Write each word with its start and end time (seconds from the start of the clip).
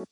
Ja, 0.00 0.06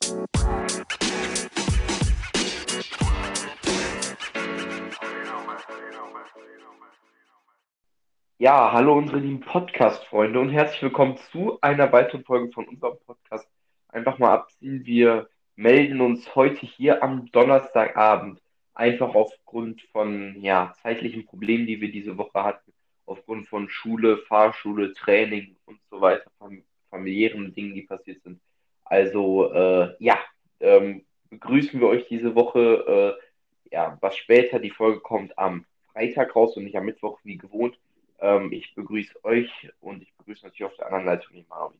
hallo 8.73 8.99
unsere 8.99 9.19
lieben 9.19 9.41
Podcast-Freunde 9.41 10.41
und 10.41 10.51
herzlich 10.51 10.83
willkommen 10.83 11.17
zu 11.17 11.59
einer 11.63 11.91
weiteren 11.91 12.23
Folge 12.25 12.53
von 12.53 12.69
unserem 12.69 12.99
Podcast. 13.07 13.49
Einfach 13.89 14.19
mal 14.19 14.35
abziehen. 14.35 14.85
Wir 14.85 15.31
melden 15.57 16.03
uns 16.03 16.35
heute 16.35 16.67
hier 16.67 17.03
am 17.03 17.33
Donnerstagabend 17.33 18.43
einfach 18.75 19.15
aufgrund 19.15 19.81
von 19.91 20.39
ja, 20.43 20.75
zeitlichen 20.83 21.25
Problemen, 21.25 21.67
die 21.67 21.81
wir 21.81 21.91
diese 21.91 22.19
Woche 22.19 22.45
hatten, 22.45 22.75
aufgrund 23.07 23.49
von 23.49 23.71
Schule, 23.71 24.19
Fahrschule, 24.19 24.93
Training 24.93 25.57
und 25.65 25.81
so 25.91 26.03
weiter, 26.03 26.31
fam 26.39 26.63
familiären 26.91 27.55
Dingen, 27.55 27.75
die 27.75 27.83
passiert 27.83 28.23
sind. 28.23 28.41
Also 28.89 29.53
äh, 29.53 29.95
ja, 29.99 30.19
ähm, 30.61 31.05
begrüßen 31.31 31.81
wir 31.81 31.89
euch 31.89 32.07
diese 32.09 32.35
Woche, 32.35 33.19
äh, 33.19 33.75
ja, 33.75 33.99
was 34.01 34.17
später 34.17 34.59
die 34.59 34.71
Folge 34.71 35.01
kommt 35.01 35.39
am 35.39 35.65
Freitag 35.93 36.35
raus 36.35 36.57
und 36.57 36.65
nicht 36.65 36.77
am 36.77 36.87
Mittwoch 36.87 37.19
wie 37.25 37.37
gewohnt. 37.37 37.79
Ähm, 38.21 38.51
ich 38.53 38.75
begrüße 38.75 39.25
euch 39.25 39.51
und 39.81 40.03
ich 40.03 40.13
begrüße 40.17 40.47
natürlich 40.47 40.71
auf 40.71 40.77
der 40.77 40.87
anderen 40.87 41.07
Leitung 41.07 41.35
den 41.35 41.47
Marvin. 41.49 41.79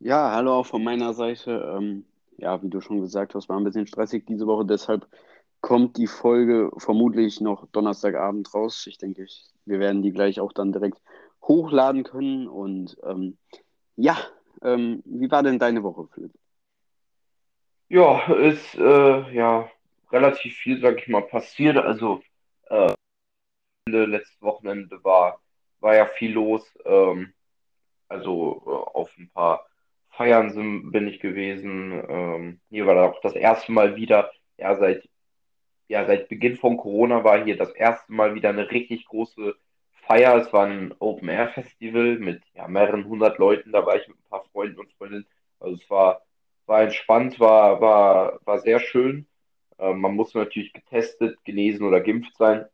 Ja, 0.00 0.32
hallo 0.32 0.54
auch 0.54 0.66
von 0.66 0.82
meiner 0.82 1.14
Seite. 1.14 1.76
Ähm, 1.76 2.04
ja, 2.36 2.62
wie 2.62 2.68
du 2.68 2.80
schon 2.80 3.00
gesagt 3.00 3.34
hast, 3.34 3.48
war 3.48 3.56
ein 3.56 3.64
bisschen 3.64 3.86
stressig 3.86 4.26
diese 4.26 4.46
Woche, 4.46 4.66
deshalb 4.66 5.06
kommt 5.64 5.96
die 5.96 6.08
Folge 6.08 6.70
vermutlich 6.76 7.40
noch 7.40 7.66
Donnerstagabend 7.68 8.52
raus. 8.52 8.86
Ich 8.86 8.98
denke, 8.98 9.22
ich, 9.22 9.46
wir 9.64 9.78
werden 9.78 10.02
die 10.02 10.12
gleich 10.12 10.38
auch 10.38 10.52
dann 10.52 10.72
direkt 10.72 11.00
hochladen 11.40 12.02
können. 12.02 12.48
Und 12.48 12.98
ähm, 13.02 13.38
ja, 13.96 14.18
ähm, 14.64 15.02
wie 15.04 15.30
war 15.30 15.42
denn 15.42 15.58
deine 15.58 15.82
Woche, 15.82 16.08
Philipp? 16.12 16.32
Ja, 17.88 18.32
ist 18.34 18.74
äh, 18.74 19.34
ja 19.34 19.70
relativ 20.10 20.56
viel, 20.56 20.80
sag 20.80 20.98
ich 20.98 21.08
mal, 21.08 21.22
passiert. 21.22 21.76
Also 21.76 22.22
äh, 22.70 22.94
letztes 23.86 24.40
Wochenende 24.40 25.02
war, 25.04 25.40
war 25.80 25.94
ja 25.94 26.06
viel 26.06 26.32
los. 26.32 26.66
Ähm, 26.84 27.34
also 28.08 28.62
äh, 28.66 28.96
auf 28.96 29.16
ein 29.18 29.30
paar 29.30 29.66
Feiern 30.10 30.52
sind, 30.52 30.92
bin 30.92 31.08
ich 31.08 31.20
gewesen. 31.20 32.02
Ähm, 32.08 32.60
hier 32.70 32.86
war 32.86 33.10
auch 33.10 33.20
das 33.20 33.34
erste 33.34 33.72
Mal 33.72 33.96
wieder, 33.96 34.30
ja, 34.56 34.76
seit, 34.76 35.08
ja, 35.88 36.06
seit 36.06 36.28
Beginn 36.28 36.56
von 36.56 36.76
Corona 36.76 37.24
war 37.24 37.44
hier 37.44 37.56
das 37.56 37.70
erste 37.72 38.12
Mal 38.12 38.34
wieder 38.34 38.50
eine 38.50 38.70
richtig 38.70 39.04
große 39.06 39.56
Feier. 40.06 40.36
Es 40.36 40.52
war 40.52 40.66
ein 40.66 40.94
Open-Air-Festival 40.98 42.18
mit 42.18 42.42
ja, 42.54 42.68
mehreren 42.68 43.06
hundert 43.06 43.38
Leuten. 43.38 43.72
Da 43.72 43.84
war 43.86 43.96
ich 43.96 44.06
mit 44.08 44.16
ein 44.18 44.30
paar 44.30 44.44
Freunden 44.52 44.80
und 44.80 44.92
Freundinnen. 44.94 45.26
Also 45.60 45.76
es 45.76 45.90
war, 45.90 46.22
war 46.66 46.82
entspannt, 46.82 47.40
war, 47.40 47.80
war, 47.80 48.40
war 48.44 48.58
sehr 48.60 48.80
schön. 48.80 49.26
Ähm, 49.78 50.00
man 50.00 50.14
muss 50.14 50.34
natürlich 50.34 50.72
getestet, 50.72 51.38
genesen 51.44 51.86
oder 51.86 52.00
geimpft 52.00 52.36
sein, 52.36 52.66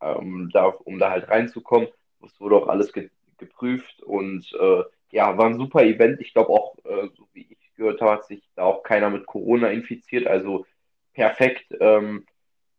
ähm, 0.00 0.50
da, 0.52 0.66
um 0.66 0.98
da 0.98 1.10
halt 1.10 1.28
reinzukommen. 1.28 1.88
Es 2.24 2.40
wurde 2.40 2.56
auch 2.56 2.68
alles 2.68 2.92
ge 2.92 3.10
geprüft 3.38 4.02
und 4.04 4.52
äh, 4.60 4.84
ja, 5.10 5.36
war 5.36 5.46
ein 5.46 5.56
super 5.56 5.82
Event. 5.82 6.20
Ich 6.20 6.32
glaube 6.32 6.50
auch, 6.50 6.76
äh, 6.84 7.08
so 7.16 7.26
wie 7.32 7.46
ich 7.50 7.74
gehört 7.74 8.00
habe, 8.00 8.12
hat 8.12 8.24
sich 8.26 8.48
da 8.54 8.62
auch 8.62 8.82
keiner 8.84 9.10
mit 9.10 9.26
Corona 9.26 9.68
infiziert. 9.68 10.26
Also 10.28 10.64
perfekt. 11.12 11.66
Ähm, 11.80 12.24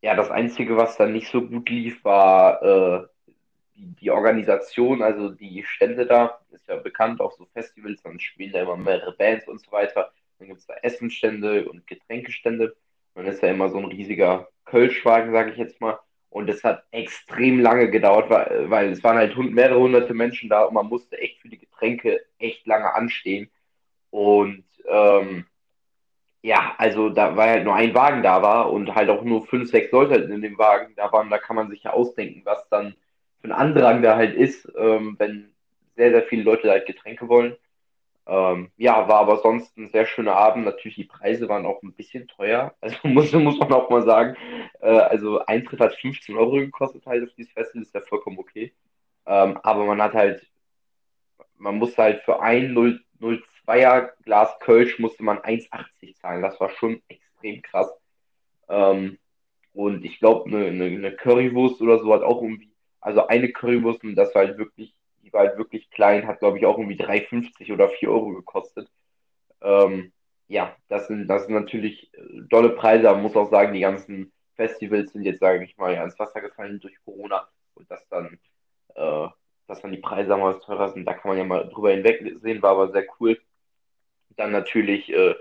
ja, 0.01 0.15
das 0.15 0.31
Einzige, 0.31 0.77
was 0.77 0.97
dann 0.97 1.11
nicht 1.13 1.29
so 1.29 1.41
gut 1.41 1.69
lief, 1.69 2.03
war 2.05 2.61
äh, 2.63 3.07
die, 3.75 3.95
die 3.95 4.11
Organisation, 4.11 5.01
also 5.01 5.29
die 5.29 5.63
Stände 5.63 6.05
da. 6.05 6.39
Ist 6.51 6.67
ja 6.67 6.75
bekannt, 6.75 7.21
auf 7.21 7.33
so 7.33 7.45
Festivals, 7.53 8.01
dann 8.03 8.19
spielen 8.19 8.53
da 8.53 8.61
immer 8.61 8.77
mehrere 8.77 9.13
Bands 9.13 9.47
und 9.47 9.59
so 9.59 9.71
weiter. 9.71 10.11
Dann 10.39 10.47
gibt 10.47 10.59
es 10.59 10.67
da 10.67 10.75
Essenstände 10.81 11.69
und 11.69 11.87
Getränkestände. 11.87 12.75
Dann 13.15 13.25
ist 13.25 13.41
ja 13.41 13.49
immer 13.49 13.69
so 13.69 13.77
ein 13.77 13.85
riesiger 13.85 14.49
Kölschwagen, 14.65 15.31
sage 15.31 15.51
ich 15.51 15.57
jetzt 15.57 15.81
mal. 15.81 15.99
Und 16.29 16.49
es 16.49 16.63
hat 16.63 16.83
extrem 16.91 17.59
lange 17.59 17.91
gedauert, 17.91 18.29
weil, 18.29 18.69
weil 18.69 18.91
es 18.91 19.03
waren 19.03 19.17
halt 19.17 19.37
mehrere 19.37 19.79
hunderte 19.79 20.15
Menschen 20.15 20.49
da 20.49 20.63
und 20.63 20.73
man 20.73 20.87
musste 20.87 21.17
echt 21.19 21.39
für 21.39 21.49
die 21.49 21.59
Getränke 21.59 22.21
echt 22.39 22.65
lange 22.65 22.93
anstehen. 22.93 23.51
Und 24.09 24.65
ähm, 24.87 25.45
ja, 26.41 26.75
also 26.77 27.09
da 27.09 27.35
war 27.37 27.47
halt 27.47 27.63
nur 27.63 27.75
ein 27.75 27.93
Wagen 27.93 28.23
da 28.23 28.41
war 28.41 28.71
und 28.71 28.93
halt 28.95 29.09
auch 29.09 29.23
nur 29.23 29.45
fünf, 29.45 29.69
sechs 29.69 29.91
Leute 29.91 30.11
halt 30.11 30.29
in 30.29 30.41
dem 30.41 30.57
Wagen 30.57 30.93
da 30.95 31.11
waren, 31.11 31.29
da 31.29 31.37
kann 31.37 31.55
man 31.55 31.69
sich 31.69 31.83
ja 31.83 31.93
ausdenken, 31.93 32.41
was 32.43 32.67
dann 32.69 32.95
für 33.43 33.49
ein 33.49 33.59
Andrang 33.59 34.01
da 34.01 34.15
halt 34.15 34.35
ist, 34.35 34.71
ähm, 34.77 35.15
wenn 35.19 35.53
sehr, 35.97 36.11
sehr 36.11 36.23
viele 36.23 36.43
Leute 36.43 36.69
halt 36.69 36.85
Getränke 36.85 37.27
wollen. 37.27 37.57
Ähm, 38.25 38.71
ja, 38.77 39.09
war 39.09 39.19
aber 39.19 39.37
sonst 39.39 39.77
ein 39.77 39.89
sehr 39.89 40.05
schöner 40.05 40.37
Abend. 40.37 40.63
Natürlich, 40.63 40.95
die 40.95 41.03
Preise 41.03 41.49
waren 41.49 41.65
auch 41.65 41.83
ein 41.83 41.93
bisschen 41.93 42.27
teuer. 42.29 42.73
Also 42.81 42.95
muss, 43.03 43.33
muss 43.33 43.59
man 43.59 43.73
auch 43.73 43.89
mal 43.89 44.03
sagen. 44.03 44.37
Äh, 44.79 44.87
also 44.87 45.45
Eintritt 45.45 45.81
hat 45.81 45.93
15 45.95 46.37
Euro 46.37 46.51
gekostet 46.51 47.05
halt 47.05 47.23
auf 47.25 47.35
dieses 47.35 47.51
Festival, 47.51 47.83
ist 47.83 47.93
ja 47.93 47.99
vollkommen 48.01 48.39
okay. 48.39 48.73
Ähm, 49.25 49.57
aber 49.61 49.85
man 49.85 50.01
hat 50.01 50.13
halt, 50.13 50.47
man 51.57 51.75
musste 51.75 52.01
halt 52.01 52.21
für 52.23 52.41
ein 52.41 52.73
0,02er 52.73 54.11
Glas 54.23 54.57
Kölsch 54.59 54.99
musste 54.99 55.23
man 55.23 55.39
1,80 55.39 56.15
zahlen. 56.15 56.41
Das 56.41 56.57
war 56.61 56.69
schon 56.69 57.01
extrem 57.09 57.61
krass. 57.61 57.91
Ähm, 58.69 59.17
und 59.73 60.05
ich 60.05 60.19
glaube, 60.19 60.49
eine, 60.49 60.67
eine, 60.67 60.85
eine 60.85 61.11
Currywurst 61.13 61.81
oder 61.81 61.99
so 61.99 62.13
hat 62.13 62.21
auch 62.21 62.41
irgendwie, 62.41 62.72
also 63.03 63.27
eine 63.27 63.51
Currywurst, 63.51 64.03
und 64.03 64.15
das 64.15 64.33
war 64.35 64.45
halt 64.45 64.57
wirklich 64.57 64.95
die 65.23 65.31
war 65.31 65.41
halt 65.47 65.57
wirklich 65.57 65.89
klein, 65.89 66.27
hat 66.27 66.39
glaube 66.39 66.57
ich 66.59 66.65
auch 66.65 66.77
irgendwie 66.77 67.01
3,50 67.01 67.73
oder 67.73 67.89
4 67.89 68.09
Euro 68.11 68.29
gekostet. 68.33 68.89
Ähm, 69.61 70.11
ja, 70.47 70.75
das 70.89 71.07
sind, 71.07 71.27
das 71.27 71.45
sind 71.45 71.55
natürlich 71.55 72.13
äh, 72.13 72.41
dolle 72.49 72.71
Preise, 72.71 73.07
aber 73.09 73.17
man 73.17 73.23
muss 73.23 73.35
auch 73.35 73.49
sagen, 73.49 73.73
die 73.73 73.79
ganzen 73.79 74.31
Festivals 74.55 75.13
sind 75.13 75.23
jetzt, 75.23 75.39
sage 75.39 75.63
ich 75.63 75.77
mal, 75.77 75.93
ins 75.93 76.19
Wasser 76.19 76.41
gefallen 76.41 76.79
durch 76.79 76.95
Corona 77.05 77.47
und 77.75 77.89
dass 77.89 78.07
dann, 78.09 78.39
äh, 78.95 79.27
dass 79.67 79.81
dann 79.81 79.91
die 79.91 79.97
Preise 79.97 80.35
mal 80.37 80.59
teurer 80.59 80.89
sind, 80.89 81.05
da 81.05 81.13
kann 81.13 81.29
man 81.29 81.37
ja 81.37 81.45
mal 81.45 81.69
drüber 81.69 81.91
hinwegsehen, 81.91 82.61
war 82.61 82.71
aber 82.71 82.91
sehr 82.91 83.05
cool. 83.19 83.39
Dann 84.35 84.51
natürlich 84.51 85.11
äh, 85.11 85.35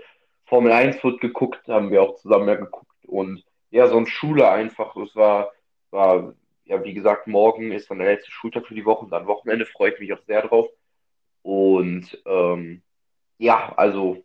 Formel 0.45 0.71
1 0.71 1.03
wird 1.03 1.19
geguckt, 1.21 1.67
haben 1.67 1.91
wir 1.91 2.01
auch 2.01 2.15
zusammen 2.15 2.47
ja 2.47 2.55
geguckt 2.55 3.05
und 3.05 3.43
ja, 3.71 3.87
so 3.87 3.97
ein 3.97 4.07
Schule 4.07 4.49
einfach, 4.49 4.95
es 4.97 5.15
war, 5.15 5.51
war 5.91 6.33
ja, 6.65 6.83
wie 6.83 6.93
gesagt, 6.93 7.27
morgen 7.27 7.71
ist 7.71 7.89
dann 7.89 7.99
der 7.99 8.13
letzte 8.13 8.31
Schultag 8.31 8.65
für 8.67 8.75
die 8.75 8.85
Woche 8.85 9.05
und 9.05 9.11
dann 9.11 9.27
Wochenende 9.27 9.65
freue 9.65 9.93
ich 9.93 9.99
mich 9.99 10.13
auch 10.13 10.23
sehr 10.25 10.47
drauf. 10.47 10.69
Und 11.41 12.21
ähm, 12.25 12.81
ja, 13.37 13.73
also 13.75 14.23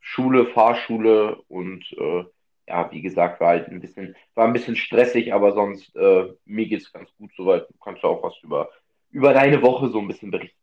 Schule, 0.00 0.46
Fahrschule 0.46 1.36
und 1.48 1.84
äh, 1.96 2.24
ja, 2.66 2.90
wie 2.90 3.02
gesagt, 3.02 3.40
war 3.40 3.48
halt 3.48 3.68
ein 3.68 3.80
bisschen, 3.80 4.16
war 4.34 4.46
ein 4.46 4.52
bisschen 4.52 4.76
stressig, 4.76 5.32
aber 5.32 5.52
sonst 5.52 5.94
äh, 5.96 6.32
mir 6.44 6.66
geht 6.66 6.82
es 6.82 6.92
ganz 6.92 7.08
gut 7.18 7.30
soweit. 7.36 7.68
Du 7.68 7.78
kannst 7.78 8.02
ja 8.02 8.08
auch 8.08 8.22
was 8.22 8.36
über, 8.42 8.70
über 9.10 9.32
deine 9.32 9.62
Woche 9.62 9.88
so 9.88 9.98
ein 9.98 10.08
bisschen 10.08 10.30
berichten. 10.30 10.58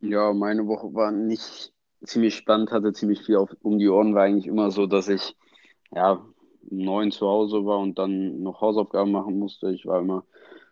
Ja, 0.00 0.32
meine 0.32 0.66
Woche 0.66 0.92
war 0.92 1.12
nicht 1.12 1.72
ziemlich 2.04 2.34
spannend, 2.34 2.72
hatte 2.72 2.92
ziemlich 2.92 3.22
viel 3.22 3.36
auf, 3.36 3.50
um 3.62 3.78
die 3.78 3.88
Ohren, 3.88 4.14
war 4.14 4.24
eigentlich 4.24 4.46
immer 4.46 4.70
so, 4.70 4.86
dass 4.86 5.08
ich 5.08 5.34
ja 5.92 6.24
neun 6.70 7.10
zu 7.10 7.26
Hause 7.26 7.64
war 7.64 7.78
und 7.78 7.98
dann 7.98 8.42
noch 8.42 8.60
Hausaufgaben 8.60 9.12
machen 9.12 9.38
musste. 9.38 9.70
Ich 9.70 9.86
war 9.86 10.00
immer 10.00 10.24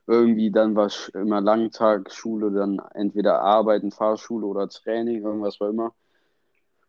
irgendwie, 0.06 0.50
dann 0.50 0.74
war 0.74 0.90
immer 1.14 1.40
Langtagsschule, 1.40 2.50
dann 2.50 2.80
entweder 2.94 3.40
Arbeiten, 3.40 3.90
Fahrschule 3.90 4.46
oder 4.46 4.68
Training, 4.68 5.22
irgendwas 5.22 5.60
war 5.60 5.70
immer. 5.70 5.94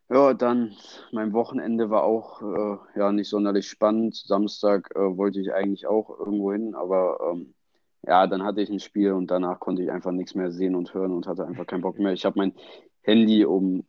Ja, 0.09 0.33
dann 0.33 0.75
mein 1.11 1.33
Wochenende 1.33 1.89
war 1.89 2.03
auch 2.03 2.41
äh, 2.41 2.99
ja 2.99 3.11
nicht 3.11 3.29
sonderlich 3.29 3.67
spannend. 3.67 4.15
Samstag 4.15 4.91
äh, 4.95 5.17
wollte 5.17 5.39
ich 5.39 5.53
eigentlich 5.53 5.87
auch 5.87 6.09
irgendwo 6.19 6.51
hin, 6.51 6.75
aber 6.75 7.19
ähm, 7.31 7.53
ja, 8.05 8.27
dann 8.27 8.43
hatte 8.43 8.61
ich 8.61 8.69
ein 8.69 8.79
Spiel 8.79 9.13
und 9.13 9.31
danach 9.31 9.59
konnte 9.59 9.81
ich 9.81 9.91
einfach 9.91 10.11
nichts 10.11 10.35
mehr 10.35 10.51
sehen 10.51 10.75
und 10.75 10.93
hören 10.93 11.13
und 11.13 11.25
hatte 11.25 11.45
einfach 11.45 11.65
keinen 11.65 11.81
Bock 11.81 11.97
mehr. 11.99 12.13
Ich 12.13 12.25
habe 12.25 12.37
mein 12.37 12.53
Handy 13.01 13.45
um 13.45 13.85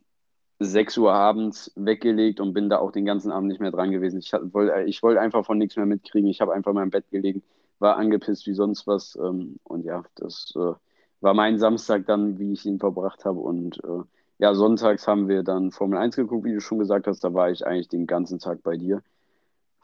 6 0.59 0.97
Uhr 0.97 1.13
abends 1.13 1.71
weggelegt 1.75 2.39
und 2.39 2.53
bin 2.53 2.69
da 2.69 2.79
auch 2.79 2.91
den 2.91 3.05
ganzen 3.05 3.31
Abend 3.31 3.49
nicht 3.49 3.59
mehr 3.59 3.71
dran 3.71 3.91
gewesen. 3.91 4.19
Ich 4.19 4.31
wollte 4.33 4.83
ich 4.87 5.03
wollt 5.03 5.17
einfach 5.17 5.45
von 5.45 5.57
nichts 5.57 5.75
mehr 5.75 5.85
mitkriegen. 5.85 6.29
Ich 6.29 6.41
habe 6.41 6.53
einfach 6.53 6.71
in 6.71 6.75
meinem 6.75 6.91
Bett 6.91 7.09
gelegen, 7.11 7.43
war 7.79 7.97
angepisst 7.97 8.47
wie 8.47 8.53
sonst 8.53 8.87
was. 8.87 9.17
Ähm, 9.21 9.59
und 9.63 9.83
ja, 9.83 10.03
das 10.15 10.53
äh, 10.55 10.73
war 11.21 11.33
mein 11.33 11.59
Samstag 11.59 12.05
dann, 12.05 12.39
wie 12.39 12.53
ich 12.53 12.65
ihn 12.65 12.79
verbracht 12.79 13.25
habe. 13.25 13.39
Und 13.39 13.83
äh, 13.83 14.03
ja, 14.37 14.53
sonntags 14.53 15.07
haben 15.07 15.27
wir 15.27 15.43
dann 15.43 15.71
Formel 15.71 15.97
1 15.97 16.15
geguckt, 16.15 16.45
wie 16.45 16.53
du 16.53 16.61
schon 16.61 16.79
gesagt 16.79 17.07
hast. 17.07 17.23
Da 17.23 17.33
war 17.33 17.51
ich 17.51 17.65
eigentlich 17.65 17.89
den 17.89 18.07
ganzen 18.07 18.39
Tag 18.39 18.63
bei 18.63 18.77
dir. 18.77 19.01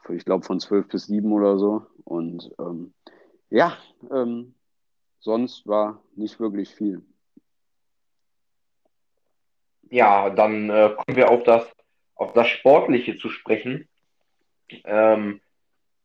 Ich 0.08 0.24
glaube 0.24 0.44
von 0.44 0.58
12 0.58 0.88
bis 0.88 1.06
7 1.06 1.30
oder 1.32 1.58
so. 1.58 1.86
Und 2.04 2.50
ähm, 2.58 2.92
ja, 3.50 3.76
ähm, 4.10 4.54
sonst 5.20 5.66
war 5.66 6.02
nicht 6.16 6.40
wirklich 6.40 6.74
viel. 6.74 7.02
Ja, 9.92 10.30
dann 10.30 10.70
äh, 10.70 10.94
kommen 10.96 11.16
wir 11.18 11.30
auf 11.30 11.42
das, 11.44 11.70
auf 12.14 12.32
das 12.32 12.48
Sportliche 12.48 13.18
zu 13.18 13.28
sprechen. 13.28 13.88
Ähm, 14.84 15.42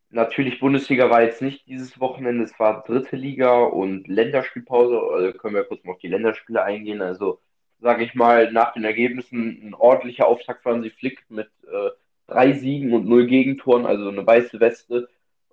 natürlich, 0.09 0.59
Bundesliga 0.59 1.09
war 1.09 1.23
jetzt 1.23 1.41
nicht 1.41 1.65
dieses 1.67 1.97
Wochenende, 1.97 2.43
es 2.43 2.59
war 2.59 2.83
dritte 2.83 3.15
Liga 3.15 3.63
und 3.63 4.05
Länderspielpause. 4.09 4.99
Also 4.99 5.37
können 5.37 5.55
wir 5.55 5.63
kurz 5.63 5.85
mal 5.85 5.93
auf 5.93 5.99
die 5.99 6.09
Länderspiele 6.09 6.61
eingehen. 6.61 7.01
Also 7.01 7.39
sage 7.79 8.03
ich 8.03 8.13
mal, 8.13 8.51
nach 8.51 8.73
den 8.73 8.83
Ergebnissen 8.83 9.69
ein 9.69 9.73
ordentcher 9.73 10.27
Auftakt 10.27 10.63
für 10.63 10.71
Hansi 10.71 10.89
Flick 10.89 11.23
mit 11.29 11.47
äh, 11.63 11.91
drei 12.27 12.51
Siegen 12.53 12.91
und 12.93 13.07
null 13.07 13.25
Gegentoren, 13.27 13.85
also 13.85 14.09
eine 14.09 14.27
weiße 14.27 14.59
Weste. 14.59 15.07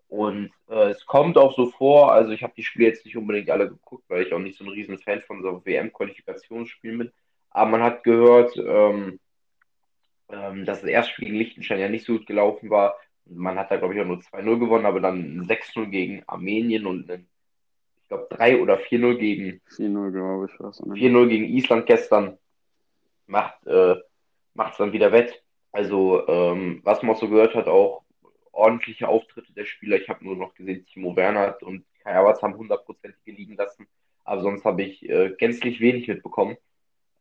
Und 0.08 0.50
äh, 0.68 0.90
es 0.90 1.06
kommt 1.06 1.38
auch 1.38 1.54
so 1.54 1.70
vor, 1.70 2.12
also 2.12 2.32
ich 2.32 2.42
habe 2.42 2.54
die 2.56 2.64
Spiele 2.64 2.88
jetzt 2.88 3.04
nicht 3.04 3.16
unbedingt 3.16 3.50
alle 3.50 3.68
geguckt, 3.68 4.04
weil 4.08 4.26
ich 4.26 4.32
auch 4.32 4.40
nicht 4.40 4.58
so 4.58 4.64
ein 4.64 4.70
riesen 4.70 4.98
Fan 4.98 5.22
von 5.22 5.40
so 5.40 5.64
WM-Qualifikationsspielen 5.64 6.98
bin. 6.98 7.12
Aber 7.54 7.70
man 7.70 7.82
hat 7.82 8.04
gehört, 8.04 8.56
ähm, 8.56 9.20
ähm, 10.28 10.64
dass 10.64 10.80
das 10.80 10.90
Erstspiel 10.90 11.26
gegen 11.26 11.38
Liechtenstein 11.38 11.78
ja 11.78 11.88
nicht 11.88 12.04
so 12.04 12.14
gut 12.14 12.26
gelaufen 12.26 12.68
war. 12.68 12.96
Man 13.26 13.58
hat 13.58 13.70
da, 13.70 13.76
glaube 13.76 13.94
ich, 13.94 14.00
auch 14.00 14.06
nur 14.06 14.18
2-0 14.18 14.58
gewonnen, 14.58 14.86
aber 14.86 15.00
dann 15.00 15.46
6-0 15.46 15.86
gegen 15.86 16.22
Armenien 16.26 16.84
und 16.84 17.10
einen, 17.10 17.28
ich 18.02 18.08
glaube, 18.08 18.26
3 18.30 18.60
oder 18.60 18.78
4-0 18.78 19.16
gegen 19.16 19.60
4-0, 19.76 20.10
glaube 20.10 20.46
ich, 20.50 20.60
was. 20.60 20.82
4-0 20.82 21.28
gegen 21.28 21.44
Island 21.44 21.86
gestern 21.86 22.38
macht 23.26 23.66
äh, 23.66 23.94
es 23.94 24.76
dann 24.76 24.92
wieder 24.92 25.12
wett. 25.12 25.42
Also, 25.72 26.26
ähm, 26.28 26.80
was 26.82 27.02
man 27.02 27.14
auch 27.14 27.20
so 27.20 27.28
gehört 27.28 27.54
hat, 27.54 27.68
auch 27.68 28.02
ordentliche 28.52 29.08
Auftritte 29.08 29.52
der 29.52 29.64
Spieler. 29.64 29.96
Ich 29.96 30.08
habe 30.08 30.24
nur 30.24 30.36
noch 30.36 30.54
gesehen, 30.54 30.86
Timo 30.86 31.14
Werner 31.16 31.56
und 31.62 31.84
Kai 32.02 32.14
Havertz 32.14 32.42
haben 32.42 32.56
hundertprozentig 32.56 33.20
liegen 33.26 33.56
lassen. 33.56 33.86
Aber 34.24 34.42
sonst 34.42 34.64
habe 34.64 34.82
ich 34.82 35.08
äh, 35.08 35.34
gänzlich 35.38 35.80
wenig 35.80 36.08
mitbekommen. 36.08 36.56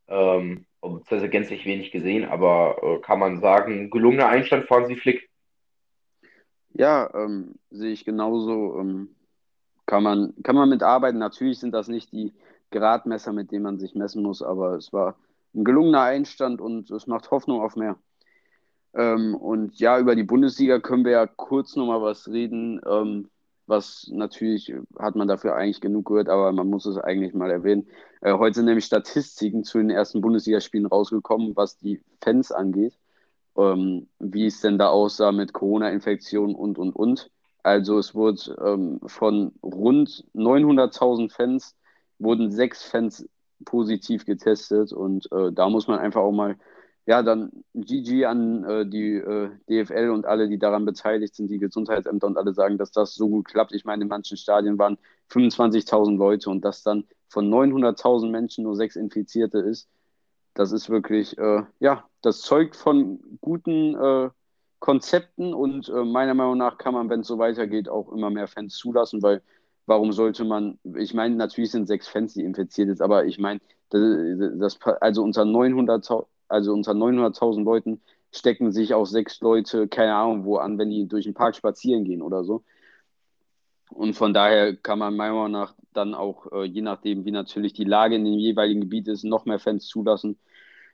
Ähm, 0.08 0.66
beziehungsweise 0.80 1.28
gänzlich 1.28 1.64
wenig 1.64 1.90
gesehen, 1.90 2.24
aber 2.24 2.76
äh, 2.82 2.98
kann 3.00 3.18
man 3.18 3.40
sagen, 3.40 3.90
gelungener 3.90 4.28
Einstand 4.28 4.66
von 4.66 4.86
Sie 4.86 4.96
Flick. 4.96 5.28
Ja, 6.74 7.08
ähm, 7.14 7.54
sehe 7.70 7.92
ich 7.92 8.04
genauso. 8.04 8.78
Ähm, 8.78 9.14
kann 9.86 10.02
man, 10.02 10.34
kann 10.42 10.56
man 10.56 10.68
mitarbeiten. 10.68 11.18
Natürlich 11.18 11.58
sind 11.58 11.72
das 11.72 11.88
nicht 11.88 12.12
die 12.12 12.32
Gradmesser, 12.70 13.32
mit 13.32 13.52
denen 13.52 13.62
man 13.62 13.78
sich 13.78 13.94
messen 13.94 14.22
muss, 14.22 14.42
aber 14.42 14.74
es 14.74 14.92
war 14.92 15.16
ein 15.54 15.64
gelungener 15.64 16.02
Einstand 16.02 16.60
und 16.60 16.90
es 16.90 17.06
macht 17.06 17.30
Hoffnung 17.30 17.60
auf 17.60 17.76
mehr. 17.76 17.96
Ähm, 18.94 19.34
und 19.34 19.78
ja, 19.78 19.98
über 19.98 20.16
die 20.16 20.24
Bundesliga 20.24 20.80
können 20.80 21.04
wir 21.04 21.12
ja 21.12 21.26
kurz 21.26 21.76
nochmal 21.76 22.02
was 22.02 22.28
reden. 22.28 22.80
Was 23.66 24.08
natürlich 24.12 24.74
hat 24.98 25.16
man 25.16 25.28
dafür 25.28 25.54
eigentlich 25.56 25.80
genug 25.80 26.06
gehört, 26.06 26.28
aber 26.28 26.52
man 26.52 26.68
muss 26.68 26.84
es 26.84 26.98
eigentlich 26.98 27.32
mal 27.32 27.50
erwähnen. 27.50 27.88
Äh, 28.20 28.34
heute 28.34 28.56
sind 28.56 28.66
nämlich 28.66 28.84
Statistiken 28.84 29.64
zu 29.64 29.78
den 29.78 29.90
ersten 29.90 30.20
Bundesligaspielen 30.20 30.86
rausgekommen, 30.86 31.56
was 31.56 31.78
die 31.78 32.02
Fans 32.22 32.52
angeht, 32.52 32.98
ähm, 33.56 34.08
wie 34.18 34.46
es 34.46 34.60
denn 34.60 34.78
da 34.78 34.88
aussah 34.88 35.32
mit 35.32 35.52
Corona-Infektionen 35.52 36.54
und, 36.54 36.78
und, 36.78 36.94
und. 36.94 37.30
Also 37.62 37.98
es 37.98 38.14
wurde 38.14 38.56
ähm, 38.62 39.00
von 39.06 39.52
rund 39.62 40.26
900.000 40.34 41.32
Fans, 41.32 41.74
wurden 42.18 42.50
sechs 42.50 42.82
Fans 42.84 43.26
positiv 43.64 44.26
getestet 44.26 44.92
und 44.92 45.30
äh, 45.32 45.52
da 45.52 45.70
muss 45.70 45.88
man 45.88 45.98
einfach 45.98 46.20
auch 46.20 46.32
mal 46.32 46.56
ja, 47.06 47.22
dann 47.22 47.52
GG 47.74 48.24
an 48.24 48.64
äh, 48.64 48.86
die 48.86 49.16
äh, 49.16 49.50
DFL 49.68 50.10
und 50.10 50.26
alle, 50.26 50.48
die 50.48 50.58
daran 50.58 50.84
beteiligt 50.86 51.34
sind, 51.34 51.48
die 51.50 51.58
Gesundheitsämter 51.58 52.26
und 52.26 52.38
alle 52.38 52.54
sagen, 52.54 52.78
dass 52.78 52.92
das 52.92 53.14
so 53.14 53.28
gut 53.28 53.46
klappt. 53.46 53.72
Ich 53.72 53.84
meine, 53.84 54.02
in 54.02 54.08
manchen 54.08 54.36
Stadien 54.38 54.78
waren 54.78 54.96
25.000 55.30 56.16
Leute 56.16 56.48
und 56.48 56.64
dass 56.64 56.82
dann 56.82 57.04
von 57.28 57.50
900.000 57.52 58.30
Menschen 58.30 58.64
nur 58.64 58.76
sechs 58.76 58.96
Infizierte 58.96 59.58
ist, 59.58 59.88
das 60.54 60.72
ist 60.72 60.88
wirklich, 60.88 61.36
äh, 61.36 61.64
ja, 61.80 62.04
das 62.22 62.40
zeugt 62.40 62.76
von 62.76 63.20
guten 63.40 63.94
äh, 63.96 64.30
Konzepten 64.78 65.52
und 65.52 65.88
äh, 65.88 66.04
meiner 66.04 66.34
Meinung 66.34 66.58
nach 66.58 66.78
kann 66.78 66.94
man, 66.94 67.10
wenn 67.10 67.20
es 67.20 67.26
so 67.26 67.38
weitergeht, 67.38 67.88
auch 67.88 68.12
immer 68.12 68.30
mehr 68.30 68.46
Fans 68.48 68.76
zulassen, 68.76 69.22
weil 69.22 69.42
warum 69.86 70.12
sollte 70.12 70.44
man, 70.44 70.78
ich 70.96 71.12
meine, 71.12 71.34
natürlich 71.36 71.70
sind 71.70 71.86
sechs 71.86 72.08
Fans, 72.08 72.34
die 72.34 72.44
infiziert 72.44 72.88
sind, 72.88 73.02
aber 73.02 73.26
ich 73.26 73.38
meine, 73.38 73.60
das, 73.90 74.78
das, 74.78 74.78
also 75.00 75.22
unter 75.22 75.42
900.000 75.42 76.26
also 76.48 76.72
unter 76.72 76.92
900.000 76.92 77.64
Leuten 77.64 78.00
stecken 78.32 78.72
sich 78.72 78.94
auch 78.94 79.06
sechs 79.06 79.40
Leute, 79.40 79.88
keine 79.88 80.14
Ahnung 80.14 80.44
wo 80.44 80.56
an, 80.56 80.78
wenn 80.78 80.90
die 80.90 81.06
durch 81.06 81.24
den 81.24 81.34
Park 81.34 81.56
spazieren 81.56 82.04
gehen 82.04 82.22
oder 82.22 82.44
so. 82.44 82.64
Und 83.90 84.14
von 84.14 84.34
daher 84.34 84.74
kann 84.76 84.98
man 84.98 85.14
meiner 85.16 85.34
Meinung 85.34 85.52
nach 85.52 85.74
dann 85.92 86.14
auch, 86.14 86.50
äh, 86.52 86.64
je 86.64 86.82
nachdem, 86.82 87.24
wie 87.24 87.30
natürlich 87.30 87.72
die 87.74 87.84
Lage 87.84 88.16
in 88.16 88.24
dem 88.24 88.38
jeweiligen 88.38 88.80
Gebiet 88.80 89.08
ist, 89.08 89.24
noch 89.24 89.44
mehr 89.44 89.60
Fans 89.60 89.86
zulassen. 89.86 90.38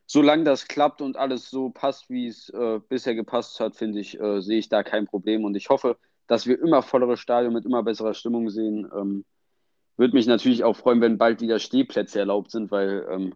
Solange 0.07 0.45
das 0.45 0.69
klappt 0.69 1.01
und 1.01 1.17
alles 1.17 1.51
so 1.51 1.71
passt, 1.71 2.11
wie 2.11 2.27
es 2.27 2.51
äh, 2.51 2.81
bisher 2.89 3.15
gepasst 3.15 3.61
hat, 3.61 3.77
finde 3.77 4.01
ich, 4.01 4.21
äh, 4.21 4.41
sehe 4.43 4.59
ich 4.59 4.69
da 4.69 4.83
kein 4.83 5.07
Problem. 5.07 5.45
Und 5.45 5.55
ich 5.57 5.71
hoffe, 5.71 5.97
dass 6.27 6.47
wir 6.47 6.61
immer 6.61 6.83
vollere 6.83 7.17
Stadien 7.17 7.53
mit 7.53 7.65
immer 7.65 7.83
besserer 7.83 8.13
Stimmung 8.15 8.51
sehen. 8.51 8.91
Ähm, 8.95 9.25
Würde 9.97 10.15
mich 10.15 10.27
natürlich 10.27 10.65
auch 10.65 10.77
freuen, 10.77 11.01
wenn 11.01 11.19
bald 11.19 11.41
wieder 11.41 11.59
Stehplätze 11.59 12.19
erlaubt 12.19 12.51
sind, 12.51 12.71
weil 12.71 13.07
ähm, 13.11 13.35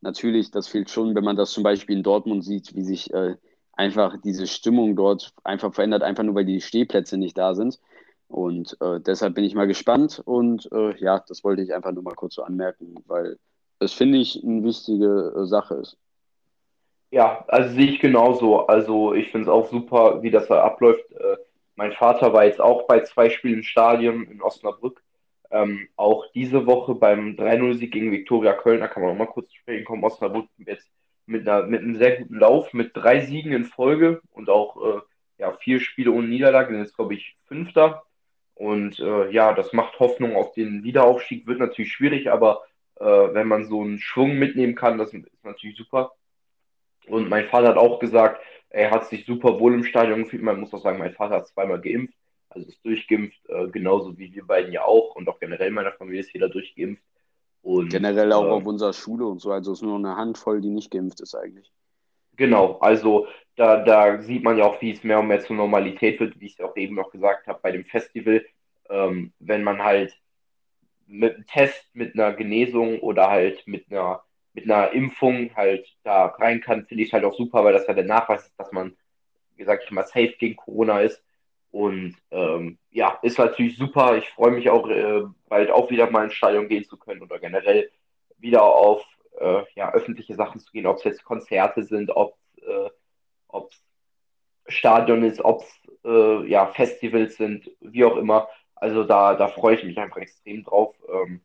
natürlich, 0.00 0.50
das 0.50 0.68
fehlt 0.68 0.90
schon, 0.90 1.14
wenn 1.14 1.24
man 1.24 1.36
das 1.36 1.50
zum 1.50 1.62
Beispiel 1.62 1.96
in 1.96 2.02
Dortmund 2.02 2.44
sieht, 2.44 2.74
wie 2.74 2.84
sich 2.84 3.12
äh, 3.12 3.36
einfach 3.72 4.16
diese 4.22 4.46
Stimmung 4.46 4.96
dort 4.96 5.32
einfach 5.44 5.72
verändert, 5.72 6.02
einfach 6.02 6.24
nur 6.24 6.34
weil 6.34 6.44
die 6.44 6.60
Stehplätze 6.60 7.16
nicht 7.16 7.38
da 7.38 7.54
sind. 7.54 7.78
Und 8.26 8.76
äh, 8.80 9.00
deshalb 9.00 9.34
bin 9.34 9.44
ich 9.44 9.54
mal 9.54 9.66
gespannt 9.66 10.20
und 10.24 10.68
äh, 10.72 10.94
ja, 10.98 11.24
das 11.26 11.44
wollte 11.44 11.62
ich 11.62 11.74
einfach 11.74 11.92
nur 11.92 12.02
mal 12.02 12.14
kurz 12.14 12.34
so 12.34 12.42
anmerken, 12.42 12.96
weil 13.06 13.38
das 13.78 13.92
finde 13.92 14.18
ich 14.18 14.44
eine 14.44 14.62
wichtige 14.64 15.32
äh, 15.34 15.46
Sache 15.46 15.76
ist. 15.76 15.96
Ja, 17.10 17.44
also 17.48 17.74
sehe 17.74 17.86
ich 17.86 18.00
genauso. 18.00 18.66
Also 18.66 19.14
ich 19.14 19.30
finde 19.30 19.46
es 19.46 19.48
auch 19.48 19.70
super, 19.70 20.22
wie 20.22 20.30
das 20.30 20.48
da 20.48 20.62
abläuft. 20.62 21.10
Äh, 21.12 21.36
mein 21.76 21.92
Vater 21.92 22.32
war 22.32 22.44
jetzt 22.44 22.60
auch 22.60 22.86
bei 22.86 23.00
zwei 23.00 23.30
Spielen 23.30 23.58
im 23.58 23.62
Stadion 23.62 24.24
in 24.24 24.42
Osnabrück 24.42 25.02
ähm, 25.50 25.88
auch 25.96 26.30
diese 26.32 26.66
Woche 26.66 26.94
beim 26.94 27.36
3-0-Sieg 27.36 27.92
gegen 27.92 28.12
Viktoria 28.12 28.52
Köln, 28.52 28.80
da 28.80 28.88
kann 28.88 29.02
man 29.02 29.12
auch 29.12 29.18
mal 29.18 29.26
kurz 29.26 29.52
sprechen 29.52 29.84
kommen, 29.84 30.04
Osnabrück 30.04 30.48
jetzt 30.58 30.90
mit, 31.26 31.48
einer, 31.48 31.66
mit 31.66 31.82
einem 31.82 31.96
sehr 31.96 32.18
guten 32.18 32.38
Lauf, 32.38 32.72
mit 32.72 32.92
drei 32.94 33.20
Siegen 33.20 33.52
in 33.52 33.64
Folge 33.64 34.20
und 34.32 34.50
auch 34.50 34.76
äh, 34.76 35.00
ja, 35.38 35.52
vier 35.52 35.80
Spiele 35.80 36.12
ohne 36.12 36.28
Niederlage, 36.28 36.72
sind 36.72 36.82
jetzt 36.82 36.96
glaube 36.96 37.14
ich 37.14 37.36
Fünfter. 37.46 38.04
Und 38.54 38.98
äh, 38.98 39.30
ja, 39.30 39.52
das 39.52 39.72
macht 39.72 40.00
Hoffnung 40.00 40.34
auf 40.34 40.52
den 40.52 40.82
Wiederaufstieg, 40.82 41.46
wird 41.46 41.60
natürlich 41.60 41.92
schwierig, 41.92 42.30
aber 42.30 42.64
äh, 42.96 43.04
wenn 43.04 43.46
man 43.46 43.66
so 43.66 43.82
einen 43.82 44.00
Schwung 44.00 44.36
mitnehmen 44.38 44.74
kann, 44.74 44.98
das 44.98 45.14
ist 45.14 45.44
natürlich 45.44 45.76
super. 45.76 46.12
Und 47.06 47.28
mein 47.28 47.46
Vater 47.46 47.68
hat 47.68 47.76
auch 47.76 48.00
gesagt, 48.00 48.42
er 48.68 48.90
hat 48.90 49.06
sich 49.06 49.24
super 49.24 49.60
wohl 49.60 49.74
im 49.74 49.84
Stadion 49.84 50.24
gefühlt. 50.24 50.42
Man 50.42 50.60
muss 50.60 50.74
auch 50.74 50.82
sagen, 50.82 50.98
mein 50.98 51.14
Vater 51.14 51.36
hat 51.36 51.48
zweimal 51.48 51.80
geimpft 51.80 52.18
also 52.50 52.68
ist 52.68 52.84
durchgeimpft, 52.84 53.38
äh, 53.48 53.68
genauso 53.68 54.16
wie 54.18 54.32
wir 54.34 54.46
beiden 54.46 54.72
ja 54.72 54.84
auch 54.84 55.16
und 55.16 55.28
auch 55.28 55.38
generell 55.38 55.70
meiner 55.70 55.92
Familie 55.92 56.20
ist 56.20 56.32
jeder 56.32 56.48
durchgeimpft. 56.48 57.02
Und, 57.62 57.90
generell 57.90 58.32
auch 58.32 58.44
äh, 58.44 58.50
auf 58.50 58.66
unserer 58.66 58.92
Schule 58.92 59.26
und 59.26 59.40
so, 59.40 59.50
also 59.50 59.72
ist 59.72 59.82
nur 59.82 59.96
eine 59.96 60.16
Handvoll, 60.16 60.60
die 60.60 60.70
nicht 60.70 60.90
geimpft 60.90 61.20
ist 61.20 61.34
eigentlich. 61.34 61.70
Genau, 62.36 62.78
also 62.78 63.26
da, 63.56 63.82
da 63.82 64.22
sieht 64.22 64.44
man 64.44 64.56
ja 64.56 64.64
auch, 64.64 64.80
wie 64.80 64.92
es 64.92 65.02
mehr 65.02 65.18
und 65.18 65.26
mehr 65.26 65.40
zur 65.40 65.56
Normalität 65.56 66.20
wird, 66.20 66.38
wie 66.40 66.46
ich 66.46 66.52
es 66.52 66.60
auch 66.60 66.76
eben 66.76 66.94
noch 66.94 67.10
gesagt 67.10 67.48
habe, 67.48 67.58
bei 67.60 67.72
dem 67.72 67.84
Festival, 67.84 68.44
ähm, 68.88 69.32
wenn 69.40 69.64
man 69.64 69.82
halt 69.82 70.16
mit 71.08 71.34
einem 71.34 71.46
Test, 71.46 71.84
mit 71.94 72.14
einer 72.14 72.32
Genesung 72.32 73.00
oder 73.00 73.28
halt 73.28 73.66
mit 73.66 73.90
einer, 73.90 74.22
mit 74.52 74.64
einer 74.64 74.92
Impfung 74.92 75.50
halt 75.56 75.88
da 76.04 76.26
rein 76.26 76.60
kann, 76.60 76.86
finde 76.86 77.02
ich 77.02 77.12
halt 77.12 77.24
auch 77.24 77.34
super, 77.34 77.64
weil 77.64 77.72
das 77.72 77.88
ja 77.88 77.94
der 77.94 78.04
Nachweis 78.04 78.46
ist, 78.46 78.58
dass 78.58 78.70
man, 78.70 78.96
wie 79.56 79.64
sag 79.64 79.82
ich 79.82 79.90
mal, 79.90 80.04
safe 80.04 80.34
gegen 80.38 80.56
Corona 80.56 81.00
ist. 81.00 81.22
Und 81.70 82.16
ähm, 82.30 82.78
ja, 82.90 83.18
ist 83.22 83.38
natürlich 83.38 83.76
super. 83.76 84.16
Ich 84.16 84.28
freue 84.30 84.52
mich 84.52 84.70
auch, 84.70 84.88
äh, 84.88 85.22
bald 85.48 85.70
auch 85.70 85.90
wieder 85.90 86.10
mal 86.10 86.24
ins 86.24 86.34
Stadion 86.34 86.68
gehen 86.68 86.84
zu 86.84 86.96
können 86.96 87.22
oder 87.22 87.38
generell 87.38 87.90
wieder 88.38 88.62
auf 88.62 89.04
äh, 89.38 89.62
ja, 89.74 89.92
öffentliche 89.92 90.34
Sachen 90.34 90.60
zu 90.60 90.72
gehen, 90.72 90.86
ob 90.86 90.98
es 90.98 91.04
jetzt 91.04 91.24
Konzerte 91.24 91.82
sind, 91.82 92.10
ob 92.10 92.36
es 92.56 92.62
äh, 92.66 92.90
Stadion 94.68 95.22
ist, 95.24 95.40
ob 95.40 95.62
es 95.62 96.04
äh, 96.04 96.46
ja, 96.48 96.66
Festivals 96.66 97.36
sind, 97.36 97.70
wie 97.80 98.04
auch 98.04 98.16
immer. 98.16 98.48
Also 98.74 99.04
da, 99.04 99.34
da 99.34 99.48
freue 99.48 99.76
ich 99.76 99.84
mich 99.84 99.98
einfach 99.98 100.18
extrem 100.18 100.64
drauf. 100.64 100.94
Ähm, 101.12 101.42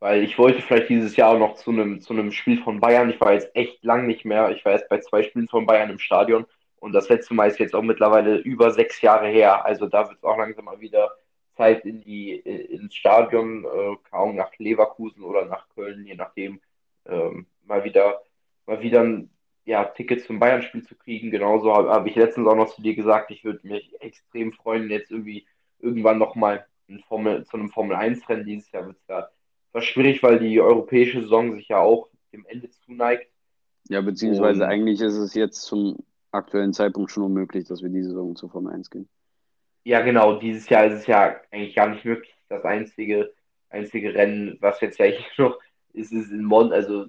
weil 0.00 0.22
ich 0.22 0.38
wollte 0.38 0.62
vielleicht 0.62 0.88
dieses 0.88 1.16
Jahr 1.16 1.38
noch 1.38 1.56
zu 1.56 1.70
einem 1.70 2.00
zu 2.00 2.30
Spiel 2.30 2.62
von 2.62 2.80
Bayern. 2.80 3.10
Ich 3.10 3.20
war 3.20 3.32
jetzt 3.32 3.54
echt 3.56 3.82
lang 3.84 4.06
nicht 4.06 4.24
mehr. 4.24 4.50
Ich 4.50 4.64
war 4.64 4.72
jetzt 4.72 4.88
bei 4.88 5.00
zwei 5.00 5.22
Spielen 5.22 5.48
von 5.48 5.66
Bayern 5.66 5.90
im 5.90 5.98
Stadion 5.98 6.46
und 6.80 6.92
das 6.92 7.08
letzte 7.08 7.34
Mal 7.34 7.48
ist 7.48 7.58
jetzt 7.58 7.74
auch 7.74 7.82
mittlerweile 7.82 8.36
über 8.38 8.70
sechs 8.70 9.00
Jahre 9.00 9.28
her. 9.28 9.64
Also 9.64 9.86
da 9.86 10.08
wird 10.08 10.18
es 10.18 10.24
auch 10.24 10.38
langsam 10.38 10.66
mal 10.66 10.80
wieder 10.80 11.10
Zeit 11.56 11.84
in 11.84 12.00
die, 12.00 12.36
ins 12.36 12.94
Stadion, 12.94 13.64
äh, 13.64 13.96
kaum 14.10 14.36
nach 14.36 14.50
Leverkusen 14.58 15.22
oder 15.22 15.44
nach 15.44 15.68
Köln, 15.74 16.06
je 16.06 16.14
nachdem, 16.14 16.60
ähm, 17.06 17.46
mal 17.66 17.84
wieder, 17.84 18.22
mal 18.66 18.80
wieder 18.80 19.02
ein 19.02 19.30
ja, 19.64 19.84
Ticket 19.84 20.24
zum 20.24 20.38
Bayern-Spiel 20.38 20.84
zu 20.84 20.94
kriegen. 20.94 21.30
Genauso 21.30 21.74
habe 21.74 21.90
hab 21.90 22.06
ich 22.06 22.14
letztens 22.14 22.46
auch 22.48 22.54
noch 22.54 22.74
zu 22.74 22.80
dir 22.80 22.94
gesagt, 22.94 23.30
ich 23.30 23.44
würde 23.44 23.66
mich 23.66 24.00
extrem 24.00 24.52
freuen, 24.52 24.88
jetzt 24.88 25.10
irgendwie 25.10 25.46
irgendwann 25.80 26.18
nochmal 26.18 26.64
Formel, 27.06 27.44
zu 27.44 27.56
einem 27.56 27.68
Formel-1-Rennen. 27.68 28.46
Dieses 28.46 28.70
Jahr 28.72 28.86
wird 28.86 28.96
es 28.96 29.06
ja 29.08 29.28
was 29.72 29.84
schwierig, 29.84 30.22
weil 30.22 30.38
die 30.38 30.60
europäische 30.60 31.20
Saison 31.20 31.54
sich 31.54 31.68
ja 31.68 31.78
auch 31.78 32.08
dem 32.32 32.46
Ende 32.46 32.70
zuneigt. 32.70 33.30
Ja, 33.88 34.00
beziehungsweise 34.00 34.64
Und, 34.64 34.70
eigentlich 34.70 35.00
ist 35.00 35.16
es 35.16 35.34
jetzt 35.34 35.62
zum 35.62 35.98
aktuellen 36.30 36.72
Zeitpunkt 36.72 37.10
schon 37.10 37.24
unmöglich, 37.24 37.66
dass 37.66 37.82
wir 37.82 37.88
diese 37.90 38.10
Saison 38.10 38.36
zur 38.36 38.50
Formel 38.50 38.72
1 38.74 38.90
gehen. 38.90 39.08
Ja, 39.84 40.00
genau. 40.02 40.38
Dieses 40.38 40.68
Jahr 40.68 40.84
ist 40.86 40.94
es 40.94 41.06
ja 41.06 41.36
eigentlich 41.50 41.74
gar 41.74 41.88
nicht 41.88 42.04
möglich. 42.04 42.34
Das 42.48 42.64
einzige, 42.64 43.32
einzige 43.70 44.14
Rennen, 44.14 44.58
was 44.60 44.80
jetzt 44.80 44.98
ja 44.98 45.06
noch 45.38 45.58
ist, 45.92 46.12
ist 46.12 46.30
in 46.30 46.44
Mon, 46.44 46.72
also 46.72 47.06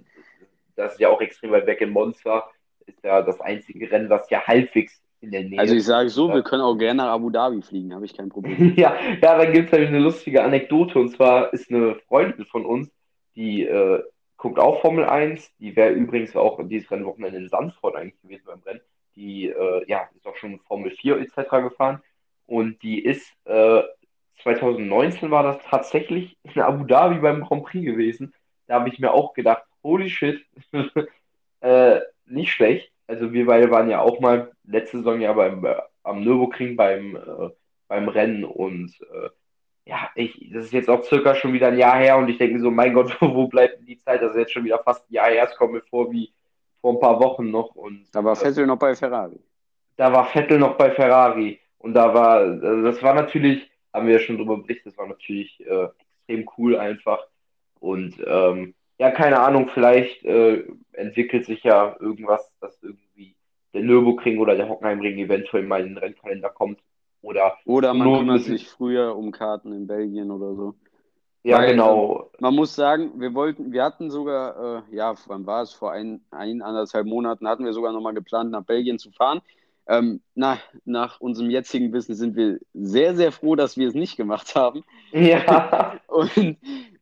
das 0.75 0.93
ist 0.93 0.99
ja 0.99 1.09
auch 1.09 1.21
extrem 1.21 1.51
weit 1.51 1.67
weg 1.67 1.81
in 1.81 1.89
Monza, 1.91 2.49
ist 2.85 3.03
ja 3.03 3.21
das 3.21 3.39
einzige 3.41 3.89
Rennen, 3.91 4.09
was 4.09 4.29
ja 4.29 4.45
halbwegs 4.47 5.01
in 5.21 5.31
der 5.31 5.43
Nähe 5.43 5.59
Also 5.59 5.73
ich 5.73 5.79
ist. 5.79 5.85
sage 5.87 6.09
so, 6.09 6.29
Ja. 6.29 6.35
wir 6.35 6.43
können 6.43 6.61
auch 6.61 6.75
gerne 6.77 6.97
nach 7.03 7.09
Abu 7.09 7.29
Dhabi 7.29 7.61
fliegen, 7.61 7.93
habe 7.93 8.05
ich 8.05 8.15
kein 8.15 8.29
Problem. 8.29 8.73
Ja, 8.77 8.95
ja, 9.21 9.37
dann 9.37 9.51
gibt 9.53 9.67
es 9.67 9.71
nämlich 9.73 9.89
eine 9.89 9.99
lustige 9.99 10.43
Anekdote 10.43 10.97
und 10.97 11.09
zwar 11.09 11.53
ist 11.53 11.69
eine 11.71 11.95
Freundin 12.07 12.45
von 12.45 12.65
uns, 12.65 12.89
die 13.35 13.63
äh, 13.65 14.01
guckt 14.37 14.57
auch 14.59 14.81
Formel 14.81 15.03
1, 15.05 15.51
die 15.59 15.75
wäre 15.75 15.91
übrigens 15.91 16.35
auch 16.35 16.59
dieses 16.67 16.89
Rennwochenende 16.89 17.37
in 17.39 17.49
Sandford 17.49 17.95
eigentlich 17.97 18.21
gewesen 18.21 18.43
beim 18.45 18.61
Rennen, 18.61 18.81
die 19.15 19.47
äh, 19.47 19.83
ja, 19.87 20.09
ist 20.15 20.27
auch 20.27 20.35
schon 20.35 20.59
Formel 20.61 20.91
4 20.91 21.19
etc. 21.19 21.49
gefahren 21.49 22.01
und 22.45 22.81
die 22.83 23.03
ist 23.03 23.31
äh, 23.45 23.81
2019 24.43 25.31
war 25.31 25.43
das 25.43 25.59
tatsächlich 25.69 26.37
in 26.43 26.61
Abu 26.61 26.85
Dhabi 26.85 27.19
beim 27.19 27.43
Grand 27.43 27.65
Prix 27.65 27.85
gewesen. 27.85 28.33
Da 28.67 28.75
habe 28.75 28.89
ich 28.89 28.99
mir 28.99 29.11
auch 29.11 29.33
gedacht, 29.33 29.63
holy 29.83 30.09
shit, 30.09 30.45
äh, 31.61 31.99
nicht 32.25 32.51
schlecht. 32.51 32.91
Also 33.07 33.33
wir 33.33 33.45
beide 33.45 33.71
waren 33.71 33.89
ja 33.89 34.01
auch 34.01 34.19
mal 34.19 34.51
letzte 34.63 34.97
Saison 34.97 35.19
ja 35.19 35.33
beim, 35.33 35.65
äh, 35.65 35.75
am 36.03 36.23
Nürburgring 36.23 36.75
beim, 36.75 37.15
äh, 37.15 37.49
beim 37.87 38.07
Rennen 38.07 38.45
und 38.45 38.93
äh, 39.01 39.29
ja, 39.85 40.09
ich, 40.13 40.51
das 40.53 40.65
ist 40.65 40.73
jetzt 40.73 40.89
auch 40.89 41.03
circa 41.03 41.33
schon 41.33 41.53
wieder 41.53 41.69
ein 41.69 41.77
Jahr 41.77 41.97
her 41.97 42.17
und 42.17 42.29
ich 42.29 42.37
denke 42.37 42.59
so, 42.59 42.69
mein 42.69 42.93
Gott, 42.93 43.17
wo 43.21 43.47
bleibt 43.47 43.87
die 43.87 43.99
Zeit? 43.99 44.21
Das 44.21 44.35
jetzt 44.35 44.53
schon 44.53 44.63
wieder 44.63 44.79
fast 44.83 45.09
ein 45.09 45.13
Jahr 45.13 45.29
her, 45.29 45.47
es 45.49 45.57
kommt 45.57 45.73
mir 45.73 45.81
vor 45.81 46.11
wie 46.11 46.31
vor 46.81 46.93
ein 46.93 46.99
paar 46.99 47.19
Wochen 47.19 47.51
noch 47.51 47.75
und 47.75 48.07
Da 48.11 48.23
war 48.23 48.33
äh, 48.33 48.35
Vettel 48.35 48.67
noch 48.67 48.77
bei 48.79 48.95
Ferrari. 48.95 49.39
da 49.97 50.11
war 50.13 50.25
Vettel 50.25 50.59
noch 50.59 50.77
bei 50.77 50.91
Ferrari 50.91 51.59
und 51.77 51.93
da 51.93 52.13
war, 52.13 52.37
also 52.39 52.83
das 52.83 53.01
war 53.03 53.13
natürlich, 53.15 53.69
haben 53.93 54.07
wir 54.07 54.13
ja 54.15 54.19
schon 54.19 54.37
drüber 54.37 54.57
berichtet, 54.57 54.87
das 54.87 54.97
war 54.97 55.07
natürlich 55.07 55.59
äh, 55.65 55.87
extrem 56.27 56.49
cool 56.57 56.77
einfach 56.77 57.19
und 57.79 58.15
ähm, 58.25 58.75
ja, 58.99 59.11
keine 59.11 59.39
Ahnung, 59.39 59.69
vielleicht 59.73 60.25
äh, 60.25 60.65
entwickelt 60.93 61.45
sich 61.45 61.63
ja 61.63 61.95
irgendwas, 61.99 62.51
dass 62.59 62.81
irgendwie 62.83 63.37
der 63.73 63.83
Nürburgring 63.83 64.39
oder 64.39 64.55
der 64.55 64.67
Hockenheimring 64.69 65.17
eventuell 65.19 65.63
mal 65.63 65.81
in 65.81 65.89
den 65.89 65.97
Rennkalender 65.97 66.49
kommt 66.49 66.81
oder 67.21 67.57
Oder 67.65 67.93
man 67.93 68.13
kümmert 68.13 68.43
sich 68.43 68.67
früher 68.67 69.15
um 69.15 69.31
Karten 69.31 69.73
in 69.73 69.87
Belgien 69.87 70.31
oder 70.31 70.55
so. 70.55 70.75
Ja 71.43 71.57
Weil 71.57 71.65
ähm, 71.65 71.71
genau, 71.71 72.29
man 72.39 72.55
muss 72.55 72.75
sagen, 72.75 73.19
wir 73.19 73.33
wollten, 73.33 73.71
wir 73.71 73.83
hatten 73.83 74.09
sogar, 74.11 74.83
äh, 74.89 74.95
ja, 74.95 75.15
wann 75.27 75.45
war 75.45 75.61
es? 75.61 75.71
Vor 75.71 75.91
ein, 75.91 76.21
ein, 76.31 76.61
anderthalb 76.61 77.05
Monaten 77.05 77.47
hatten 77.47 77.65
wir 77.65 77.73
sogar 77.73 77.93
nochmal 77.93 78.13
geplant, 78.13 78.51
nach 78.51 78.63
Belgien 78.63 78.99
zu 78.99 79.11
fahren. 79.11 79.41
Ähm, 79.87 80.21
na, 80.35 80.59
nach 80.85 81.19
unserem 81.19 81.49
jetzigen 81.49 81.91
Wissen 81.93 82.13
sind 82.13 82.35
wir 82.35 82.59
sehr, 82.73 83.15
sehr 83.15 83.31
froh, 83.31 83.55
dass 83.55 83.75
wir 83.75 83.87
es 83.87 83.95
nicht 83.95 84.17
gemacht 84.17 84.55
haben. 84.55 84.83
ja, 85.11 85.99
Und, 86.07 86.57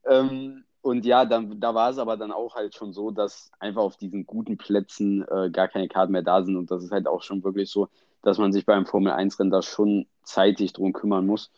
ähm, 0.05 0.63
und 0.81 1.05
ja, 1.05 1.25
dann, 1.25 1.59
da 1.59 1.75
war 1.75 1.89
es 1.89 1.97
aber 1.97 2.15
dann 2.15 2.31
auch 2.31 2.55
halt 2.55 2.75
schon 2.75 2.93
so, 2.93 3.11
dass 3.11 3.51
einfach 3.59 3.81
auf 3.81 3.97
diesen 3.97 4.25
guten 4.25 4.57
Plätzen 4.57 5.25
äh, 5.27 5.49
gar 5.49 5.67
keine 5.67 5.89
Karten 5.89 6.13
mehr 6.13 6.21
da 6.21 6.41
sind. 6.43 6.55
Und 6.55 6.71
das 6.71 6.81
ist 6.81 6.91
halt 6.91 7.07
auch 7.07 7.23
schon 7.23 7.43
wirklich 7.43 7.69
so, 7.69 7.89
dass 8.21 8.37
man 8.37 8.53
sich 8.53 8.65
beim 8.65 8.85
Formel-1-Rennen 8.85 9.51
da 9.51 9.61
schon 9.61 10.07
zeitig 10.23 10.71
drum 10.71 10.93
kümmern 10.93 11.25
muss. 11.25 11.51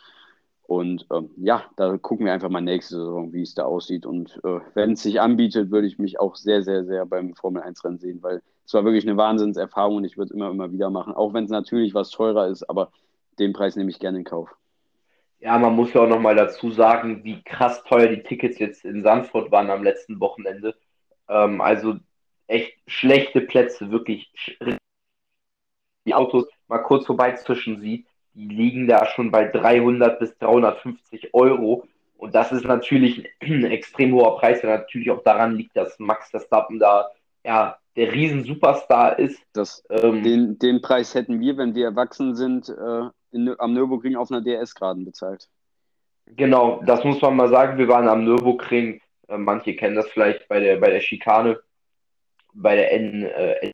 Und 0.70 1.08
ähm, 1.12 1.32
ja, 1.38 1.64
da 1.78 1.98
gucken 1.98 2.28
wir 2.28 2.34
einfach 2.34 2.50
mal 2.50 2.62
nächste 2.62 2.98
Saison, 2.98 3.34
wie 3.34 3.42
es 3.42 3.56
da 3.56 3.64
aussieht. 3.64 4.06
Und 4.06 4.40
äh, 4.44 4.60
wenn 4.76 4.92
es 4.92 5.02
sich 5.02 5.20
anbietet, 5.20 5.72
würde 5.72 5.88
ich 5.88 5.98
mich 5.98 6.20
auch 6.20 6.36
sehr, 6.36 6.62
sehr, 6.62 6.86
sehr 6.86 7.08
beim 7.08 7.34
Formel-1-Rennen 7.34 7.98
sehen, 7.98 8.22
weil 8.22 8.44
es 8.68 8.76
war 8.76 8.86
wirklich 8.86 9.04
eine 9.04 9.18
Wahnsinnserfahrung 9.18 9.96
und 9.96 10.04
ich 10.04 10.16
würde 10.16 10.26
es 10.26 10.32
immer, 10.32 10.52
immer 10.52 10.72
wieder 10.72 10.92
machen. 10.92 11.16
Auch 11.16 11.34
wenn 11.34 11.46
es 11.46 11.50
natürlich 11.50 11.96
was 11.96 12.12
teurer 12.12 12.50
ist, 12.50 12.70
aber 12.70 12.92
den 13.40 13.52
Preis 13.52 13.76
nehme 13.78 13.90
ich 13.90 13.98
gerne 13.98 14.20
in 14.20 14.26
Kauf. 14.26 14.56
ja, 15.40 15.58
man 15.58 15.76
muss 15.76 15.92
ja 15.94 16.02
auch 16.02 16.08
nochmal 16.08 16.36
dazu 16.36 16.70
sagen, 16.70 17.24
wie 17.24 17.42
krass 17.42 17.84
teuer 17.86 18.10
die 18.10 18.22
Tickets 18.22 18.60
jetzt 18.60 18.86
in 18.86 19.02
Sandford 19.02 19.52
waren 19.52 19.72
am 19.72 19.84
letzten 19.84 20.20
Wochenende. 20.20 20.76
Ähm, 21.28 21.62
also 21.62 21.96
echt 22.46 22.78
schlechte 22.86 23.42
Plätze, 23.42 23.90
wirklich 23.90 24.32
die 26.06 26.14
Autos 26.14 26.48
mal 26.68 26.80
kurz 26.84 27.08
vorbeizischen 27.08 27.82
sieht, 27.82 28.06
die 28.40 28.48
liegen 28.48 28.88
da 28.88 29.06
schon 29.06 29.32
bei 29.32 29.46
300 29.46 30.18
bis 30.18 30.38
350 30.38 31.34
Euro. 31.34 31.86
Und 32.18 32.34
das 32.36 32.54
ist 32.54 32.64
natürlich 32.64 33.28
ein 33.42 33.66
extrem 33.72 34.14
hoher 34.14 34.38
Preis, 34.38 34.62
der 34.62 34.78
natürlich 34.78 35.12
auch 35.12 35.24
daran 35.24 35.58
liegt, 35.58 35.76
dass 35.76 36.00
Max 36.00 36.30
Verstappen 36.30 36.80
da 36.80 37.10
ja 37.44 37.78
der 37.98 38.14
Riesen-Superstar 38.14 39.20
ist. 39.20 39.42
Das, 39.52 39.84
Ähm, 39.90 40.24
den, 40.24 40.58
den 40.58 40.82
Preis 40.82 41.16
hätten 41.16 41.42
wir, 41.42 41.58
wenn 41.58 41.76
wir 41.76 41.86
erwachsen 41.86 42.34
sind, 42.34 42.70
äh, 42.70 43.10
in, 43.32 43.54
am 43.60 43.74
Nürburgring 43.74 44.16
auf 44.16 44.32
einer 44.32 44.42
DS-Graden 44.42 45.04
bezahlt. 45.04 45.50
genau, 46.26 46.82
das 46.86 47.04
muss 47.04 47.22
man 47.22 47.36
mal 47.36 47.50
sagen. 47.50 47.78
Wir 47.78 47.90
waren 47.90 48.08
am 48.08 48.24
Nürburgring, 48.24 49.02
äh, 49.28 49.38
manche 49.38 49.76
kennen 49.76 49.96
das 49.96 50.08
vielleicht 50.10 50.48
bei 50.48 50.62
der, 50.62 50.78
bei 50.78 50.92
der 50.92 51.02
Schikane, 51.02 51.60
bei 52.54 52.76
der 52.78 52.94
N, 52.94 53.24
äh, 53.24 53.72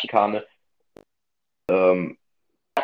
Schikane. 0.00 0.46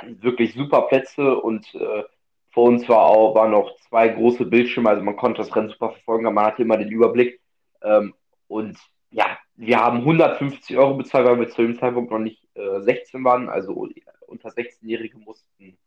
Ähm, 0.03 0.23
wirklich 0.23 0.55
super 0.55 0.83
Plätze 0.83 1.37
und 1.37 1.75
äh, 1.75 2.05
vor 2.51 2.65
uns 2.65 2.89
war 2.89 3.03
auch, 3.03 3.35
waren 3.35 3.51
noch 3.51 3.77
zwei 3.89 4.09
große 4.09 4.45
Bildschirme, 4.45 4.91
also 4.91 5.03
man 5.03 5.17
konnte 5.17 5.39
das 5.39 5.55
Rennen 5.57 5.71
super 5.71 5.91
verfolgen, 5.91 6.27
aber 6.27 6.35
man 6.35 6.47
hatte 6.47 6.63
immer 6.63 6.77
den 6.77 6.91
Überblick. 6.91 7.41
Ähm, 7.83 8.15
und 8.47 8.79
ja, 9.11 9.39
wir 9.57 9.79
haben 9.79 9.99
150 9.99 10.77
Euro 10.77 10.95
bezahlt, 10.95 11.27
weil 11.27 11.41
wir 11.41 11.49
zu 11.49 11.63
dem 11.63 11.79
Zeitpunkt 11.79 12.11
noch 12.11 12.19
nicht 12.19 12.47
äh, 12.55 12.81
16 12.81 13.25
waren, 13.25 13.49
also 13.49 13.89
unter 14.27 14.49
16-Jährige 14.51 15.19
mussten, 15.19 15.79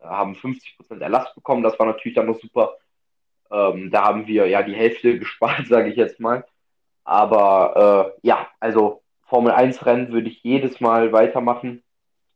äh, 0.00 0.04
haben 0.04 0.34
50% 0.34 1.00
Erlass 1.00 1.34
bekommen. 1.34 1.62
Das 1.62 1.78
war 1.78 1.86
natürlich 1.86 2.14
dann 2.14 2.26
noch 2.26 2.40
super. 2.40 2.76
Ähm, 3.50 3.90
da 3.90 4.04
haben 4.04 4.26
wir 4.26 4.46
ja 4.46 4.62
die 4.62 4.74
Hälfte 4.74 5.18
gespart, 5.18 5.66
sage 5.66 5.90
ich 5.90 5.96
jetzt 5.96 6.20
mal. 6.20 6.44
Aber 7.04 8.14
äh, 8.22 8.26
ja, 8.26 8.48
also 8.60 9.02
Formel 9.26 9.52
1 9.52 9.84
Rennen 9.84 10.12
würde 10.12 10.28
ich 10.28 10.42
jedes 10.42 10.80
Mal 10.80 11.12
weitermachen. 11.12 11.82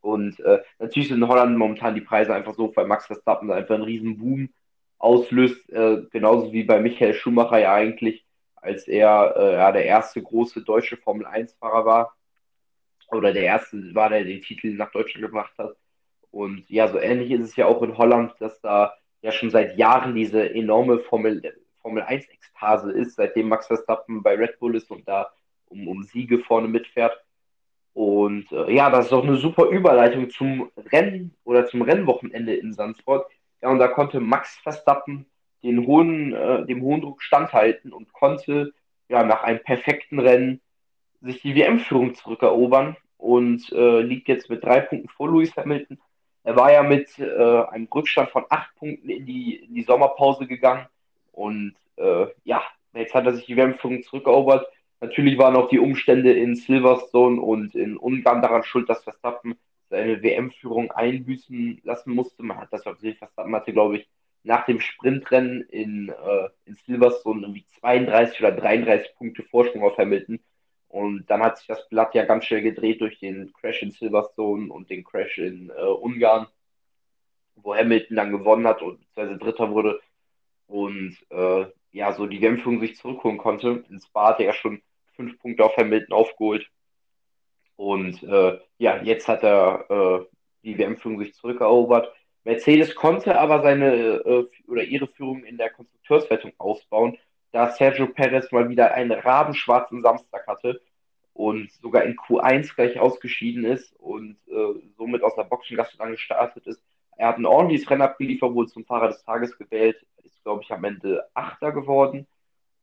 Und 0.01 0.39
äh, 0.39 0.61
natürlich 0.79 1.09
sind 1.09 1.21
in 1.21 1.27
Holland 1.27 1.57
momentan 1.57 1.95
die 1.95 2.01
Preise 2.01 2.33
einfach 2.33 2.53
so, 2.53 2.75
weil 2.75 2.87
Max 2.87 3.07
Verstappen 3.07 3.51
einfach 3.51 3.75
einen 3.75 3.83
riesen 3.83 4.17
Boom 4.17 4.49
auslöst, 4.97 5.69
äh, 5.69 6.03
genauso 6.11 6.51
wie 6.53 6.63
bei 6.63 6.79
Michael 6.79 7.13
Schumacher 7.13 7.59
ja 7.59 7.73
eigentlich, 7.73 8.25
als 8.55 8.87
er 8.87 9.33
äh, 9.37 9.53
ja, 9.53 9.71
der 9.71 9.85
erste 9.85 10.21
große 10.21 10.61
deutsche 10.63 10.97
Formel 10.97 11.25
1-Fahrer 11.25 11.85
war. 11.85 12.15
Oder 13.11 13.33
der 13.33 13.43
erste 13.43 13.95
war, 13.95 14.09
der 14.09 14.23
den 14.23 14.41
Titel 14.41 14.73
nach 14.73 14.91
Deutschland 14.91 15.25
gebracht 15.25 15.53
hat. 15.57 15.75
Und 16.31 16.69
ja, 16.69 16.87
so 16.87 16.99
ähnlich 16.99 17.31
ist 17.31 17.41
es 17.41 17.55
ja 17.55 17.65
auch 17.65 17.81
in 17.81 17.97
Holland, 17.97 18.33
dass 18.39 18.61
da 18.61 18.93
ja 19.21 19.31
schon 19.31 19.49
seit 19.49 19.77
Jahren 19.77 20.13
diese 20.15 20.53
enorme 20.53 20.99
Formel, 20.99 21.41
Formel 21.81 22.03
1-Ekstase 22.03 22.91
ist, 22.91 23.15
seitdem 23.15 23.49
Max 23.49 23.67
Verstappen 23.67 24.21
bei 24.21 24.35
Red 24.35 24.59
Bull 24.59 24.75
ist 24.75 24.91
und 24.91 25.07
da 25.07 25.31
um, 25.69 25.87
um 25.87 26.03
Siege 26.03 26.39
vorne 26.39 26.67
mitfährt. 26.67 27.17
Und 27.93 28.51
äh, 28.51 28.71
ja, 28.73 28.89
das 28.89 29.05
ist 29.05 29.11
doch 29.11 29.23
eine 29.23 29.37
super 29.37 29.65
Überleitung 29.65 30.29
zum 30.29 30.71
Rennen 30.91 31.35
oder 31.43 31.65
zum 31.67 31.81
Rennwochenende 31.81 32.55
in 32.55 32.73
Sandford. 32.73 33.25
Ja, 33.61 33.69
und 33.69 33.79
da 33.79 33.87
konnte 33.87 34.19
Max 34.19 34.57
Verstappen 34.57 35.25
den 35.63 35.85
hohen, 35.85 36.33
äh, 36.33 36.65
dem 36.65 36.81
hohen 36.81 37.01
Druck 37.01 37.21
standhalten 37.21 37.91
und 37.91 38.13
konnte 38.13 38.73
ja 39.09 39.23
nach 39.23 39.43
einem 39.43 39.61
perfekten 39.63 40.19
Rennen 40.19 40.61
sich 41.21 41.41
die 41.41 41.55
WM-Führung 41.55 42.15
zurückerobern 42.15 42.95
und 43.17 43.69
äh, 43.73 44.01
liegt 44.01 44.29
jetzt 44.29 44.49
mit 44.49 44.63
drei 44.63 44.79
Punkten 44.79 45.09
vor 45.09 45.27
Lewis 45.27 45.55
Hamilton. 45.57 45.99
Er 46.43 46.55
war 46.55 46.71
ja 46.71 46.83
mit 46.83 47.19
äh, 47.19 47.63
einem 47.63 47.87
Rückstand 47.93 48.29
von 48.29 48.45
acht 48.49 48.73
Punkten 48.75 49.09
in 49.09 49.25
die, 49.25 49.57
in 49.57 49.73
die 49.73 49.83
Sommerpause 49.83 50.47
gegangen 50.47 50.87
und 51.33 51.75
äh, 51.97 52.27
ja, 52.45 52.63
jetzt 52.93 53.13
hat 53.13 53.25
er 53.25 53.33
sich 53.33 53.45
die 53.45 53.57
WM-Führung 53.57 54.03
zurückerobert. 54.03 54.65
Natürlich 55.01 55.37
waren 55.37 55.55
auch 55.55 55.69
die 55.69 55.79
Umstände 55.79 56.33
in 56.33 56.55
Silverstone 56.55 57.39
und 57.41 57.75
in 57.75 57.97
Ungarn 57.97 58.41
daran 58.41 58.63
schuld, 58.63 58.89
dass 58.89 59.03
Verstappen 59.03 59.55
seine 59.89 60.21
WM-Führung 60.21 60.91
einbüßen 60.91 61.81
lassen 61.83 62.13
musste. 62.13 62.43
Man 62.43 62.57
hat 62.57 62.71
das 62.73 62.83
gesehen, 62.83 63.15
Verstappen 63.15 63.55
hatte, 63.55 63.73
glaube 63.73 63.97
ich, 63.97 64.09
nach 64.43 64.65
dem 64.65 64.79
Sprintrennen 64.79 65.61
in, 65.63 66.09
äh, 66.09 66.49
in 66.65 66.75
Silverstone 66.85 67.41
irgendwie 67.41 67.65
32 67.79 68.39
oder 68.39 68.51
33 68.51 69.15
Punkte 69.15 69.43
Vorsprung 69.43 69.83
auf 69.83 69.97
Hamilton. 69.97 70.39
Und 70.87 71.29
dann 71.29 71.41
hat 71.43 71.57
sich 71.57 71.67
das 71.67 71.87
Blatt 71.89 72.15
ja 72.15 72.25
ganz 72.25 72.45
schnell 72.45 72.61
gedreht 72.61 73.01
durch 73.01 73.19
den 73.19 73.53
Crash 73.53 73.81
in 73.83 73.91
Silverstone 73.91 74.71
und 74.71 74.89
den 74.89 75.03
Crash 75.03 75.37
in 75.37 75.69
äh, 75.69 75.81
Ungarn, 75.81 76.47
wo 77.55 77.75
Hamilton 77.75 78.15
dann 78.17 78.31
gewonnen 78.31 78.67
hat 78.67 78.81
und 78.81 78.99
beziehungsweise 78.99 79.37
Dritter 79.37 79.71
wurde 79.71 79.99
und 80.67 81.17
äh, 81.29 81.65
ja, 81.91 82.13
so 82.13 82.27
die 82.27 82.41
WM-Führung 82.41 82.79
sich 82.79 82.95
zurückholen 82.95 83.37
konnte. 83.37 83.83
In 83.89 83.99
Spa 83.99 84.29
hat 84.29 84.39
er 84.39 84.53
schon 84.53 84.81
fünf 85.19 85.37
Punkte 85.39 85.65
auf 85.65 85.75
Hamilton 85.75 86.13
aufgeholt. 86.13 86.65
Und 87.75 88.23
äh, 88.23 88.57
ja, 88.77 89.03
jetzt 89.03 89.27
hat 89.27 89.43
er 89.43 89.85
äh, 89.89 90.25
die 90.63 90.77
WM-Führung 90.77 91.19
sich 91.19 91.33
zurückerobert. 91.33 92.09
Mercedes 92.45 92.95
konnte 92.95 93.37
aber 93.37 93.61
seine 93.61 93.95
äh, 93.95 94.47
oder 94.67 94.83
ihre 94.83 95.07
Führung 95.07 95.43
in 95.43 95.57
der 95.57 95.71
Konstrukteurswertung 95.71 96.53
ausbauen, 96.57 97.17
da 97.51 97.69
Sergio 97.71 98.07
Perez 98.07 98.49
mal 98.53 98.69
wieder 98.69 98.93
einen 98.93 99.11
rabenschwarzen 99.11 100.01
Samstag 100.01 100.47
hatte 100.47 100.81
und 101.33 101.69
sogar 101.81 102.03
in 102.03 102.15
Q1 102.15 102.73
gleich 102.75 102.97
ausgeschieden 102.97 103.65
ist 103.65 103.93
und 103.97 104.37
äh, 104.47 104.79
somit 104.97 105.21
aus 105.23 105.35
der 105.35 105.43
Boxengasse 105.43 105.97
dann 105.97 106.11
gestartet 106.11 106.65
ist. 106.65 106.81
Er 107.17 107.27
hat 107.27 107.37
ein 107.37 107.45
ordentliches 107.45 107.89
Rennen 107.89 108.03
abgeliefert, 108.03 108.53
wurde 108.53 108.69
zum 108.69 108.85
Fahrer 108.85 109.09
des 109.09 109.21
Tages 109.23 109.57
gewählt, 109.57 109.97
ist, 110.23 110.41
glaube 110.43 110.63
ich, 110.63 110.71
am 110.71 110.83
Ende 110.85 111.27
Achter 111.33 111.73
geworden 111.73 112.25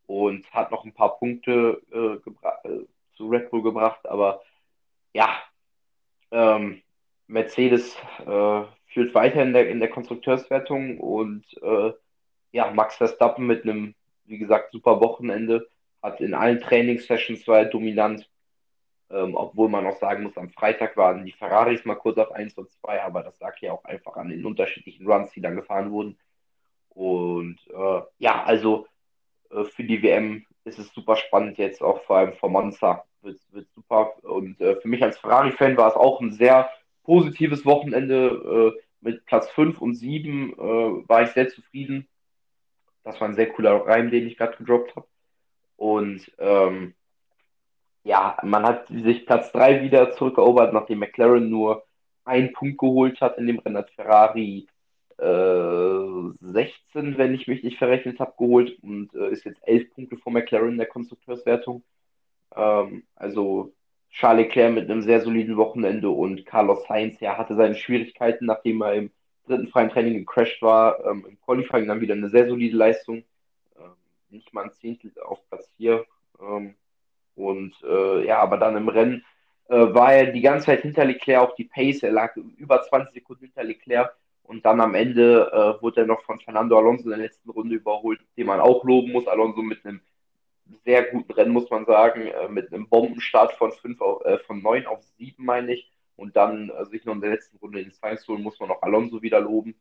und 0.06 0.50
hat 0.52 0.70
noch 0.70 0.84
ein 0.84 0.94
paar 0.94 1.18
Punkte 1.18 1.82
äh, 1.92 2.68
äh, 2.68 2.86
zu 3.16 3.28
Red 3.28 3.50
Bull 3.50 3.62
gebracht, 3.62 4.06
aber 4.06 4.42
ja, 5.12 5.36
ähm, 6.30 6.82
Mercedes 7.26 7.96
äh, 8.20 8.62
führt 8.86 9.14
weiter 9.14 9.42
in 9.42 9.52
der, 9.52 9.68
in 9.68 9.80
der 9.80 9.90
Konstrukteurswertung 9.90 10.98
und 11.00 11.44
äh, 11.62 11.92
ja, 12.52 12.70
Max 12.72 12.96
Verstappen 12.96 13.46
mit 13.46 13.64
einem, 13.64 13.94
wie 14.24 14.38
gesagt, 14.38 14.72
super 14.72 15.00
Wochenende, 15.00 15.68
hat 16.02 16.20
in 16.20 16.34
allen 16.34 16.60
Trainingssessions 16.60 17.46
war 17.48 17.64
dominant, 17.64 18.28
ähm, 19.10 19.34
obwohl 19.34 19.68
man 19.68 19.86
auch 19.86 19.98
sagen 19.98 20.22
muss, 20.22 20.36
am 20.36 20.50
Freitag 20.50 20.96
waren 20.96 21.24
die 21.24 21.32
Ferraris 21.32 21.84
mal 21.84 21.96
kurz 21.96 22.18
auf 22.18 22.32
1 22.32 22.54
und 22.58 22.70
2, 22.70 23.02
aber 23.02 23.22
das 23.22 23.38
lag 23.40 23.58
ja 23.60 23.72
auch 23.72 23.84
einfach 23.84 24.16
an 24.16 24.28
den 24.28 24.44
unterschiedlichen 24.44 25.06
Runs, 25.06 25.32
die 25.32 25.40
dann 25.40 25.56
gefahren 25.56 25.90
wurden. 25.90 26.18
Und 26.90 27.58
äh, 27.68 28.00
ja, 28.18 28.42
also 28.44 28.86
für 29.64 29.84
die 29.84 30.02
WM 30.02 30.44
ist 30.64 30.78
es 30.78 30.92
super 30.92 31.16
spannend 31.16 31.58
jetzt, 31.58 31.82
auch 31.82 32.02
vor 32.04 32.18
allem 32.18 32.32
vor 32.34 32.50
Monza 32.50 33.04
wird, 33.22 33.40
wird 33.52 33.68
super. 33.72 34.14
Und 34.22 34.60
äh, 34.60 34.76
für 34.76 34.88
mich 34.88 35.02
als 35.02 35.18
Ferrari-Fan 35.18 35.76
war 35.76 35.88
es 35.88 35.94
auch 35.94 36.20
ein 36.20 36.32
sehr 36.32 36.70
positives 37.04 37.64
Wochenende. 37.64 38.74
Äh, 38.76 38.80
mit 39.00 39.24
Platz 39.26 39.48
5 39.50 39.80
und 39.80 39.94
7 39.94 40.52
äh, 40.52 40.56
war 41.08 41.22
ich 41.22 41.30
sehr 41.30 41.48
zufrieden. 41.48 42.08
Das 43.04 43.20
war 43.20 43.28
ein 43.28 43.36
sehr 43.36 43.50
cooler 43.50 43.86
Reim, 43.86 44.10
den 44.10 44.26
ich 44.26 44.36
gerade 44.36 44.56
gedroppt 44.56 44.96
habe. 44.96 45.06
Und 45.76 46.32
ähm, 46.38 46.94
ja, 48.02 48.36
man 48.42 48.64
hat 48.64 48.88
sich 48.88 49.26
Platz 49.26 49.52
3 49.52 49.82
wieder 49.82 50.12
zurückerobert, 50.12 50.72
nachdem 50.72 50.98
McLaren 50.98 51.48
nur 51.48 51.84
einen 52.24 52.52
Punkt 52.52 52.78
geholt 52.78 53.20
hat. 53.20 53.38
In 53.38 53.46
dem 53.46 53.58
Rennen 53.60 53.76
hat 53.76 53.90
Ferrari 53.90 54.66
äh, 54.66 54.75
16, 55.18 57.16
wenn 57.16 57.34
ich 57.34 57.46
mich 57.46 57.62
nicht 57.62 57.78
verrechnet 57.78 58.20
habe, 58.20 58.34
geholt 58.36 58.78
und 58.82 59.14
äh, 59.14 59.30
ist 59.30 59.44
jetzt 59.44 59.66
11 59.66 59.94
Punkte 59.94 60.16
vor 60.16 60.32
McLaren 60.32 60.72
in 60.72 60.78
der 60.78 60.86
Konstrukteurswertung. 60.86 61.82
Ähm, 62.54 63.04
also 63.14 63.72
Charles 64.10 64.46
Leclerc 64.46 64.74
mit 64.74 64.90
einem 64.90 65.02
sehr 65.02 65.20
soliden 65.20 65.56
Wochenende 65.56 66.10
und 66.10 66.46
Carlos 66.46 66.86
Sainz, 66.86 67.20
ja, 67.20 67.36
hatte 67.38 67.56
seine 67.56 67.74
Schwierigkeiten, 67.74 68.46
nachdem 68.46 68.82
er 68.82 68.94
im 68.94 69.10
dritten 69.46 69.68
freien 69.68 69.90
Training 69.90 70.18
gecrashed 70.18 70.60
war. 70.62 71.04
Ähm, 71.06 71.24
Im 71.28 71.40
Qualifying 71.40 71.86
dann 71.86 72.00
wieder 72.00 72.14
eine 72.14 72.28
sehr 72.28 72.48
solide 72.48 72.76
Leistung. 72.76 73.24
Ähm, 73.78 73.92
nicht 74.30 74.52
mal 74.52 74.64
ein 74.64 74.72
Zehntel 74.72 75.12
auf 75.24 75.46
Platz 75.48 75.68
4. 75.76 76.04
Ähm, 76.40 76.74
und 77.34 77.74
äh, 77.84 78.26
ja, 78.26 78.38
aber 78.38 78.56
dann 78.58 78.76
im 78.76 78.88
Rennen 78.88 79.24
äh, 79.68 79.76
war 79.76 80.14
er 80.14 80.32
die 80.32 80.40
ganze 80.40 80.66
Zeit 80.66 80.82
hinter 80.82 81.04
Leclerc, 81.04 81.42
auch 81.42 81.54
die 81.54 81.64
Pace, 81.64 82.02
er 82.02 82.12
lag 82.12 82.36
über 82.36 82.82
20 82.82 83.14
Sekunden 83.14 83.46
hinter 83.46 83.64
Leclerc 83.64 84.16
und 84.46 84.64
dann 84.64 84.80
am 84.80 84.94
Ende 84.94 85.50
äh, 85.52 85.82
wurde 85.82 86.02
er 86.02 86.06
noch 86.06 86.22
von 86.22 86.38
Fernando 86.40 86.78
Alonso 86.78 87.04
in 87.04 87.10
der 87.10 87.18
letzten 87.18 87.50
Runde 87.50 87.76
überholt, 87.76 88.20
den 88.36 88.46
man 88.46 88.60
auch 88.60 88.84
loben 88.84 89.12
muss. 89.12 89.26
Alonso 89.26 89.62
mit 89.62 89.84
einem 89.84 90.00
sehr 90.84 91.04
guten 91.04 91.32
Rennen, 91.32 91.52
muss 91.52 91.70
man 91.70 91.84
sagen, 91.84 92.26
äh, 92.26 92.48
mit 92.48 92.72
einem 92.72 92.88
Bombenstart 92.88 93.52
von, 93.54 93.72
fünf 93.72 94.00
auf, 94.00 94.24
äh, 94.24 94.38
von 94.38 94.62
9 94.62 94.86
auf 94.86 95.02
7, 95.18 95.44
meine 95.44 95.74
ich. 95.74 95.90
Und 96.16 96.36
dann 96.36 96.70
äh, 96.70 96.84
sich 96.86 97.04
noch 97.04 97.14
in 97.14 97.20
der 97.20 97.30
letzten 97.30 97.56
Runde 97.58 97.80
ins 97.80 97.96
Science 97.96 98.26
holen, 98.28 98.42
muss 98.42 98.58
man 98.60 98.70
auch 98.70 98.82
Alonso 98.82 99.20
wieder 99.20 99.40
loben. 99.40 99.74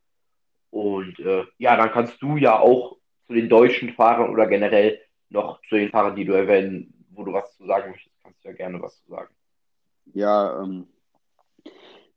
Und 0.71 1.19
äh, 1.19 1.45
ja, 1.57 1.77
dann 1.77 1.91
kannst 1.91 2.21
du 2.21 2.37
ja 2.37 2.59
auch 2.59 2.97
zu 3.27 3.33
den 3.33 3.49
deutschen 3.49 3.93
Fahrern 3.93 4.31
oder 4.31 4.47
generell 4.47 4.99
noch 5.29 5.61
zu 5.69 5.75
den 5.75 5.89
Fahrern, 5.89 6.15
die 6.15 6.25
du 6.25 6.33
erwähnen, 6.33 7.05
wo 7.11 7.23
du 7.23 7.33
was 7.33 7.55
zu 7.55 7.65
sagen 7.65 7.91
möchtest, 7.91 8.15
kannst 8.23 8.43
du 8.43 8.49
ja 8.49 8.55
gerne 8.55 8.81
was 8.81 9.01
zu 9.03 9.09
sagen. 9.09 9.33
Ja, 10.13 10.61
ähm, 10.61 10.87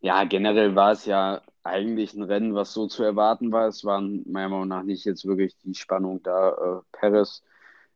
ja, 0.01 0.25
generell 0.25 0.75
war 0.75 0.93
es 0.93 1.07
ja 1.07 1.41
eigentlich 1.69 2.15
ein 2.15 2.23
Rennen, 2.23 2.55
was 2.55 2.73
so 2.73 2.87
zu 2.87 3.03
erwarten 3.03 3.53
war. 3.53 3.69
Es 3.69 3.85
war 3.85 4.01
meiner 4.01 4.49
Meinung 4.49 4.69
nach 4.69 4.83
nicht 4.83 5.05
jetzt 5.05 5.27
wirklich 5.27 5.57
die 5.65 5.75
Spannung 5.75 6.23
da. 6.23 6.51
Äh, 6.51 6.83
Perez 6.93 7.43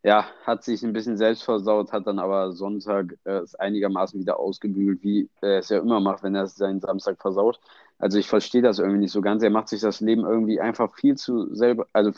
ja, 0.04 0.26
hat 0.44 0.64
sich 0.64 0.82
ein 0.82 0.92
bisschen 0.92 1.16
selbst 1.16 1.44
versaut, 1.44 1.92
hat 1.92 2.06
dann 2.06 2.18
aber 2.18 2.52
Sonntag 2.52 3.16
äh, 3.24 3.38
es 3.38 3.54
einigermaßen 3.54 4.20
wieder 4.20 4.38
ausgebügelt, 4.38 5.02
wie 5.02 5.30
er 5.40 5.58
es 5.58 5.68
ja 5.68 5.78
immer 5.78 6.00
macht, 6.00 6.22
wenn 6.24 6.34
er 6.34 6.46
seinen 6.48 6.80
Samstag 6.80 7.20
versaut. 7.20 7.60
Also 7.98 8.18
ich 8.18 8.28
verstehe 8.28 8.62
das 8.62 8.80
irgendwie 8.80 8.98
nicht 9.00 9.12
so 9.12 9.20
ganz. 9.20 9.42
Er 9.44 9.50
macht 9.50 9.68
sich 9.68 9.80
das 9.80 10.00
Leben 10.00 10.24
irgendwie 10.24 10.60
einfach 10.60 10.92
viel 10.96 11.16
zu 11.16 11.54
selber, 11.54 11.86
also 11.92 12.12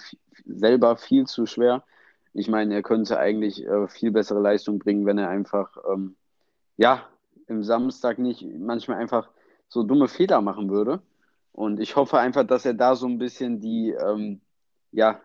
selber 0.46 0.96
viel 0.96 1.26
zu 1.26 1.46
schwer. 1.46 1.84
Ich 2.32 2.48
meine, 2.48 2.74
er 2.74 2.82
könnte 2.82 3.18
eigentlich 3.18 3.66
äh, 3.66 3.86
viel 3.88 4.10
bessere 4.12 4.40
Leistung 4.40 4.78
bringen, 4.78 5.06
wenn 5.06 5.18
er 5.18 5.28
einfach, 5.28 5.76
ähm, 5.92 6.16
ja, 6.76 7.06
im 7.48 7.62
Samstag 7.62 8.18
nicht 8.18 8.46
manchmal 8.58 8.98
einfach 8.98 9.28
so 9.68 9.82
dumme 9.82 10.08
Fehler 10.08 10.40
machen 10.40 10.70
würde. 10.70 11.02
Und 11.54 11.78
ich 11.78 11.94
hoffe 11.94 12.18
einfach, 12.18 12.44
dass 12.44 12.66
er 12.66 12.74
da 12.74 12.96
so 12.96 13.06
ein 13.06 13.18
bisschen 13.18 13.60
die, 13.60 13.90
ähm, 13.90 14.40
ja, 14.90 15.20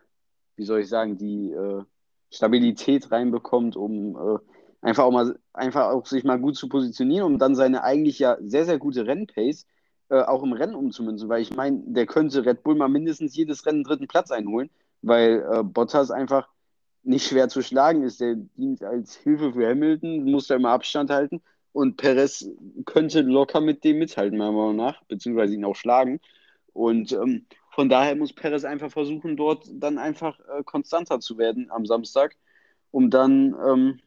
wie 0.58 0.64
soll 0.64 0.82
ich 0.82 0.88
sagen, 0.88 1.18
die 1.18 1.52
äh, 1.52 1.84
Stabilität 2.30 3.12
reinbekommt, 3.12 3.76
um 3.76 4.16
äh, 4.16 4.38
einfach 4.82 5.06
auch 5.06 5.12
mal, 5.12 5.40
einfach 5.54 5.90
auch 5.90 6.06
sich 6.06 6.24
mal 6.24 6.40
gut 6.40 6.56
zu 6.56 6.70
positionieren, 6.70 7.26
um 7.26 7.40
dann 7.40 7.56
seine 7.56 7.84
eigentlich 7.84 8.20
ja 8.20 8.38
sehr, 8.42 8.66
sehr 8.66 8.78
gute 8.78 9.08
Rennpace 9.08 9.66
äh, 10.10 10.22
auch 10.22 10.44
im 10.44 10.54
Rennen 10.54 10.76
umzumünzen. 10.76 11.30
Weil 11.30 11.42
ich 11.42 11.56
meine, 11.56 11.82
der 11.88 12.06
könnte 12.06 12.46
Red 12.46 12.62
Bull 12.62 12.76
mal 12.76 12.90
mindestens 12.90 13.36
jedes 13.36 13.66
Rennen 13.66 13.84
dritten 13.84 14.08
Platz 14.08 14.30
einholen, 14.30 14.70
weil 15.02 15.44
äh, 15.52 15.64
Bottas 15.64 16.12
einfach 16.12 16.48
nicht 17.02 17.28
schwer 17.28 17.50
zu 17.50 17.64
schlagen 17.64 18.04
ist. 18.04 18.22
Der 18.22 18.36
dient 18.36 18.84
als 18.84 19.16
Hilfe 19.16 19.54
für 19.54 19.68
Hamilton, 19.68 20.26
muss 20.26 20.46
da 20.46 20.56
immer 20.56 20.70
Abstand 20.70 21.10
halten. 21.10 21.42
Und 21.80 21.96
Perez 21.96 22.46
könnte 22.86 23.22
locker 23.22 23.62
mit 23.62 23.86
dem 23.86 24.00
mithalten, 24.00 24.38
meiner 24.38 24.52
Meinung 24.52 24.76
nach, 24.76 25.02
beziehungsweise 25.06 25.54
ihn 25.54 25.64
auch 25.64 25.78
schlagen. 25.78 26.20
Und 26.74 27.14
ähm, 27.14 27.46
von 27.72 27.88
daher 27.88 28.18
muss 28.18 28.34
Perez 28.34 28.66
einfach 28.66 28.92
versuchen, 28.92 29.38
dort 29.38 29.66
dann 29.72 29.98
einfach 29.98 30.38
äh, 30.42 30.62
konstanter 30.66 31.22
zu 31.22 31.38
werden 31.38 31.72
am 31.72 31.86
Samstag, 31.86 32.36
um 32.92 33.10
dann 33.10 33.56
ähm, 33.66 34.00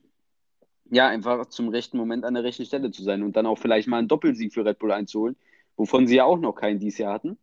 ja 0.90 1.08
einfach 1.08 1.46
zum 1.46 1.70
rechten 1.70 1.96
Moment 1.96 2.26
an 2.26 2.34
der 2.34 2.44
rechten 2.44 2.66
Stelle 2.66 2.90
zu 2.90 3.02
sein 3.02 3.22
und 3.22 3.36
dann 3.36 3.46
auch 3.46 3.58
vielleicht 3.58 3.88
mal 3.88 3.96
einen 3.96 4.08
Doppelsieg 4.08 4.52
für 4.52 4.66
Red 4.66 4.78
Bull 4.78 4.92
einzuholen, 4.92 5.36
wovon 5.78 6.06
sie 6.06 6.16
ja 6.16 6.24
auch 6.24 6.38
noch 6.38 6.52
keinen 6.52 6.78
dieses 6.78 6.98
Jahr 6.98 7.14
hatten. 7.14 7.38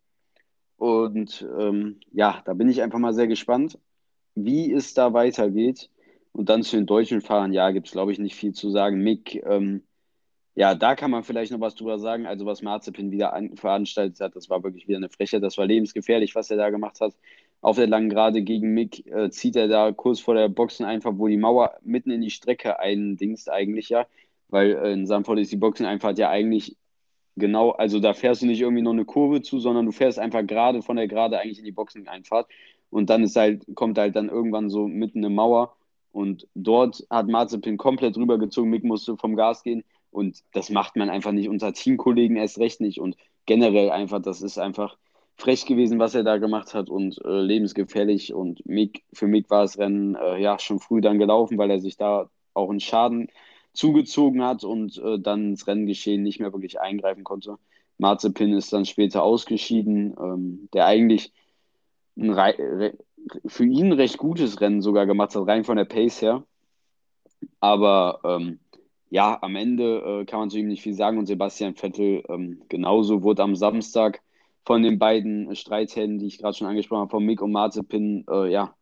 Und 0.78 1.44
ähm, 1.60 2.02
ja, 2.12 2.44
da 2.46 2.54
bin 2.54 2.70
ich 2.70 2.84
einfach 2.84 3.00
mal 3.00 3.16
sehr 3.16 3.28
gespannt, 3.28 3.80
wie 4.36 4.72
es 4.72 4.94
da 4.94 5.12
weitergeht. 5.12 5.90
Und 6.34 6.50
dann 6.50 6.62
zu 6.62 6.76
den 6.76 6.86
deutschen 6.86 7.22
Fahrern, 7.22 7.52
ja, 7.52 7.72
gibt 7.72 7.88
es 7.88 7.94
glaube 7.94 8.12
ich 8.12 8.20
nicht 8.20 8.36
viel 8.36 8.54
zu 8.54 8.70
sagen. 8.70 9.02
Mick 9.02 9.44
ähm, 9.44 9.82
ja, 10.60 10.76
da 10.76 10.94
kann 10.94 11.10
man 11.10 11.24
vielleicht 11.24 11.54
noch 11.54 11.62
was 11.62 11.76
drüber 11.76 12.00
sagen. 12.00 12.26
Also, 12.26 12.46
was 12.46 12.62
Marzipin 12.62 13.12
wieder 13.12 13.32
an, 13.32 13.56
veranstaltet 13.56 14.20
hat, 14.20 14.36
das 14.36 14.50
war 14.50 14.62
wirklich 14.62 14.90
wieder 14.90 14.98
eine 14.98 15.08
Freche. 15.08 15.40
Das 15.40 15.58
war 15.58 15.66
lebensgefährlich, 15.66 16.36
was 16.36 16.52
er 16.52 16.58
da 16.58 16.70
gemacht 16.70 17.00
hat. 17.00 17.16
Auf 17.62 17.78
der 17.78 17.88
langen 17.88 18.10
Gerade 18.10 18.42
gegen 18.42 18.74
Mick 18.74 19.08
äh, 19.08 19.30
zieht 19.30 19.56
er 19.56 19.70
da 19.70 19.94
kurz 19.94 20.20
vor 20.20 20.36
der 20.36 20.50
Boxen 20.50 20.86
einfach, 20.86 21.14
wo 21.16 21.30
die 21.30 21.38
Mauer 21.38 21.76
mitten 21.82 22.12
in 22.12 22.20
die 22.20 22.30
Strecke 22.30 22.78
eindingst, 22.78 23.50
eigentlich 23.50 23.88
ja. 23.88 24.06
Weil 24.50 24.74
äh, 24.74 24.92
in 24.92 25.08
Sanford 25.08 25.40
ist 25.40 25.54
die 25.54 25.56
Boxeneinfahrt 25.56 26.20
ja 26.20 26.30
eigentlich 26.30 26.76
genau, 27.38 27.72
also 27.72 28.02
da 28.02 28.14
fährst 28.14 28.42
du 28.42 28.46
nicht 28.46 28.60
irgendwie 28.60 28.82
noch 28.82 28.92
eine 28.92 29.06
Kurve 29.06 29.42
zu, 29.42 29.60
sondern 29.60 29.86
du 29.86 29.94
fährst 29.94 30.20
einfach 30.20 30.46
gerade 30.46 30.82
von 30.82 30.98
der 30.98 31.08
Gerade 31.08 31.40
eigentlich 31.40 31.60
in 31.60 31.66
die 31.66 31.72
Boxeneinfahrt. 31.72 32.50
Und 32.90 33.10
dann 33.10 33.24
ist 33.24 33.38
halt, 33.38 33.64
kommt 33.76 33.98
halt 33.98 34.18
dann 34.18 34.28
irgendwann 34.28 34.70
so 34.70 34.90
mitten 34.90 35.20
eine 35.20 35.30
Mauer. 35.30 35.78
Und 36.12 36.48
dort 36.54 37.06
hat 37.10 37.30
Marzipin 37.30 37.78
komplett 37.78 38.18
rübergezogen. 38.18 38.70
Mick 38.70 38.84
musste 38.84 39.16
vom 39.16 39.38
Gas 39.38 39.64
gehen 39.64 39.86
und 40.12 40.40
das 40.54 40.70
macht 40.70 40.96
man 40.96 41.10
einfach 41.10 41.32
nicht 41.32 41.50
unter 41.50 41.74
Teamkollegen 41.74 42.38
erst 42.38 42.60
recht 42.60 42.82
nicht. 42.82 43.00
Und 43.00 43.16
generell 43.46 43.90
einfach, 43.92 44.22
das 44.22 44.42
ist 44.42 44.58
einfach 44.58 44.98
frech 45.36 45.66
gewesen, 45.66 46.00
was 46.00 46.16
er 46.16 46.24
da 46.24 46.38
gemacht 46.38 46.74
hat 46.74 46.90
und 46.90 47.20
äh, 47.24 47.42
lebensgefährlich. 47.42 48.34
Und 48.34 48.66
Mick, 48.66 49.04
für 49.14 49.28
Mick 49.28 49.50
war 49.50 49.62
das 49.62 49.78
Rennen 49.78 50.16
äh, 50.16 50.42
ja 50.42 50.60
schon 50.60 50.80
früh 50.80 51.02
dann 51.02 51.20
gelaufen, 51.20 51.58
weil 51.58 51.72
er 51.72 51.80
sich 51.80 51.98
da 51.98 52.30
auch 52.54 52.70
einen 52.70 52.80
Schaden 52.80 53.30
zugezogen 53.74 54.44
hat 54.44 54.64
und 54.64 54.98
äh, 54.98 55.20
dann 55.20 55.52
ins 55.52 55.68
Renngeschehen 55.68 56.24
nicht 56.24 56.40
mehr 56.40 56.52
wirklich 56.52 56.80
eingreifen 56.82 57.24
konnte. 57.24 57.58
Marzepin 57.98 58.54
ist 58.54 58.74
dann 58.74 58.86
später 58.86 59.24
ausgeschieden, 59.24 60.16
ähm, 60.20 60.70
der 60.74 60.86
eigentlich 60.86 61.32
ein 62.18 62.94
für 63.46 63.66
ihn 63.66 63.92
recht 63.92 64.18
gutes 64.18 64.62
Rennen 64.62 64.82
sogar 64.82 65.06
gemacht 65.06 65.36
hat, 65.36 65.48
rein 65.48 65.64
von 65.64 65.78
der 65.78 65.86
Pace 65.86 66.22
her. 66.22 66.44
Aber 67.60 68.20
ähm, 68.24 68.60
ja, 69.10 69.38
am 69.42 69.56
Ende 69.56 70.22
äh, 70.22 70.26
kann 70.26 70.40
man 70.40 70.50
zu 70.50 70.58
ihm 70.60 70.68
nicht 70.68 70.84
viel 70.84 70.94
sagen 70.94 71.18
und 71.18 71.26
Sebastian 71.26 71.76
Vettel 71.76 72.24
ähm, 72.30 72.62
genauso 72.70 73.24
wurde 73.24 73.44
am 73.44 73.56
Samstag 73.56 74.22
von 74.66 74.84
den 74.84 75.00
beiden 75.00 75.56
Streithänden, 75.56 76.20
die 76.20 76.28
ich 76.28 76.38
gerade 76.38 76.56
schon 76.56 76.68
angesprochen 76.68 77.02
habe, 77.02 77.12
von 77.12 77.26
Mick 77.26 77.42
und 77.42 77.52
Marzipin, 77.52 78.26
äh, 78.30 78.52
ja, 78.52 78.76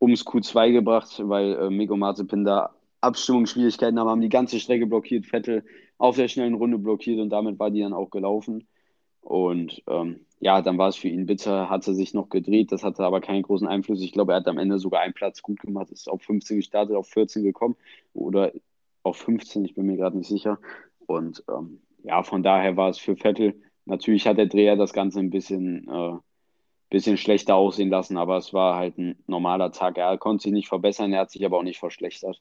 ums 0.00 0.24
Q2 0.24 0.72
gebracht, 0.72 1.20
weil 1.24 1.54
äh, 1.54 1.70
Mick 1.70 1.90
und 1.90 1.98
Marzipin 1.98 2.44
da 2.44 2.74
Abstimmungsschwierigkeiten 3.02 3.98
haben, 3.98 4.08
haben 4.08 4.20
die 4.22 4.28
ganze 4.30 4.58
Strecke 4.58 4.86
blockiert, 4.86 5.26
Vettel 5.26 5.64
auf 5.98 6.16
der 6.16 6.28
schnellen 6.28 6.54
Runde 6.54 6.78
blockiert 6.78 7.20
und 7.20 7.30
damit 7.30 7.58
war 7.58 7.70
die 7.70 7.80
dann 7.80 7.92
auch 7.92 8.10
gelaufen. 8.10 8.66
Und 9.20 9.82
ähm, 9.86 10.20
ja, 10.40 10.60
dann 10.62 10.76
war 10.78 10.88
es 10.88 10.96
für 10.96 11.08
ihn 11.08 11.26
bitter, 11.26 11.70
hatte 11.70 11.94
sich 11.94 12.12
noch 12.14 12.28
gedreht, 12.28 12.72
das 12.72 12.84
hatte 12.84 13.04
aber 13.04 13.20
keinen 13.20 13.42
großen 13.42 13.66
Einfluss. 13.66 14.02
Ich 14.02 14.12
glaube, 14.12 14.32
er 14.32 14.40
hat 14.40 14.48
am 14.48 14.58
Ende 14.58 14.78
sogar 14.78 15.00
einen 15.00 15.14
Platz 15.14 15.42
gut 15.42 15.60
gemacht, 15.60 15.90
ist 15.90 16.08
auf 16.08 16.22
15 16.22 16.58
gestartet, 16.58 16.96
auf 16.96 17.08
14 17.08 17.42
gekommen 17.42 17.76
oder 18.12 18.52
auf 19.04 19.16
15, 19.18 19.64
ich 19.64 19.74
bin 19.74 19.86
mir 19.86 19.96
gerade 19.96 20.16
nicht 20.16 20.28
sicher. 20.28 20.58
Und 21.06 21.44
ähm, 21.48 21.80
ja, 22.02 22.22
von 22.22 22.42
daher 22.42 22.76
war 22.76 22.88
es 22.88 22.98
für 22.98 23.16
Vettel, 23.16 23.54
natürlich 23.84 24.26
hat 24.26 24.38
der 24.38 24.46
Dreher 24.46 24.76
das 24.76 24.92
Ganze 24.92 25.20
ein 25.20 25.30
bisschen, 25.30 25.88
äh, 25.88 26.16
bisschen 26.90 27.16
schlechter 27.16 27.54
aussehen 27.54 27.90
lassen, 27.90 28.16
aber 28.16 28.36
es 28.36 28.52
war 28.52 28.76
halt 28.76 28.98
ein 28.98 29.16
normaler 29.26 29.70
Tag. 29.72 29.98
Er 29.98 30.18
konnte 30.18 30.44
sich 30.44 30.52
nicht 30.52 30.68
verbessern, 30.68 31.12
er 31.12 31.20
hat 31.20 31.30
sich 31.30 31.44
aber 31.44 31.58
auch 31.58 31.62
nicht 31.62 31.78
verschlechtert. 31.78 32.40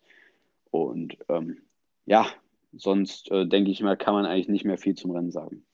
Und 0.72 1.18
ähm, 1.30 1.58
ja, 2.06 2.26
sonst 2.74 3.32
äh, 3.32 3.46
denke 3.46 3.72
ich 3.72 3.82
mal, 3.82 3.98
kann 3.98 4.14
man 4.14 4.26
eigentlich 4.26 4.50
nicht 4.50 4.66
mehr 4.66 4.78
viel 4.78 4.96
zum 4.96 5.12
Rennen 5.12 5.32
sagen. 5.32 5.66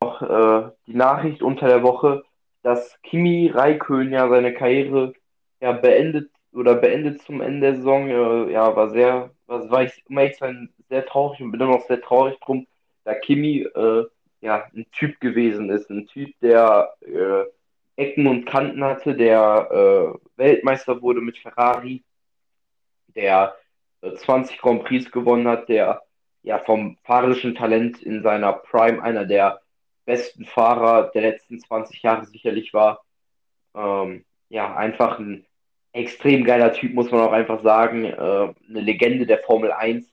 Auch 0.00 0.22
äh, 0.22 0.70
die 0.86 0.94
Nachricht 0.94 1.42
unter 1.42 1.66
der 1.66 1.82
Woche, 1.82 2.22
dass 2.62 3.00
Kimi 3.02 3.48
Räikkönen 3.48 4.12
ja 4.12 4.28
seine 4.28 4.54
Karriere 4.54 5.14
ja 5.60 5.72
beendet 5.72 6.30
oder 6.52 6.74
beendet 6.74 7.22
zum 7.22 7.40
Ende 7.40 7.60
der 7.60 7.76
Saison, 7.76 8.08
äh, 8.08 8.52
ja, 8.52 8.74
war 8.76 8.90
sehr, 8.90 9.30
was 9.48 9.68
war 9.70 9.82
ich, 9.82 10.04
um 10.08 10.18
ehrlich 10.18 10.34
zu 10.34 10.40
sein, 10.40 10.72
sehr 10.88 11.04
traurig 11.06 11.40
und 11.40 11.50
bin 11.50 11.60
immer 11.60 11.72
noch 11.72 11.86
sehr 11.86 12.00
traurig 12.00 12.38
drum, 12.40 12.66
da 13.04 13.14
Kimi 13.14 13.62
äh, 13.62 14.04
ja 14.40 14.64
ein 14.74 14.86
Typ 14.92 15.18
gewesen 15.20 15.70
ist, 15.70 15.90
ein 15.90 16.06
Typ, 16.06 16.38
der 16.40 16.94
äh, 17.00 17.44
Ecken 17.96 18.26
und 18.28 18.44
Kanten 18.44 18.84
hatte, 18.84 19.16
der 19.16 20.14
äh, 20.14 20.18
Weltmeister 20.36 21.02
wurde 21.02 21.20
mit 21.20 21.38
Ferrari, 21.38 22.04
der 23.16 23.56
20 24.02 24.54
äh, 24.56 24.60
Grand 24.60 24.84
Prix 24.84 25.10
gewonnen 25.10 25.48
hat, 25.48 25.68
der 25.68 26.02
ja 26.42 26.58
vom 26.60 26.98
fahrerischen 27.02 27.54
Talent 27.54 28.00
in 28.02 28.22
seiner 28.22 28.52
Prime 28.52 29.02
einer 29.02 29.24
der 29.24 29.60
besten 30.04 30.44
Fahrer 30.44 31.10
der 31.10 31.22
letzten 31.22 31.58
20 31.58 32.02
Jahre 32.02 32.26
sicherlich 32.26 32.72
war. 32.72 33.04
Ähm, 33.74 34.24
ja, 34.48 34.76
einfach 34.76 35.18
ein 35.18 35.44
extrem 35.98 36.44
geiler 36.44 36.72
Typ, 36.72 36.94
muss 36.94 37.10
man 37.10 37.20
auch 37.20 37.32
einfach 37.32 37.62
sagen. 37.62 38.04
Äh, 38.04 38.14
eine 38.16 38.54
Legende 38.80 39.26
der 39.26 39.38
Formel 39.38 39.72
1. 39.72 40.06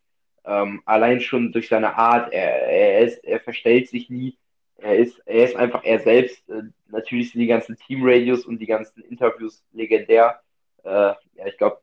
Ähm, 0.46 0.82
allein 0.86 1.22
schon 1.22 1.52
durch 1.52 1.70
seine 1.70 1.96
Art, 1.96 2.32
er, 2.34 2.68
er, 2.68 3.00
ist, 3.02 3.24
er 3.24 3.40
verstellt 3.40 3.90
sich 3.90 4.10
nie. 4.10 4.38
Er 4.78 4.98
ist, 4.98 5.20
er 5.26 5.46
ist 5.46 5.56
einfach 5.56 5.84
er 5.84 6.00
selbst. 6.00 6.48
Äh, 6.50 6.64
natürlich 6.90 7.32
sind 7.32 7.42
die 7.42 7.48
ganzen 7.48 7.78
Teamradios 7.78 8.46
und 8.46 8.60
die 8.60 8.68
ganzen 8.68 9.02
Interviews 9.04 9.64
legendär. 9.72 10.40
Äh, 10.84 10.90
ja, 10.90 11.48
ich 11.48 11.58
glaube, 11.58 11.80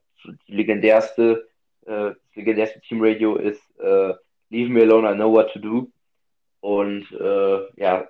die 0.46 0.54
legendärste, 0.54 1.48
äh, 1.86 2.12
das 2.14 2.36
legendärste 2.36 2.80
Teamradio 2.80 3.36
ist 3.36 3.62
äh, 3.80 4.14
Leave 4.50 4.70
me 4.70 4.82
alone, 4.82 5.10
I 5.10 5.14
know 5.14 5.32
what 5.32 5.50
to 5.52 5.58
do. 5.58 5.90
Und 6.60 7.10
äh, 7.12 7.80
ja, 7.80 8.06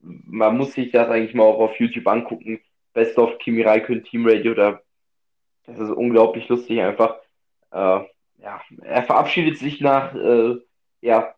man 0.00 0.56
muss 0.56 0.72
sich 0.72 0.90
das 0.90 1.08
eigentlich 1.08 1.34
mal 1.34 1.44
auch 1.44 1.60
auf 1.60 1.78
YouTube 1.78 2.06
angucken. 2.06 2.60
Best 2.92 3.18
of 3.18 3.38
Kimi 3.38 3.62
Räikkönen 3.62 4.04
Team 4.04 4.26
Radio, 4.26 4.54
da 4.54 4.80
das 5.66 5.78
ist 5.78 5.90
unglaublich 5.90 6.48
lustig 6.48 6.80
einfach. 6.80 7.16
Äh, 7.70 8.00
ja, 8.38 8.60
er 8.82 9.02
verabschiedet 9.04 9.58
sich 9.58 9.80
nach 9.80 10.14
äh, 10.14 10.56
ja, 11.00 11.34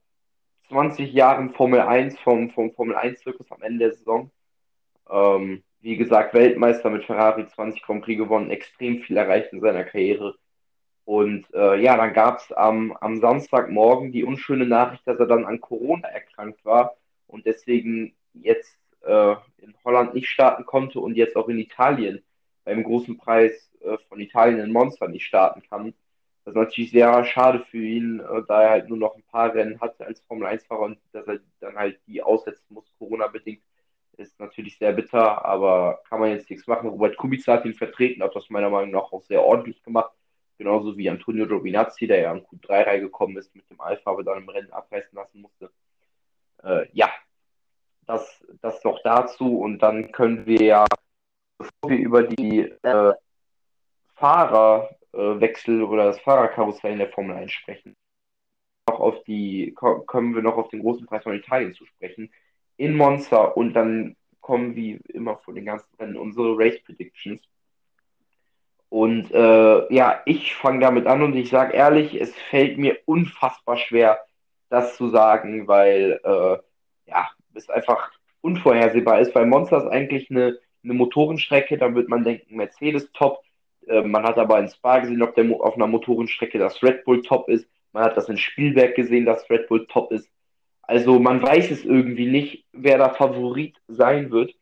20 0.69 1.12
Jahren 1.12 1.53
Formel 1.53 1.81
1 1.81 2.19
vom, 2.21 2.51
vom 2.51 2.73
Formel 2.73 2.97
1 2.97 3.21
Zirkus 3.21 3.51
am 3.51 3.62
Ende 3.62 3.87
der 3.87 3.93
Saison. 3.93 4.31
Ähm, 5.11 5.62
wie 5.81 5.97
gesagt, 5.97 6.33
Weltmeister 6.33 6.88
mit 6.88 7.05
Ferrari 7.05 7.47
20 7.47 7.83
Grand 7.83 8.05
Prix 8.05 8.19
gewonnen, 8.19 8.51
extrem 8.51 9.03
viel 9.03 9.19
erreicht 9.19 9.53
in 9.53 9.61
seiner 9.61 9.85
Karriere. 9.85 10.35
Und 11.05 11.47
äh, 11.53 11.79
ja, 11.83 11.99
dann 11.99 12.14
gab 12.14 12.38
es 12.38 12.51
am, 12.53 12.97
am 12.99 13.21
Samstagmorgen 13.21 14.11
die 14.11 14.25
unschöne 14.25 14.64
Nachricht, 14.64 15.07
dass 15.07 15.19
er 15.19 15.27
dann 15.27 15.45
an 15.45 15.61
Corona 15.61 16.09
erkrankt 16.09 16.64
war 16.64 16.97
und 17.27 17.45
deswegen 17.45 18.14
jetzt 18.33 18.79
äh, 19.07 19.37
in 19.59 19.75
Holland 19.85 20.14
nicht 20.14 20.29
starten 20.29 20.64
konnte 20.67 21.01
und 21.01 21.17
jetzt 21.17 21.37
auch 21.37 21.49
in 21.49 21.59
Italien 21.59 22.23
beim 22.64 22.83
großen 22.83 23.17
Preis 23.17 23.71
äh, 23.81 23.99
von 24.09 24.21
Italien 24.21 24.61
in 24.61 24.73
Monster 24.73 25.09
nicht 25.09 25.27
starten 25.27 25.62
kann. 25.69 25.95
Das 26.45 26.53
ist 26.53 26.59
natürlich 26.59 26.90
sehr 26.90 27.25
schade 27.25 27.64
für 27.71 27.83
ihn, 27.83 28.21
äh, 28.21 28.43
da 28.47 28.62
er 28.62 28.71
halt 28.71 28.88
nur 28.88 28.99
noch 28.99 29.17
ein 29.17 29.23
paar 29.23 29.55
Rennen 29.55 29.81
hatte 29.81 30.05
als 30.07 30.21
Formel 30.23 30.47
1-Fahrer 30.49 30.83
und 30.83 30.99
dass 31.12 31.27
er 31.27 31.40
dann 31.61 31.77
halt 31.77 31.99
die 32.07 32.23
aussetzen 32.23 32.67
muss, 32.69 32.85
Corona-bedingt, 32.99 33.62
ist 34.17 34.38
natürlich 34.38 34.79
sehr 34.79 34.93
bitter, 34.93 35.45
aber 35.45 36.01
kann 36.09 36.21
man 36.21 36.31
jetzt 36.31 36.49
nichts 36.49 36.67
machen. 36.67 36.88
Robert 36.88 37.17
Kubica 37.17 37.55
hat 37.55 37.64
ihn 37.64 37.75
vertreten, 37.75 38.23
hat 38.23 38.35
das 38.37 38.51
meiner 38.51 38.71
Meinung 38.71 38.93
nach 38.93 39.12
auch 39.12 39.23
sehr 39.23 39.43
ordentlich 39.43 39.83
gemacht. 39.83 40.12
Genauso 40.57 40.97
wie 40.97 41.11
Antonio 41.11 41.47
Giovinazzi, 41.47 42.07
der 42.07 42.21
ja 42.21 42.31
an 42.31 42.43
Q3 42.43 42.87
reingekommen 42.87 43.37
ist 43.37 43.55
mit 43.57 43.69
dem 43.71 43.81
Alpha, 43.81 44.11
aber 44.11 44.23
dann 44.23 44.43
im 44.43 44.49
Rennen 44.49 44.71
abreißen 44.71 45.11
lassen 45.12 45.40
musste. 45.40 45.71
Äh, 46.62 46.87
ja, 46.93 47.11
das, 48.07 48.45
das 48.61 48.83
noch 48.85 49.01
dazu 49.03 49.59
und 49.59 49.81
dann 49.81 50.12
können 50.12 50.47
wir 50.47 50.62
ja, 50.62 50.85
bevor 51.59 51.90
wir 51.90 51.99
über 51.99 52.23
die 52.23 52.61
äh, 52.83 53.12
Fahrerwechsel 54.17 55.83
oder 55.83 56.07
das 56.07 56.21
Fahrerkarussell 56.21 56.93
in 56.93 56.99
der 56.99 57.11
Formel 57.11 57.37
1 57.37 57.53
sprechen, 57.53 57.97
noch 58.88 59.01
auf 59.01 59.25
die, 59.25 59.75
kommen 59.75 60.35
wir 60.35 60.43
noch 60.43 60.57
auf 60.57 60.69
den 60.69 60.81
großen 60.81 61.07
Preis 61.07 61.23
von 61.23 61.35
Italien 61.35 61.75
zu 61.75 61.87
sprechen. 61.87 62.31
In 62.77 62.97
Monza 62.97 63.45
und 63.45 63.75
dann 63.75 64.17
kommen 64.40 64.77
wie 64.77 65.01
immer 65.09 65.38
vor 65.38 65.55
den 65.55 65.64
ganzen 65.64 65.88
Rennen 65.99 66.17
unsere 66.17 66.59
Race 66.59 66.83
Predictions. 66.85 67.40
Und 68.90 69.31
äh, 69.33 69.93
ja, 69.93 70.23
ich 70.27 70.55
fange 70.55 70.81
damit 70.81 71.07
an 71.07 71.23
und 71.23 71.35
ich 71.35 71.49
sage 71.51 71.73
ehrlich, 71.73 72.14
es 72.21 72.35
fällt 72.51 72.79
mir 72.79 72.99
unfassbar 73.07 73.77
schwer, 73.77 74.21
das 74.69 74.97
zu 74.97 75.09
sagen, 75.09 75.67
weil 75.67 76.21
äh, 76.23 76.59
ja, 77.11 77.31
es 77.57 77.71
einfach 77.71 78.11
unvorhersehbar 78.40 79.21
ist, 79.21 79.35
weil 79.35 79.47
Monster 79.47 79.79
ist 79.79 79.87
eigentlich 79.87 80.31
eine, 80.31 80.59
eine 80.83 80.95
Motorenstrecke, 80.95 81.79
da 81.79 81.95
wird 81.95 82.09
man 82.09 82.25
denken, 82.25 82.57
Mercedes 82.57 83.11
top. 83.12 83.43
Äh, 83.87 84.03
man 84.03 84.25
hat 84.25 84.38
aber 84.38 84.59
in 84.59 84.69
Spa 84.69 84.99
gesehen, 84.99 85.23
auf, 85.23 85.35
der, 85.35 85.51
auf 85.61 85.77
einer 85.77 85.87
Motorenstrecke, 85.87 86.59
dass 86.59 86.83
Red 86.83 87.05
Bull 87.05 87.23
top 87.23 87.49
ist. 87.49 87.67
Man 87.93 88.05
hat 88.05 88.17
das 88.17 88.29
in 88.29 88.37
Spielberg 88.37 88.95
gesehen, 88.95 89.25
dass 89.25 89.49
Red 89.49 89.69
Bull 89.69 89.87
top 89.87 90.12
ist. 90.12 90.29
Also 90.83 91.19
man 91.19 91.43
weiß 91.43 91.71
es 91.71 91.85
irgendwie 91.85 92.27
nicht, 92.27 92.64
wer 92.73 92.99
da 92.99 93.11
Favorit 93.11 93.77
sein 93.88 94.31
wird. 94.31 94.55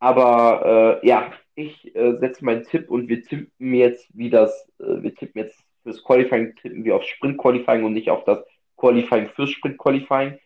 Aber 0.00 1.00
äh, 1.02 1.06
ja, 1.06 1.32
ich 1.54 1.94
äh, 1.94 2.16
setze 2.18 2.44
meinen 2.44 2.64
Tipp 2.64 2.90
und 2.90 3.08
wir 3.08 3.22
tippen 3.22 3.74
jetzt, 3.74 4.08
wie 4.14 4.30
das, 4.30 4.68
äh, 4.80 5.02
wir 5.02 5.14
tippen 5.14 5.42
jetzt 5.42 5.62
fürs 5.84 6.02
Qualifying, 6.02 6.56
tippen 6.56 6.84
wir 6.84 6.96
auf 6.96 7.04
Sprint 7.04 7.38
Qualifying 7.38 7.84
und 7.84 7.92
nicht 7.92 8.10
auf 8.10 8.24
das 8.24 8.44
Qualifying 8.76 9.28
fürs 9.28 9.50
Sprint 9.50 9.78
Qualifying. 9.78 10.38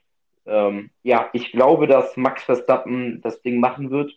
Ähm, 0.47 0.91
ja, 1.03 1.29
ich 1.33 1.53
glaube, 1.53 1.87
dass 1.87 2.17
Max 2.17 2.45
Verstappen 2.45 3.21
das 3.21 3.43
Ding 3.43 3.61
machen 3.61 3.91
wird. 3.91 4.17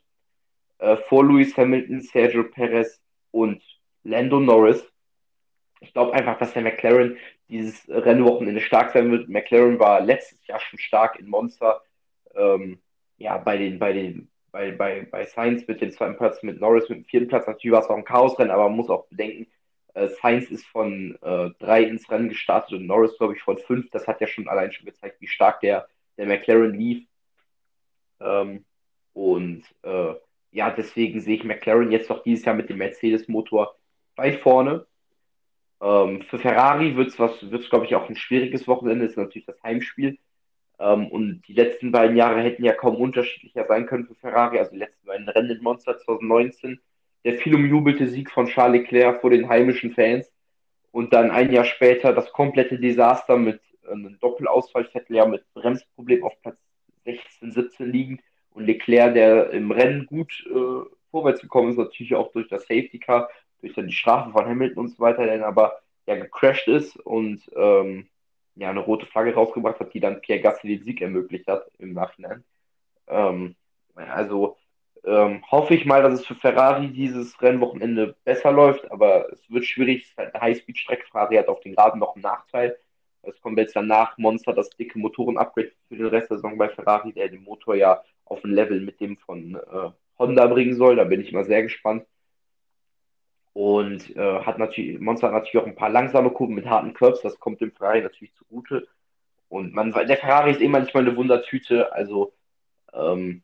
Äh, 0.77 0.97
vor 0.97 1.25
Lewis 1.25 1.57
Hamilton, 1.57 2.01
Sergio 2.01 2.43
Perez 2.43 3.01
und 3.31 3.61
Lando 4.03 4.39
Norris. 4.39 4.85
Ich 5.81 5.93
glaube 5.93 6.13
einfach, 6.13 6.37
dass 6.37 6.53
der 6.53 6.61
McLaren 6.61 7.17
dieses 7.49 7.87
Rennwochenende 7.89 8.61
stark 8.61 8.91
sein 8.91 9.11
wird. 9.11 9.29
McLaren 9.29 9.79
war 9.79 10.01
letztes 10.01 10.45
Jahr 10.47 10.59
schon 10.59 10.79
stark 10.79 11.19
in 11.19 11.27
Monster. 11.27 11.81
Ähm, 12.35 12.79
ja, 13.17 13.37
bei 13.37 13.57
den, 13.57 13.79
bei 13.79 13.93
den, 13.93 14.29
bei, 14.51 14.71
bei, 14.71 15.07
bei 15.09 15.25
Sainz 15.25 15.67
mit 15.67 15.81
dem 15.81 15.91
zweiten 15.91 16.17
Platz, 16.17 16.43
mit 16.43 16.59
Norris 16.59 16.89
mit 16.89 16.99
dem 16.99 17.05
vierten 17.05 17.27
Platz. 17.27 17.47
Natürlich 17.47 17.73
war 17.73 17.81
es 17.81 17.89
auch 17.89 17.97
ein 17.97 18.05
Chaosrennen, 18.05 18.51
aber 18.51 18.63
man 18.63 18.77
muss 18.77 18.89
auch 18.89 19.07
bedenken, 19.07 19.47
äh, 19.93 20.07
Sainz 20.21 20.49
ist 20.51 20.65
von 20.67 21.17
äh, 21.21 21.49
drei 21.59 21.83
ins 21.83 22.09
Rennen 22.09 22.29
gestartet 22.29 22.73
und 22.73 22.85
Norris, 22.85 23.17
glaube 23.17 23.35
ich, 23.35 23.41
von 23.41 23.57
fünf. 23.57 23.89
Das 23.91 24.07
hat 24.07 24.21
ja 24.21 24.27
schon 24.27 24.47
allein 24.47 24.71
schon 24.71 24.85
gezeigt, 24.85 25.19
wie 25.19 25.27
stark 25.27 25.61
der 25.61 25.87
der 26.19 26.27
McLaren 26.27 26.73
lief. 26.73 27.07
Ähm, 28.19 28.65
und 29.13 29.63
äh, 29.83 30.13
ja, 30.51 30.69
deswegen 30.69 31.21
sehe 31.21 31.37
ich 31.37 31.43
McLaren 31.43 31.91
jetzt 31.91 32.09
doch 32.09 32.23
dieses 32.23 32.45
Jahr 32.45 32.55
mit 32.55 32.69
dem 32.69 32.77
Mercedes-Motor 32.77 33.75
weit 34.17 34.41
vorne. 34.41 34.85
Ähm, 35.81 36.21
für 36.23 36.37
Ferrari 36.37 36.95
wird 36.97 37.07
es, 37.07 37.19
wird's, 37.19 37.69
glaube 37.69 37.85
ich, 37.85 37.95
auch 37.95 38.09
ein 38.09 38.15
schwieriges 38.15 38.67
Wochenende. 38.67 39.05
Ist 39.05 39.17
natürlich 39.17 39.45
das 39.45 39.63
Heimspiel. 39.63 40.17
Ähm, 40.77 41.07
und 41.07 41.41
die 41.47 41.53
letzten 41.53 41.91
beiden 41.91 42.17
Jahre 42.17 42.41
hätten 42.41 42.65
ja 42.65 42.73
kaum 42.73 42.97
unterschiedlicher 42.97 43.65
sein 43.65 43.85
können 43.85 44.05
für 44.05 44.15
Ferrari. 44.15 44.59
Also 44.59 44.71
die 44.71 44.79
letzten 44.79 45.07
beiden 45.07 45.29
Rennen 45.29 45.51
in 45.51 45.63
Monster 45.63 45.97
2019. 45.97 46.81
Der 47.23 47.37
viel 47.37 47.55
umjubelte 47.55 48.07
Sieg 48.07 48.29
von 48.31 48.47
Charles 48.47 48.81
Leclerc 48.81 49.21
vor 49.21 49.29
den 49.29 49.47
heimischen 49.47 49.93
Fans. 49.93 50.29
Und 50.91 51.13
dann 51.13 51.31
ein 51.31 51.51
Jahr 51.51 51.65
später 51.65 52.11
das 52.11 52.31
komplette 52.33 52.77
Desaster 52.77 53.37
mit 53.37 53.61
einen 53.91 54.19
Doppelausfall, 54.19 54.85
Vettel 54.85 55.27
mit 55.27 55.43
Bremsproblem 55.53 56.23
auf 56.23 56.33
Platz 56.41 56.57
16, 57.05 57.51
17 57.51 57.91
liegend 57.91 58.21
und 58.51 58.65
Leclerc, 58.65 59.13
der 59.13 59.51
im 59.51 59.71
Rennen 59.71 60.05
gut 60.05 60.45
äh, 60.47 60.85
vorwärts 61.11 61.41
gekommen 61.41 61.69
ist, 61.69 61.77
natürlich 61.77 62.15
auch 62.15 62.31
durch 62.31 62.47
das 62.47 62.63
Safety 62.63 62.99
Car, 62.99 63.29
durch 63.61 63.73
dann 63.73 63.87
die 63.87 63.93
Strafe 63.93 64.31
von 64.31 64.45
Hamilton 64.45 64.85
und 64.85 64.89
so 64.89 64.99
weiter, 64.99 65.25
der 65.25 65.45
aber 65.45 65.79
ja 66.05 66.15
gecrashed 66.15 66.67
ist 66.67 66.95
und 66.97 67.41
ähm, 67.55 68.07
ja 68.55 68.69
eine 68.69 68.79
rote 68.79 69.05
Flagge 69.05 69.33
rausgebracht 69.33 69.79
hat, 69.79 69.93
die 69.93 69.99
dann 69.99 70.21
Pierre 70.21 70.41
Gasly 70.41 70.77
den 70.77 70.85
Sieg 70.85 71.01
ermöglicht 71.01 71.47
hat 71.47 71.69
im 71.79 71.93
Nachhinein. 71.93 72.43
Ähm, 73.07 73.55
also 73.95 74.57
ähm, 75.05 75.43
hoffe 75.49 75.75
ich 75.75 75.85
mal, 75.85 76.03
dass 76.03 76.19
es 76.19 76.25
für 76.25 76.35
Ferrari 76.35 76.89
dieses 76.89 77.41
Rennwochenende 77.41 78.15
besser 78.25 78.51
läuft, 78.51 78.91
aber 78.91 79.31
es 79.31 79.49
wird 79.49 79.65
schwierig. 79.65 80.03
Es 80.03 80.09
ist 80.09 80.17
halt 80.17 80.35
eine 80.35 80.41
Highspeed-Strecke. 80.41 81.05
Ferrari 81.09 81.35
hat 81.35 81.47
auf 81.47 81.61
den 81.61 81.75
Graden 81.75 81.99
noch 81.99 82.15
einen 82.15 82.23
Nachteil. 82.23 82.77
Es 83.21 83.39
kommt 83.41 83.57
jetzt 83.59 83.75
danach 83.75 84.17
Monster, 84.17 84.53
das 84.53 84.69
dicke 84.71 84.97
Motoren-Upgrade 84.99 85.71
für 85.87 85.95
den 85.95 86.07
Rest 86.07 86.29
der 86.29 86.37
Saison 86.37 86.57
bei 86.57 86.69
Ferrari, 86.69 87.13
der 87.13 87.29
den 87.29 87.43
Motor 87.43 87.75
ja 87.75 88.03
auf 88.25 88.43
ein 88.43 88.51
Level 88.51 88.79
mit 88.81 88.99
dem 88.99 89.17
von 89.17 89.55
äh, 89.55 89.91
Honda 90.17 90.47
bringen 90.47 90.75
soll. 90.75 90.95
Da 90.95 91.03
bin 91.03 91.21
ich 91.21 91.31
mal 91.31 91.45
sehr 91.45 91.63
gespannt. 91.63 92.05
Und 93.53 94.15
äh, 94.15 94.39
hat 94.41 94.57
natürlich, 94.57 94.99
Monster 94.99 95.27
hat 95.27 95.33
natürlich 95.33 95.63
auch 95.63 95.67
ein 95.67 95.75
paar 95.75 95.89
langsame 95.89 96.29
Kurven 96.29 96.55
mit 96.55 96.67
harten 96.67 96.93
Curbs, 96.93 97.21
das 97.21 97.39
kommt 97.39 97.59
dem 97.61 97.71
Ferrari 97.71 98.01
natürlich 98.01 98.33
zugute. 98.35 98.87
Und 99.49 99.73
man, 99.73 99.91
der 99.91 100.17
Ferrari 100.17 100.51
ist 100.51 100.61
eh 100.61 100.67
manchmal 100.67 101.05
eine 101.05 101.17
Wundertüte, 101.17 101.91
also 101.91 102.33
ähm, 102.93 103.41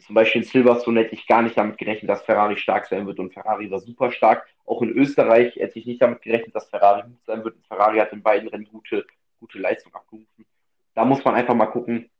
zum 0.00 0.14
Beispiel 0.14 0.42
in 0.42 0.48
Silverstone 0.48 1.00
hätte 1.00 1.14
ich 1.14 1.26
gar 1.26 1.42
nicht 1.42 1.56
damit 1.56 1.78
gerechnet, 1.78 2.08
dass 2.08 2.22
Ferrari 2.22 2.56
stark 2.56 2.86
sein 2.86 3.06
wird 3.06 3.18
und 3.18 3.32
Ferrari 3.32 3.70
war 3.70 3.80
super 3.80 4.12
stark. 4.12 4.46
Auch 4.64 4.82
in 4.82 4.90
Österreich 4.90 5.56
hätte 5.56 5.78
ich 5.78 5.86
nicht 5.86 6.00
damit 6.00 6.22
gerechnet, 6.22 6.54
dass 6.54 6.68
Ferrari 6.68 7.02
gut 7.02 7.24
sein 7.24 7.44
wird. 7.44 7.56
Und 7.56 7.66
Ferrari 7.66 7.98
hat 7.98 8.12
in 8.12 8.22
beiden 8.22 8.48
Rennen 8.48 8.68
gute, 8.70 9.06
gute 9.40 9.58
Leistung 9.58 9.94
abgerufen. 9.94 10.46
Da 10.94 11.04
muss 11.04 11.24
man 11.24 11.34
einfach 11.34 11.54
mal 11.54 11.66
gucken, 11.66 12.10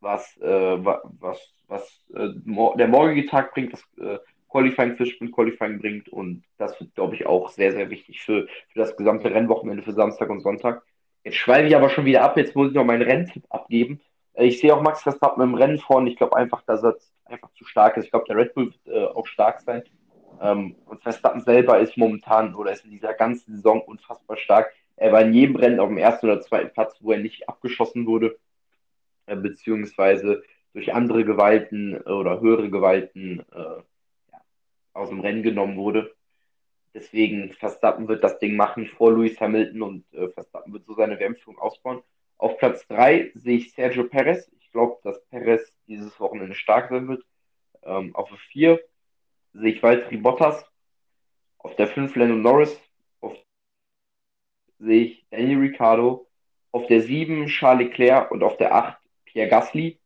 was, 0.00 0.36
äh, 0.38 0.84
was, 0.84 1.54
was 1.68 2.04
äh, 2.14 2.28
der 2.76 2.88
morgige 2.88 3.26
Tag 3.26 3.52
bringt, 3.52 3.72
was 3.72 3.84
äh, 3.98 4.18
Qualifying 4.48 4.96
für 4.96 5.06
Sprint 5.06 5.32
Qualifying 5.32 5.78
bringt. 5.78 6.08
Und 6.08 6.44
das 6.58 6.78
wird, 6.80 6.94
glaube 6.94 7.14
ich, 7.14 7.26
auch 7.26 7.50
sehr, 7.50 7.72
sehr 7.72 7.90
wichtig 7.90 8.22
für, 8.22 8.46
für 8.68 8.78
das 8.78 8.96
gesamte 8.96 9.30
Rennwochenende 9.30 9.82
für 9.82 9.92
Samstag 9.92 10.30
und 10.30 10.40
Sonntag. 10.40 10.82
Jetzt 11.24 11.36
schweife 11.36 11.68
ich 11.68 11.76
aber 11.76 11.90
schon 11.90 12.06
wieder 12.06 12.22
ab. 12.22 12.36
Jetzt 12.36 12.56
muss 12.56 12.68
ich 12.68 12.74
noch 12.74 12.84
meinen 12.84 13.02
Renntipp 13.02 13.44
abgeben. 13.50 14.00
Ich 14.34 14.60
sehe 14.60 14.74
auch 14.74 14.82
Max 14.82 15.02
Verstappen 15.02 15.42
im 15.42 15.54
Rennen 15.54 15.78
vorne. 15.78 16.10
Ich 16.10 16.16
glaube 16.16 16.36
einfach, 16.36 16.62
dass 16.62 16.82
er 16.82 16.96
einfach 17.24 17.50
zu 17.52 17.64
stark 17.64 17.96
ist. 17.96 18.04
Ich 18.04 18.10
glaube, 18.10 18.26
der 18.28 18.36
Red 18.36 18.54
Bull 18.54 18.72
wird 18.72 18.86
äh, 18.86 19.06
auch 19.06 19.26
stark 19.26 19.60
sein. 19.60 19.82
Ähm, 20.40 20.76
und 20.86 21.02
Verstappen 21.02 21.40
selber 21.40 21.78
ist 21.78 21.96
momentan 21.96 22.54
oder 22.54 22.72
ist 22.72 22.84
in 22.84 22.90
dieser 22.90 23.14
ganzen 23.14 23.56
Saison 23.56 23.80
unfassbar 23.82 24.36
stark. 24.36 24.72
Er 24.96 25.12
war 25.12 25.22
in 25.22 25.32
jedem 25.32 25.56
Rennen 25.56 25.80
auf 25.80 25.88
dem 25.88 25.98
ersten 25.98 26.26
oder 26.26 26.40
zweiten 26.40 26.72
Platz, 26.72 26.96
wo 27.00 27.12
er 27.12 27.18
nicht 27.18 27.48
abgeschossen 27.48 28.06
wurde, 28.06 28.38
äh, 29.26 29.36
beziehungsweise 29.36 30.42
durch 30.72 30.94
andere 30.94 31.24
Gewalten 31.24 31.94
äh, 31.94 32.10
oder 32.10 32.40
höhere 32.40 32.70
Gewalten 32.70 33.40
äh, 33.52 33.82
ja, 34.32 34.40
aus 34.92 35.08
dem 35.08 35.20
Rennen 35.20 35.42
genommen 35.42 35.76
wurde. 35.76 36.14
Deswegen, 36.94 37.52
Verstappen 37.52 38.08
wird 38.08 38.24
das 38.24 38.38
Ding 38.38 38.56
machen 38.56 38.86
vor 38.86 39.12
Lewis 39.12 39.40
Hamilton 39.40 39.82
und 39.82 40.12
äh, 40.12 40.28
Verstappen 40.28 40.72
wird 40.72 40.86
so 40.86 40.94
seine 40.94 41.18
WM-Führung 41.18 41.58
ausbauen. 41.58 42.02
Auf 42.40 42.56
Platz 42.56 42.86
3 42.88 43.32
sehe 43.34 43.58
ich 43.58 43.74
Sergio 43.74 44.04
Perez. 44.04 44.50
Ich 44.58 44.72
glaube, 44.72 44.96
dass 45.04 45.22
Perez 45.26 45.60
dieses 45.86 46.18
Wochenende 46.18 46.54
stark 46.54 46.88
sein 46.88 47.06
wird. 47.06 47.22
Ähm, 47.82 48.16
auf 48.16 48.30
4 48.30 48.80
sehe 49.52 49.72
ich 49.72 49.82
Valtteri 49.82 50.16
Bottas. 50.16 50.64
Auf 51.58 51.76
der 51.76 51.86
5 51.86 52.16
Lando 52.16 52.36
Norris. 52.36 52.80
Auf 53.20 53.36
sehe 54.78 55.04
ich 55.04 55.26
Daniel 55.28 55.58
Ricciardo. 55.58 56.30
Auf 56.72 56.86
der 56.86 57.02
7 57.02 57.46
Charles 57.48 57.88
Leclerc 57.88 58.30
und 58.30 58.42
auf 58.42 58.56
der 58.56 58.74
8 58.74 58.96
Pierre 59.26 59.50
Gasly. 59.50 60.00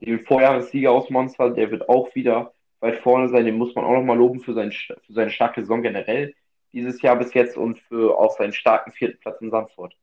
Den 0.00 0.24
Vorjahressieger 0.24 0.92
aus 0.92 1.10
Monster, 1.10 1.50
der 1.50 1.72
wird 1.72 1.88
auch 1.88 2.14
wieder 2.14 2.54
weit 2.78 3.00
vorne 3.00 3.28
sein. 3.28 3.44
Den 3.44 3.58
muss 3.58 3.74
man 3.74 3.84
auch 3.84 3.94
nochmal 3.94 4.18
loben 4.18 4.38
für, 4.38 4.54
sein, 4.54 4.70
für 4.70 5.12
seine 5.12 5.30
starke 5.30 5.62
Saison 5.62 5.82
generell 5.82 6.32
dieses 6.72 7.02
Jahr 7.02 7.16
bis 7.16 7.34
jetzt 7.34 7.56
und 7.56 7.80
für 7.80 8.16
auch 8.16 8.38
seinen 8.38 8.52
starken 8.52 8.92
vierten 8.92 9.18
Platz 9.18 9.40
in 9.40 9.50
Sandford. 9.50 9.96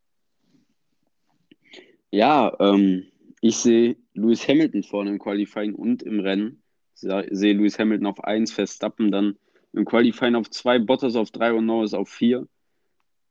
Ja, 2.11 2.55
ähm, 2.59 3.05
ich 3.41 3.57
sehe 3.57 3.95
Lewis 4.13 4.47
Hamilton 4.47 4.83
vorne 4.83 5.11
im 5.11 5.19
Qualifying 5.19 5.75
und 5.75 6.01
im 6.03 6.19
Rennen. 6.19 6.63
Ich 6.95 7.01
sehe 7.01 7.53
Lewis 7.53 7.77
Hamilton 7.77 8.07
auf 8.07 8.23
1, 8.23 8.51
Verstappen 8.51 9.11
dann 9.11 9.37
im 9.73 9.85
Qualifying 9.85 10.35
auf 10.35 10.49
2, 10.49 10.79
Bottas 10.79 11.15
auf 11.15 11.31
3 11.31 11.53
und 11.53 11.65
Norris 11.67 11.93
auf 11.93 12.09
4. 12.09 12.47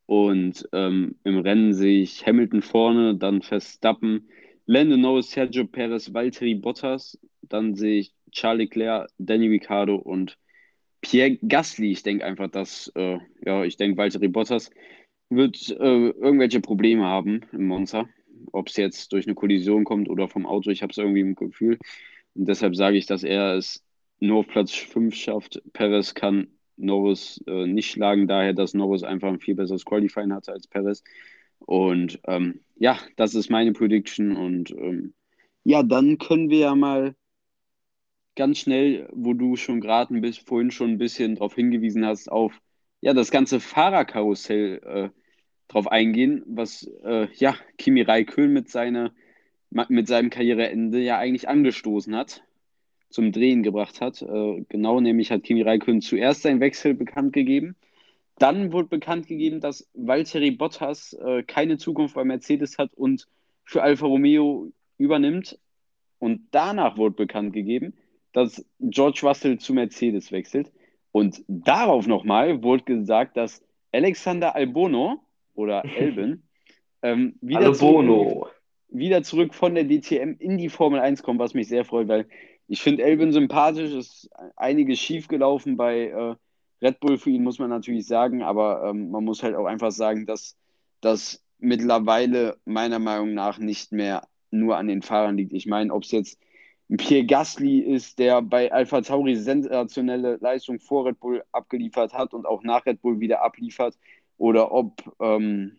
Und 0.06 0.66
ähm, 0.72 1.16
im 1.24 1.38
Rennen 1.38 1.74
sehe 1.74 2.02
ich 2.02 2.24
Hamilton 2.26 2.62
vorne, 2.62 3.16
dann 3.16 3.42
Verstappen, 3.42 4.28
Lando 4.64 4.96
Norris, 4.96 5.30
Sergio 5.30 5.66
Perez, 5.66 6.14
Valtteri 6.14 6.54
Bottas. 6.54 7.18
Dann 7.42 7.74
sehe 7.74 8.00
ich 8.00 8.14
Charles 8.30 8.60
Leclerc, 8.60 9.10
Danny 9.18 9.48
Ricciardo 9.48 9.96
und 9.96 10.38
Pierre 11.00 11.36
Gasly. 11.42 11.90
Ich 11.90 12.02
denke 12.04 12.24
einfach, 12.24 12.48
dass, 12.48 12.92
äh, 12.94 13.18
ja, 13.44 13.64
ich 13.64 13.76
denke, 13.76 13.98
Valtteri 13.98 14.28
Bottas 14.28 14.70
wird 15.30 15.68
äh, 15.70 16.08
irgendwelche 16.10 16.60
Probleme 16.60 17.04
haben 17.04 17.42
im 17.52 17.66
Monster 17.66 18.08
ob 18.52 18.68
es 18.68 18.76
jetzt 18.76 19.12
durch 19.12 19.26
eine 19.26 19.34
Kollision 19.34 19.84
kommt 19.84 20.08
oder 20.08 20.28
vom 20.28 20.46
Auto, 20.46 20.70
ich 20.70 20.82
habe 20.82 20.90
es 20.90 20.98
irgendwie 20.98 21.20
im 21.20 21.34
Gefühl. 21.34 21.78
Und 22.34 22.48
deshalb 22.48 22.76
sage 22.76 22.96
ich, 22.96 23.06
dass 23.06 23.22
er 23.22 23.54
es 23.56 23.84
nur 24.20 24.38
auf 24.38 24.48
Platz 24.48 24.72
5 24.72 25.14
schafft. 25.14 25.62
Perez 25.72 26.14
kann 26.14 26.48
Norris 26.76 27.42
äh, 27.46 27.66
nicht 27.66 27.90
schlagen, 27.90 28.28
daher, 28.28 28.52
dass 28.52 28.74
Norris 28.74 29.02
einfach 29.02 29.28
ein 29.28 29.40
viel 29.40 29.54
besseres 29.54 29.84
Qualifying 29.84 30.32
hatte 30.32 30.52
als 30.52 30.66
Perez. 30.66 31.02
Und 31.58 32.20
ähm, 32.26 32.60
ja, 32.76 32.98
das 33.16 33.34
ist 33.34 33.50
meine 33.50 33.72
Prediction. 33.72 34.36
Und 34.36 34.70
ähm, 34.70 35.14
ja, 35.64 35.82
dann 35.82 36.18
können 36.18 36.50
wir 36.50 36.58
ja 36.58 36.74
mal 36.74 37.14
ganz 38.36 38.58
schnell, 38.58 39.08
wo 39.12 39.34
du 39.34 39.56
schon 39.56 39.80
gerade 39.80 40.32
vorhin 40.46 40.70
schon 40.70 40.90
ein 40.90 40.98
bisschen 40.98 41.34
darauf 41.34 41.54
hingewiesen 41.54 42.06
hast, 42.06 42.30
auf 42.30 42.60
ja, 43.00 43.12
das 43.14 43.30
ganze 43.30 43.60
Fahrerkarussell 43.60 44.80
äh, 44.84 45.10
drauf 45.68 45.86
eingehen, 45.90 46.42
was 46.46 46.90
äh, 47.04 47.28
ja, 47.34 47.54
Kimi 47.76 48.02
Räikkönen 48.02 48.52
mit, 48.52 48.70
seine, 48.70 49.12
mit 49.70 50.08
seinem 50.08 50.30
Karriereende 50.30 51.00
ja 51.00 51.18
eigentlich 51.18 51.48
angestoßen 51.48 52.16
hat, 52.16 52.42
zum 53.10 53.32
Drehen 53.32 53.62
gebracht 53.62 54.00
hat. 54.00 54.22
Äh, 54.22 54.64
genau, 54.68 55.00
nämlich 55.00 55.30
hat 55.30 55.42
Kimi 55.42 55.62
Räikkönen 55.62 56.00
zuerst 56.00 56.42
seinen 56.42 56.60
Wechsel 56.60 56.94
bekannt 56.94 57.32
gegeben. 57.32 57.76
Dann 58.38 58.72
wurde 58.72 58.88
bekannt 58.88 59.26
gegeben, 59.26 59.60
dass 59.60 59.88
Valtteri 59.94 60.52
Bottas 60.52 61.12
äh, 61.12 61.42
keine 61.42 61.76
Zukunft 61.76 62.14
bei 62.14 62.24
Mercedes 62.24 62.78
hat 62.78 62.94
und 62.94 63.26
für 63.64 63.82
Alfa 63.82 64.06
Romeo 64.06 64.70
übernimmt. 64.96 65.58
Und 66.18 66.48
danach 66.50 66.96
wurde 66.96 67.14
bekannt 67.14 67.52
gegeben, 67.52 67.94
dass 68.32 68.64
George 68.80 69.20
Russell 69.22 69.58
zu 69.58 69.74
Mercedes 69.74 70.32
wechselt. 70.32 70.72
Und 71.12 71.42
darauf 71.48 72.06
nochmal 72.06 72.62
wurde 72.62 72.84
gesagt, 72.84 73.36
dass 73.36 73.62
Alexander 73.92 74.54
Albono, 74.54 75.20
oder 75.58 75.84
Elben, 75.96 76.48
ähm, 77.02 77.34
wieder, 77.40 77.60
Hallo 77.60 77.78
Bono. 77.78 78.28
Zurück, 78.28 78.54
wieder 78.90 79.22
zurück 79.22 79.54
von 79.54 79.74
der 79.74 79.84
DTM 79.84 80.36
in 80.38 80.56
die 80.56 80.70
Formel 80.70 81.00
1 81.00 81.22
kommt, 81.22 81.40
was 81.40 81.52
mich 81.52 81.68
sehr 81.68 81.84
freut, 81.84 82.08
weil 82.08 82.26
ich 82.68 82.80
finde 82.80 83.02
Elben 83.02 83.32
sympathisch, 83.32 83.92
ist 83.92 84.30
einiges 84.56 84.98
schiefgelaufen 84.98 85.76
bei 85.76 86.06
äh, 86.08 86.34
Red 86.80 87.00
Bull 87.00 87.18
für 87.18 87.30
ihn, 87.30 87.42
muss 87.42 87.58
man 87.58 87.70
natürlich 87.70 88.06
sagen, 88.06 88.42
aber 88.42 88.88
ähm, 88.88 89.10
man 89.10 89.24
muss 89.24 89.42
halt 89.42 89.56
auch 89.56 89.66
einfach 89.66 89.90
sagen, 89.90 90.26
dass 90.26 90.56
das 91.00 91.42
mittlerweile 91.58 92.56
meiner 92.64 92.98
Meinung 92.98 93.34
nach 93.34 93.58
nicht 93.58 93.92
mehr 93.92 94.28
nur 94.50 94.76
an 94.76 94.86
den 94.86 95.02
Fahrern 95.02 95.36
liegt. 95.36 95.52
Ich 95.52 95.66
meine, 95.66 95.92
ob 95.92 96.04
es 96.04 96.12
jetzt 96.12 96.38
Pierre 96.96 97.26
Gasly 97.26 97.80
ist, 97.80 98.18
der 98.18 98.40
bei 98.40 98.72
Alpha 98.72 99.02
Tauri 99.02 99.36
sensationelle 99.36 100.38
Leistung 100.40 100.78
vor 100.78 101.04
Red 101.04 101.20
Bull 101.20 101.42
abgeliefert 101.52 102.14
hat 102.14 102.32
und 102.32 102.46
auch 102.46 102.62
nach 102.62 102.86
Red 102.86 103.02
Bull 103.02 103.20
wieder 103.20 103.42
abliefert, 103.42 103.98
oder 104.38 104.72
ob, 104.72 105.02
ähm, 105.20 105.78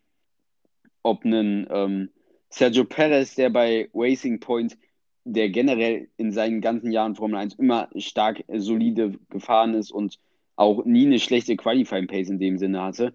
ob 1.02 1.24
ein 1.26 1.68
ähm, 1.70 2.10
Sergio 2.50 2.84
Perez, 2.86 3.36
der 3.36 3.50
bei 3.50 3.90
Racing 3.94 4.40
Point, 4.40 4.78
der 5.24 5.50
generell 5.50 6.10
in 6.18 6.32
seinen 6.32 6.62
ganzen 6.62 6.92
Jahren 6.92 7.16
Formel 7.16 7.40
1 7.40 7.56
immer 7.56 7.90
stark 7.96 8.44
äh, 8.48 8.60
solide 8.60 9.14
gefahren 9.30 9.74
ist 9.74 9.92
und 9.92 10.20
auch 10.56 10.84
nie 10.86 11.06
eine 11.06 11.20
schlechte 11.20 11.56
Qualifying 11.56 12.08
Pace 12.08 12.30
in 12.30 12.40
dem 12.40 12.58
Sinne 12.58 12.82
hatte. 12.82 13.14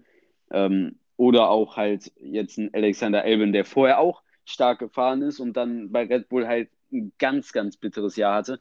Ähm, 0.51 0.97
oder 1.17 1.49
auch 1.49 1.77
halt 1.77 2.11
jetzt 2.19 2.57
ein 2.57 2.73
Alexander 2.73 3.23
Albon, 3.23 3.53
der 3.53 3.65
vorher 3.65 3.99
auch 3.99 4.23
stark 4.45 4.79
gefahren 4.79 5.21
ist 5.21 5.39
und 5.39 5.55
dann 5.55 5.91
bei 5.91 6.03
Red 6.03 6.27
Bull 6.29 6.47
halt 6.47 6.69
ein 6.91 7.13
ganz, 7.19 7.51
ganz 7.51 7.77
bitteres 7.77 8.15
Jahr 8.15 8.35
hatte. 8.35 8.59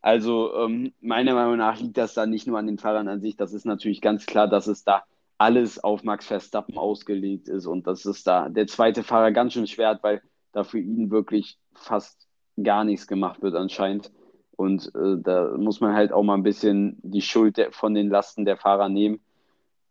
Also 0.00 0.54
ähm, 0.56 0.92
meiner 1.00 1.34
Meinung 1.34 1.56
nach 1.56 1.80
liegt 1.80 1.96
das 1.96 2.14
da 2.14 2.26
nicht 2.26 2.46
nur 2.46 2.58
an 2.58 2.66
den 2.66 2.78
Fahrern 2.78 3.08
an 3.08 3.20
sich. 3.20 3.36
Das 3.36 3.52
ist 3.52 3.64
natürlich 3.64 4.00
ganz 4.00 4.26
klar, 4.26 4.48
dass 4.48 4.66
es 4.66 4.84
da 4.84 5.04
alles 5.38 5.82
auf 5.82 6.04
Max 6.04 6.26
Verstappen 6.26 6.78
ausgelegt 6.78 7.48
ist 7.48 7.66
und 7.66 7.86
dass 7.86 8.04
es 8.04 8.22
da 8.24 8.48
der 8.48 8.66
zweite 8.66 9.02
Fahrer 9.02 9.32
ganz 9.32 9.52
schön 9.52 9.66
schwer 9.66 9.88
hat, 9.88 10.02
weil 10.02 10.22
da 10.52 10.64
für 10.64 10.78
ihn 10.78 11.10
wirklich 11.10 11.58
fast 11.74 12.28
gar 12.62 12.84
nichts 12.84 13.06
gemacht 13.06 13.42
wird 13.42 13.54
anscheinend. 13.54 14.12
Und 14.56 14.94
äh, 14.94 15.16
da 15.20 15.56
muss 15.56 15.80
man 15.80 15.94
halt 15.94 16.12
auch 16.12 16.22
mal 16.22 16.34
ein 16.34 16.44
bisschen 16.44 16.98
die 17.02 17.22
Schuld 17.22 17.56
der, 17.56 17.72
von 17.72 17.94
den 17.94 18.08
Lasten 18.08 18.44
der 18.44 18.56
Fahrer 18.56 18.88
nehmen. 18.88 19.20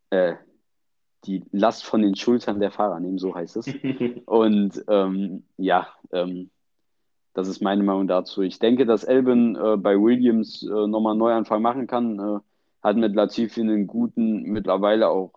Äh, 0.10 0.36
die 1.26 1.44
Last 1.52 1.86
von 1.86 2.02
den 2.02 2.16
Schultern 2.16 2.60
der 2.60 2.72
Fahrer 2.72 3.00
nehmen, 3.00 3.18
so 3.18 3.36
heißt 3.36 3.58
es. 3.58 3.68
Und 4.26 4.84
ähm, 4.88 5.44
ja, 5.58 5.88
ähm, 6.12 6.50
das 7.34 7.48
ist 7.48 7.62
meine 7.62 7.84
Meinung 7.84 8.08
dazu. 8.08 8.42
Ich 8.42 8.60
denke, 8.60 8.86
dass 8.86 9.04
Elben 9.04 9.56
äh, 9.56 9.78
bei 9.78 9.96
Williams 9.96 10.64
äh, 10.64 10.88
nochmal 10.88 11.12
einen 11.12 11.20
Neuanfang 11.20 11.62
machen 11.62 11.88
kann. 11.88 12.42
Hat 12.84 12.98
mit 12.98 13.16
Latifi 13.16 13.62
einen 13.62 13.88
guten, 13.88 14.44
mittlerweile 14.44 15.10
auch 15.10 15.32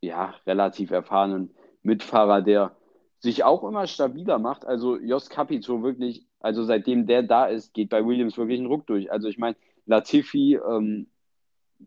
ja, 0.00 0.34
relativ 0.46 0.90
erfahrenen 0.90 1.54
Mitfahrer, 1.82 2.42
der 2.42 2.76
sich 3.18 3.44
auch 3.44 3.64
immer 3.64 3.86
stabiler 3.86 4.38
macht. 4.38 4.64
Also 4.64 4.96
Jos 4.98 5.28
Capito 5.28 5.82
wirklich, 5.82 6.26
also 6.40 6.64
seitdem 6.64 7.06
der 7.06 7.22
da 7.22 7.46
ist, 7.46 7.74
geht 7.74 7.90
bei 7.90 8.04
Williams 8.04 8.36
wirklich 8.38 8.60
ein 8.60 8.66
Ruck 8.66 8.86
durch. 8.86 9.10
Also 9.12 9.28
ich 9.28 9.38
meine, 9.38 9.56
Latifi, 9.86 10.54
ähm, 10.56 11.06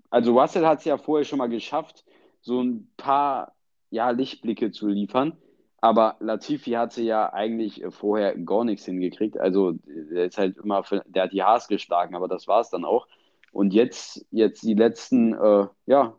also 0.09 0.39
Russell 0.39 0.65
hat 0.65 0.79
es 0.79 0.85
ja 0.85 0.97
vorher 0.97 1.25
schon 1.25 1.39
mal 1.39 1.49
geschafft, 1.49 2.05
so 2.41 2.61
ein 2.61 2.91
paar 2.97 3.53
ja, 3.89 4.09
Lichtblicke 4.11 4.71
zu 4.71 4.87
liefern. 4.87 5.37
Aber 5.81 6.15
Latifi 6.19 6.71
hatte 6.71 7.01
ja 7.01 7.33
eigentlich 7.33 7.83
vorher 7.89 8.37
gar 8.37 8.63
nichts 8.63 8.85
hingekriegt. 8.85 9.37
Also 9.37 9.73
der 9.85 10.25
ist 10.25 10.37
halt 10.37 10.57
immer, 10.57 10.83
für, 10.83 11.03
der 11.07 11.23
hat 11.23 11.33
die 11.33 11.43
Haas 11.43 11.67
geschlagen, 11.67 12.15
aber 12.15 12.27
das 12.27 12.47
war 12.47 12.61
es 12.61 12.69
dann 12.69 12.85
auch. 12.85 13.07
Und 13.53 13.71
jetzt, 13.73 14.25
jetzt 14.31 14.63
die 14.63 14.73
letzten, 14.73 15.33
äh, 15.33 15.67
ja, 15.85 16.17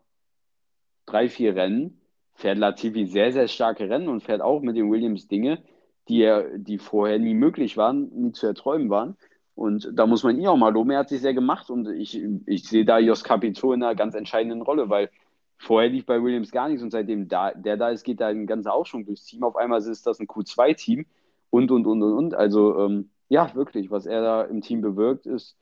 drei, 1.05 1.27
vier 1.29 1.55
Rennen 1.55 1.99
fährt 2.33 2.57
Latifi 2.57 3.05
sehr, 3.05 3.33
sehr 3.33 3.49
starke 3.49 3.89
Rennen 3.89 4.07
und 4.07 4.23
fährt 4.23 4.41
auch 4.41 4.61
mit 4.61 4.77
den 4.77 4.89
Williams 4.89 5.27
Dinge, 5.27 5.61
die, 6.07 6.21
er, 6.21 6.57
die 6.57 6.77
vorher 6.77 7.19
nie 7.19 7.33
möglich 7.33 7.75
waren, 7.75 8.09
nie 8.13 8.31
zu 8.31 8.47
erträumen 8.47 8.89
waren. 8.89 9.17
Und 9.53 9.89
da 9.93 10.07
muss 10.07 10.23
man 10.23 10.39
ihn 10.39 10.47
auch 10.47 10.55
mal 10.55 10.71
loben. 10.71 10.91
Er 10.91 10.99
hat 10.99 11.09
sich 11.09 11.21
sehr 11.21 11.33
gemacht 11.33 11.69
und 11.69 11.87
ich, 11.89 12.21
ich 12.45 12.63
sehe 12.67 12.85
da 12.85 12.99
Jos 12.99 13.23
Capito 13.23 13.73
in 13.73 13.83
einer 13.83 13.95
ganz 13.95 14.15
entscheidenden 14.15 14.61
Rolle, 14.61 14.89
weil 14.89 15.09
vorher 15.57 15.89
lief 15.89 16.05
bei 16.05 16.23
Williams 16.23 16.51
gar 16.51 16.69
nichts 16.69 16.83
und 16.83 16.91
seitdem 16.91 17.27
da, 17.27 17.51
der 17.51 17.75
da 17.75 17.89
ist, 17.89 18.03
geht 18.03 18.21
da 18.21 18.27
ein 18.27 18.47
ganzer 18.47 18.73
Aufschwung 18.73 19.05
durchs 19.05 19.25
Team. 19.25 19.43
Auf 19.43 19.57
einmal 19.57 19.79
ist 19.79 20.07
das 20.07 20.19
ein 20.19 20.27
Q2-Team 20.27 21.05
und, 21.49 21.69
und, 21.69 21.85
und, 21.85 22.01
und, 22.01 22.13
und. 22.13 22.33
Also, 22.33 22.79
ähm, 22.79 23.09
ja, 23.27 23.53
wirklich, 23.55 23.91
was 23.91 24.05
er 24.05 24.21
da 24.21 24.43
im 24.43 24.61
Team 24.61 24.81
bewirkt, 24.81 25.25
ist 25.25 25.57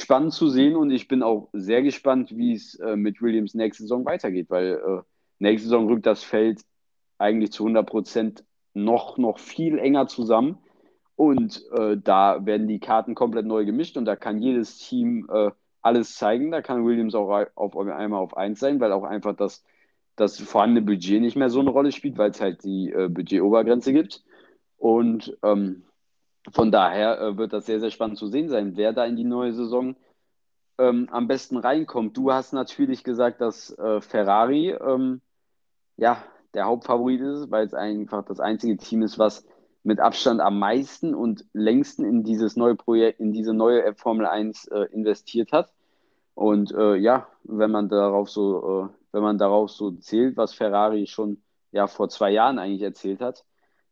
spannend 0.00 0.32
zu 0.32 0.48
sehen 0.48 0.76
und 0.76 0.90
ich 0.90 1.08
bin 1.08 1.22
auch 1.22 1.48
sehr 1.52 1.82
gespannt, 1.82 2.36
wie 2.36 2.54
es 2.54 2.74
äh, 2.76 2.96
mit 2.96 3.20
Williams 3.22 3.54
nächste 3.54 3.84
Saison 3.84 4.04
weitergeht, 4.04 4.50
weil 4.50 4.74
äh, 4.74 5.02
nächste 5.38 5.68
Saison 5.68 5.88
rückt 5.88 6.06
das 6.06 6.22
Feld 6.22 6.62
eigentlich 7.18 7.52
zu 7.52 7.64
100 7.64 7.86
Prozent 7.86 8.44
noch, 8.74 9.18
noch 9.18 9.38
viel 9.38 9.78
enger 9.78 10.06
zusammen. 10.06 10.58
Und 11.16 11.64
äh, 11.72 11.96
da 11.96 12.46
werden 12.46 12.68
die 12.68 12.78
Karten 12.78 13.14
komplett 13.16 13.44
neu 13.44 13.64
gemischt 13.64 13.96
und 13.96 14.04
da 14.04 14.14
kann 14.14 14.40
jedes 14.40 14.78
Team 14.78 15.28
äh, 15.32 15.50
alles 15.82 16.14
zeigen. 16.14 16.52
Da 16.52 16.62
kann 16.62 16.84
Williams 16.84 17.14
auch 17.14 17.46
auf, 17.56 17.76
einmal 17.76 18.20
auf 18.20 18.36
1 18.36 18.58
sein, 18.58 18.78
weil 18.78 18.92
auch 18.92 19.02
einfach 19.02 19.34
das, 19.34 19.64
das 20.14 20.38
vorhandene 20.38 20.86
Budget 20.86 21.20
nicht 21.20 21.36
mehr 21.36 21.50
so 21.50 21.60
eine 21.60 21.70
Rolle 21.70 21.90
spielt, 21.90 22.18
weil 22.18 22.30
es 22.30 22.40
halt 22.40 22.62
die 22.62 22.92
äh, 22.92 23.08
Budgetobergrenze 23.08 23.92
gibt. 23.92 24.22
Und 24.76 25.36
ähm, 25.42 25.82
von 26.52 26.70
daher 26.70 27.20
äh, 27.20 27.36
wird 27.36 27.52
das 27.52 27.66
sehr, 27.66 27.80
sehr 27.80 27.90
spannend 27.90 28.18
zu 28.18 28.28
sehen 28.28 28.48
sein, 28.48 28.76
wer 28.76 28.92
da 28.92 29.04
in 29.04 29.16
die 29.16 29.24
neue 29.24 29.52
Saison 29.52 29.96
ähm, 30.78 31.08
am 31.10 31.28
besten 31.28 31.56
reinkommt. 31.56 32.16
Du 32.16 32.32
hast 32.32 32.52
natürlich 32.52 33.04
gesagt, 33.04 33.40
dass 33.40 33.76
äh, 33.78 34.00
Ferrari 34.00 34.70
ähm, 34.70 35.20
ja 35.96 36.22
der 36.54 36.64
Hauptfavorit 36.64 37.20
ist, 37.20 37.50
weil 37.50 37.66
es 37.66 37.74
einfach 37.74 38.24
das 38.24 38.40
einzige 38.40 38.76
Team 38.76 39.02
ist, 39.02 39.18
was 39.18 39.44
mit 39.82 40.00
Abstand 40.00 40.40
am 40.40 40.58
meisten 40.58 41.14
und 41.14 41.44
längsten 41.52 42.04
in 42.04 42.24
dieses 42.24 42.56
neue 42.56 42.74
Projekt, 42.74 43.20
in 43.20 43.32
diese 43.32 43.54
neue 43.54 43.94
Formel 43.94 44.26
1 44.26 44.68
äh, 44.68 44.80
investiert 44.92 45.52
hat. 45.52 45.72
Und 46.34 46.72
äh, 46.72 46.96
ja, 46.96 47.26
wenn 47.44 47.70
man 47.70 47.88
darauf 47.88 48.30
so, 48.30 48.86
äh, 48.86 48.94
wenn 49.12 49.22
man 49.22 49.38
darauf 49.38 49.70
so 49.70 49.92
zählt, 49.92 50.36
was 50.36 50.54
Ferrari 50.54 51.06
schon 51.06 51.42
ja 51.72 51.86
vor 51.86 52.08
zwei 52.08 52.30
Jahren 52.30 52.58
eigentlich 52.58 52.82
erzählt 52.82 53.20
hat, 53.20 53.44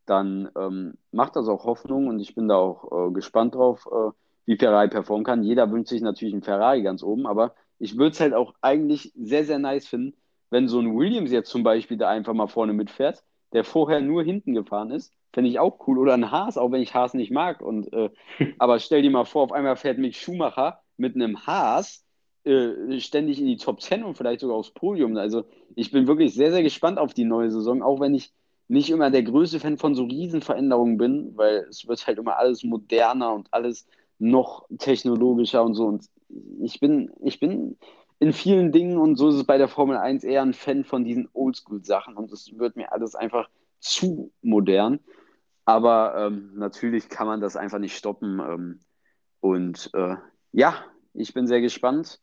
dann 0.07 0.51
ähm, 0.57 0.95
macht 1.13 1.37
das 1.37 1.49
auch 1.49 1.65
Hoffnung 1.65 2.09
und 2.09 2.21
ich 2.21 2.35
bin 2.35 2.49
da 2.49 2.57
auch 2.57 3.09
äh, 3.09 3.13
gespannt 3.13 3.55
drauf, 3.55 3.87
äh, 3.91 4.11
wie 4.47 4.57
Ferrari 4.57 4.89
performen 4.89 5.25
kann. 5.25 5.43
Jeder 5.43 5.71
wünscht 5.71 5.91
sich 5.91 6.03
natürlich 6.03 6.35
einen 6.35 6.43
Ferrari 6.43 6.83
ganz 6.83 7.03
oben, 7.03 7.27
aber 7.27 7.55
ich 7.79 7.99
würde 7.99 8.13
es 8.13 8.21
halt 8.21 8.35
auch 8.35 8.55
eigentlich 8.63 9.13
sehr, 9.17 9.45
sehr 9.45 9.59
nice 9.59 9.87
finden, 9.87 10.17
wenn 10.51 10.69
so 10.69 10.79
ein 10.81 10.97
Williams 10.97 11.33
jetzt 11.33 11.51
zum 11.51 11.63
Beispiel 11.63 11.97
da 11.97 12.09
einfach 12.09 12.33
mal 12.33 12.47
vorne 12.47 12.73
mitfährt, 12.73 13.25
der 13.53 13.65
vorher 13.65 14.01
nur 14.01 14.23
hinten 14.23 14.55
gefahren 14.55 14.91
ist 14.91 15.13
Fände 15.37 15.51
ich 15.51 15.59
auch 15.59 15.87
cool. 15.87 15.99
Oder 15.99 16.15
ein 16.15 16.31
Haas, 16.31 16.57
auch 16.57 16.73
wenn 16.73 16.81
ich 16.81 16.95
Haas 16.95 17.13
nicht 17.13 17.31
mag. 17.31 17.61
Und, 17.61 17.93
äh, 17.93 18.09
aber 18.59 18.79
stell 18.79 19.03
dir 19.03 19.11
mal 19.11 19.27
vor, 19.27 19.43
auf 19.43 19.53
einmal 19.53 19.77
fährt 19.77 19.99
Mick 19.99 20.15
Schumacher 20.15 20.81
mit 20.97 21.15
einem 21.15 21.47
Haas 21.47 22.07
äh, 22.45 22.99
ständig 23.01 23.39
in 23.39 23.47
die 23.47 23.59
Top 23.59 23.83
10 23.83 24.03
und 24.03 24.17
vielleicht 24.17 24.41
sogar 24.41 24.57
aufs 24.57 24.71
Podium. 24.71 25.15
Also 25.19 25.45
ich 25.75 25.91
bin 25.91 26.07
wirklich 26.07 26.33
sehr, 26.33 26.53
sehr 26.53 26.63
gespannt 26.63 26.99
auf 26.99 27.13
die 27.13 27.25
neue 27.25 27.51
Saison, 27.51 27.83
auch 27.83 28.01
wenn 28.01 28.15
ich 28.15 28.33
nicht 28.69 28.91
immer 28.91 29.11
der 29.11 29.23
größte 29.23 29.61
Fan 29.61 29.79
von 29.79 29.95
so 29.95 30.05
Riesenveränderungen 30.05 30.97
bin, 30.97 31.37
weil 31.37 31.67
es 31.69 31.87
wird 31.87 32.07
halt 32.07 32.19
immer 32.19 32.37
alles 32.37 32.65
moderner 32.65 33.33
und 33.33 33.49
alles 33.53 33.87
noch 34.19 34.67
technologischer 34.79 35.63
und 35.63 35.75
so. 35.75 35.87
Und 35.87 36.07
ich 36.63 36.81
bin, 36.81 37.11
ich 37.23 37.39
bin 37.39 37.79
in 38.19 38.33
vielen 38.33 38.73
Dingen 38.73 38.99
und 38.99 39.17
so 39.17 39.29
ist 39.29 39.37
es 39.37 39.45
bei 39.45 39.59
der 39.59 39.69
Formel 39.69 39.97
1 39.97 40.25
eher 40.25 40.43
ein 40.43 40.55
Fan 40.55 40.85
von 40.85 41.05
diesen 41.05 41.29
Oldschool-Sachen 41.33 42.17
und 42.17 42.33
es 42.33 42.59
wird 42.59 42.77
mir 42.77 42.93
alles 42.93 43.15
einfach 43.15 43.49
zu 43.79 44.33
modern. 44.43 45.01
Aber 45.65 46.15
ähm, 46.17 46.53
natürlich 46.55 47.09
kann 47.09 47.27
man 47.27 47.41
das 47.41 47.57
einfach 47.57 47.79
nicht 47.79 47.97
stoppen. 47.97 48.41
Ähm, 48.41 48.81
und 49.41 49.91
äh, 49.95 50.17
ja, 50.53 50.77
ich 51.13 51.35
bin 51.35 51.47
sehr 51.47 51.61
gespannt 51.61 52.21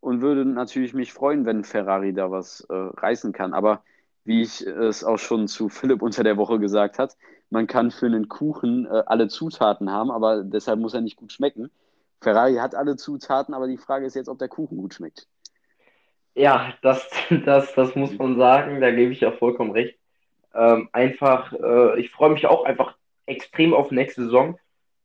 und 0.00 0.22
würde 0.22 0.44
natürlich 0.44 0.94
mich 0.94 1.12
freuen, 1.12 1.44
wenn 1.44 1.64
Ferrari 1.64 2.14
da 2.14 2.30
was 2.30 2.60
äh, 2.70 2.74
reißen 2.74 3.32
kann. 3.32 3.52
Aber 3.52 3.82
wie 4.28 4.42
ich 4.42 4.60
es 4.60 5.04
auch 5.04 5.16
schon 5.16 5.48
zu 5.48 5.70
Philipp 5.70 6.02
unter 6.02 6.22
der 6.22 6.36
Woche 6.36 6.58
gesagt 6.58 6.98
hat, 6.98 7.16
man 7.48 7.66
kann 7.66 7.90
für 7.90 8.04
einen 8.04 8.28
Kuchen 8.28 8.84
äh, 8.84 9.02
alle 9.06 9.28
Zutaten 9.28 9.90
haben, 9.90 10.10
aber 10.10 10.44
deshalb 10.44 10.78
muss 10.78 10.92
er 10.92 11.00
nicht 11.00 11.16
gut 11.16 11.32
schmecken. 11.32 11.70
Ferrari 12.20 12.56
hat 12.56 12.74
alle 12.74 12.96
Zutaten, 12.96 13.54
aber 13.54 13.66
die 13.66 13.78
Frage 13.78 14.04
ist 14.04 14.16
jetzt, 14.16 14.28
ob 14.28 14.38
der 14.38 14.48
Kuchen 14.48 14.76
gut 14.76 14.92
schmeckt. 14.92 15.26
Ja, 16.34 16.74
das, 16.82 17.08
das, 17.46 17.74
das 17.74 17.94
muss 17.94 18.18
man 18.18 18.36
sagen, 18.36 18.82
da 18.82 18.90
gebe 18.90 19.12
ich 19.12 19.20
ja 19.20 19.32
vollkommen 19.32 19.70
recht. 19.70 19.98
Ähm, 20.54 20.90
einfach, 20.92 21.54
äh, 21.54 21.98
ich 21.98 22.10
freue 22.10 22.30
mich 22.30 22.46
auch 22.46 22.66
einfach 22.66 22.96
extrem 23.24 23.72
auf 23.72 23.90
nächste 23.90 24.24
Saison. 24.24 24.58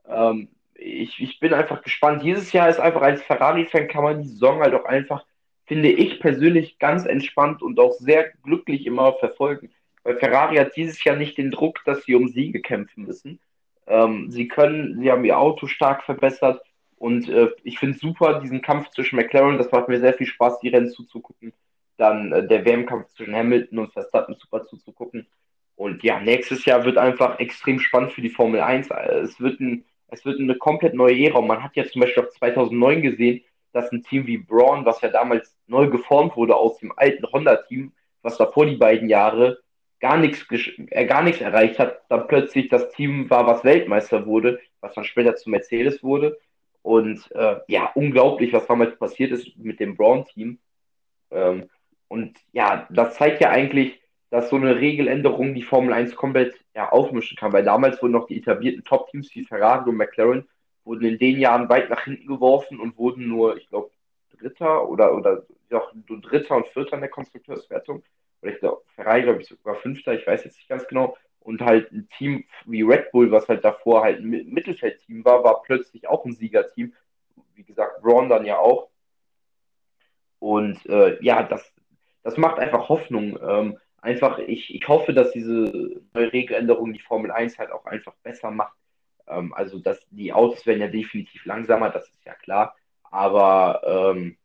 Ähm, 0.05 0.49
ich, 0.75 1.21
ich 1.21 1.39
bin 1.39 1.53
einfach 1.53 1.81
gespannt. 1.81 2.23
Dieses 2.23 2.51
Jahr 2.51 2.67
ist 2.67 2.79
einfach 2.81 3.01
als 3.01 3.23
Ferrari-Fan 3.23 3.87
kann 3.87 4.03
man 4.03 4.21
die 4.21 4.27
Saison 4.27 4.59
halt 4.59 4.73
auch 4.73 4.85
einfach, 4.85 5.25
finde 5.73 5.89
ich 5.89 6.19
persönlich, 6.19 6.79
ganz 6.79 7.05
entspannt 7.05 7.61
und 7.61 7.79
auch 7.79 7.93
sehr 7.93 8.31
glücklich 8.43 8.85
immer 8.85 9.13
verfolgen. 9.13 9.71
Weil 10.03 10.17
Ferrari 10.17 10.57
hat 10.57 10.75
dieses 10.75 11.03
Jahr 11.03 11.15
nicht 11.15 11.37
den 11.37 11.51
Druck, 11.51 11.79
dass 11.85 12.03
sie 12.03 12.15
um 12.15 12.27
Siege 12.27 12.61
kämpfen 12.61 13.05
müssen. 13.05 13.39
Ähm, 13.87 14.31
sie 14.31 14.47
können, 14.47 14.99
sie 14.99 15.11
haben 15.11 15.25
ihr 15.25 15.37
Auto 15.37 15.67
stark 15.67 16.03
verbessert 16.03 16.61
und 16.97 17.27
äh, 17.29 17.49
ich 17.63 17.79
finde 17.79 17.97
super 17.97 18.39
diesen 18.39 18.61
Kampf 18.61 18.89
zwischen 18.89 19.15
McLaren. 19.15 19.57
Das 19.57 19.71
macht 19.71 19.89
mir 19.89 19.99
sehr 19.99 20.13
viel 20.13 20.27
Spaß, 20.27 20.59
die 20.59 20.69
Rennen 20.69 20.89
zuzugucken 20.89 21.53
dann 21.97 22.31
äh, 22.31 22.47
der 22.47 22.65
WM-Kampf 22.65 23.09
zwischen 23.09 23.35
Hamilton 23.35 23.79
und 23.79 23.93
Verstappen 23.93 24.35
super 24.35 24.63
zuzugucken. 24.63 25.27
Und 25.75 26.03
ja, 26.03 26.19
nächstes 26.19 26.65
Jahr 26.65 26.85
wird 26.85 26.97
einfach 26.97 27.39
extrem 27.39 27.79
spannend 27.79 28.13
für 28.13 28.21
die 28.21 28.29
Formel 28.29 28.61
1. 28.61 28.89
Es 29.23 29.39
wird, 29.39 29.59
ein, 29.59 29.85
es 30.07 30.23
wird 30.23 30.39
eine 30.39 30.55
komplett 30.55 30.93
neue 30.93 31.17
Ära. 31.17 31.39
Und 31.39 31.47
man 31.47 31.63
hat 31.63 31.75
ja 31.75 31.85
zum 31.85 32.01
Beispiel 32.01 32.23
auch 32.23 32.29
2009 32.29 33.01
gesehen, 33.01 33.43
dass 33.71 33.91
ein 33.91 34.03
Team 34.03 34.27
wie 34.27 34.37
Braun, 34.37 34.85
was 34.85 35.01
ja 35.01 35.09
damals 35.09 35.52
neu 35.67 35.89
geformt 35.89 36.35
wurde 36.35 36.55
aus 36.55 36.77
dem 36.79 36.93
alten 36.95 37.25
Honda-Team, 37.31 37.93
was 38.21 38.37
davor 38.37 38.65
die 38.65 38.77
beiden 38.77 39.09
Jahre 39.09 39.59
gar 39.99 40.17
nichts, 40.17 40.45
äh, 40.51 41.05
gar 41.05 41.23
nichts 41.23 41.41
erreicht 41.41 41.79
hat, 41.79 42.01
dann 42.09 42.27
plötzlich 42.27 42.67
das 42.67 42.89
Team 42.89 43.29
war, 43.29 43.47
was 43.47 43.63
Weltmeister 43.63 44.25
wurde, 44.25 44.59
was 44.81 44.93
dann 44.93 45.05
später 45.05 45.35
zu 45.35 45.49
Mercedes 45.49 46.03
wurde. 46.03 46.37
Und 46.81 47.31
äh, 47.31 47.61
ja, 47.67 47.91
unglaublich, 47.95 48.51
was 48.51 48.67
damals 48.67 48.97
passiert 48.97 49.31
ist 49.31 49.57
mit 49.57 49.79
dem 49.79 49.95
Braun-Team. 49.95 50.59
Ähm, 51.31 51.69
und 52.09 52.37
ja, 52.51 52.85
das 52.91 53.15
zeigt 53.15 53.41
ja 53.41 53.49
eigentlich, 53.49 54.01
dass 54.29 54.49
so 54.49 54.57
eine 54.57 54.75
Regeländerung 54.75 55.53
die 55.53 55.63
Formel 55.63 55.93
1 55.93 56.15
komplett 56.15 56.55
ja, 56.75 56.89
aufmischen 56.89 57.37
kann, 57.37 57.53
weil 57.53 57.63
damals 57.63 58.01
wurden 58.01 58.11
noch 58.11 58.27
die 58.27 58.39
etablierten 58.39 58.83
Top-Teams 58.83 59.33
wie 59.33 59.45
Ferrari 59.45 59.89
und 59.89 59.95
McLaren 59.95 60.47
wurden 60.83 61.05
in 61.05 61.17
den 61.17 61.39
Jahren 61.39 61.69
weit 61.69 61.89
nach 61.89 62.03
hinten 62.03 62.27
geworfen 62.27 62.79
und 62.79 62.97
wurden 62.97 63.27
nur, 63.27 63.55
ich 63.55 63.69
glaube, 63.69 63.91
Dritter 64.37 64.87
oder, 64.89 65.15
oder 65.15 65.43
auch 65.73 65.93
nur 66.07 66.21
Dritter 66.21 66.57
und 66.57 66.67
Vierter 66.67 66.95
in 66.95 67.01
der 67.01 67.09
Konstrukteurswertung. 67.09 68.03
Oder 68.41 68.51
ich 68.51 68.59
glaube, 68.59 68.81
Ferrari, 68.95 69.23
glaube 69.23 69.41
ich, 69.41 69.47
sogar 69.47 69.75
Fünfter, 69.75 70.13
ich 70.13 70.27
weiß 70.27 70.43
jetzt 70.43 70.57
nicht 70.57 70.69
ganz 70.69 70.87
genau. 70.87 71.17
Und 71.39 71.61
halt 71.61 71.91
ein 71.91 72.07
Team 72.17 72.45
wie 72.65 72.83
Red 72.83 73.11
Bull, 73.11 73.31
was 73.31 73.47
halt 73.49 73.65
davor 73.65 74.03
halt 74.03 74.19
ein 74.19 74.29
Mittelfeldteam 74.29 75.25
war, 75.25 75.43
war 75.43 75.61
plötzlich 75.63 76.07
auch 76.07 76.25
ein 76.25 76.33
Siegerteam. 76.33 76.93
Wie 77.55 77.63
gesagt, 77.63 78.01
Braun 78.01 78.29
dann 78.29 78.45
ja 78.45 78.57
auch. 78.57 78.89
Und 80.39 80.85
äh, 80.87 81.21
ja, 81.21 81.43
das, 81.43 81.73
das 82.23 82.37
macht 82.37 82.59
einfach 82.59 82.89
Hoffnung. 82.89 83.39
Ähm, 83.41 83.77
einfach, 84.01 84.39
ich, 84.39 84.73
ich 84.73 84.87
hoffe, 84.87 85.13
dass 85.13 85.31
diese 85.31 86.01
neue 86.13 86.33
Regeländerung 86.33 86.93
die 86.93 86.99
Formel 86.99 87.31
1 87.31 87.57
halt 87.57 87.71
auch 87.71 87.85
einfach 87.85 88.13
besser 88.23 88.51
macht. 88.51 88.75
Ähm, 89.27 89.53
also, 89.53 89.79
dass 89.79 90.05
die 90.09 90.33
Autos 90.33 90.65
werden 90.65 90.81
ja 90.81 90.87
definitiv 90.87 91.45
langsamer, 91.45 91.89
das 91.89 92.09
ist 92.09 92.25
ja 92.25 92.33
klar. 92.35 92.75
Aber 93.13 93.81
ähm, 93.85 94.37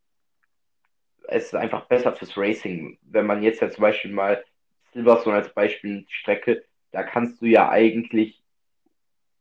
es 1.26 1.46
ist 1.46 1.54
einfach 1.54 1.87
besser 1.87 2.14
fürs 2.14 2.37
Racing. 2.37 2.98
Wenn 3.00 3.24
man 3.24 3.42
jetzt 3.42 3.62
ja 3.62 3.70
zum 3.70 3.81
Beispiel 3.81 4.12
mal 4.12 4.44
Silverstone 4.92 5.37
als 5.37 5.54
Beispiel 5.54 6.04
Strecke, 6.11 6.64
da 6.90 7.02
kannst 7.02 7.40
du 7.40 7.46
ja 7.46 7.70
eigentlich, 7.70 8.42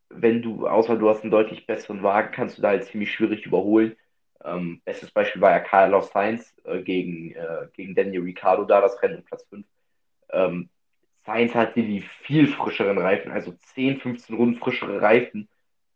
wenn 0.09 0.41
du, 0.41 0.65
außer 0.65 0.95
du 0.95 1.09
hast 1.09 1.23
einen 1.23 1.31
deutlich 1.31 1.65
besseren 1.67 2.03
Wagen, 2.03 2.31
kannst 2.31 2.57
du 2.57 2.61
da 2.61 2.69
halt 2.69 2.85
ziemlich 2.85 3.11
schwierig 3.11 3.45
überholen. 3.45 3.97
Ähm, 4.45 4.81
bestes 4.85 5.11
Beispiel 5.11 5.41
war 5.41 5.51
ja 5.51 5.59
Carlos 5.59 6.09
Sainz 6.13 6.55
äh, 6.63 6.81
gegen, 6.81 7.33
äh, 7.33 7.67
gegen 7.73 7.95
Daniel 7.95 8.21
Ricciardo 8.21 8.63
da, 8.63 8.79
das 8.79 9.01
Rennen 9.03 9.25
Platz 9.25 9.45
5. 9.49 9.65
Ähm, 10.29 10.69
Sainz 11.25 11.53
hatte 11.53 11.81
die 11.81 12.01
viel 12.21 12.47
frischeren 12.47 12.97
Reifen, 12.97 13.33
also 13.33 13.51
10, 13.75 13.99
15 13.99 14.37
Runden 14.37 14.57
frischere 14.57 15.01
Reifen. 15.01 15.49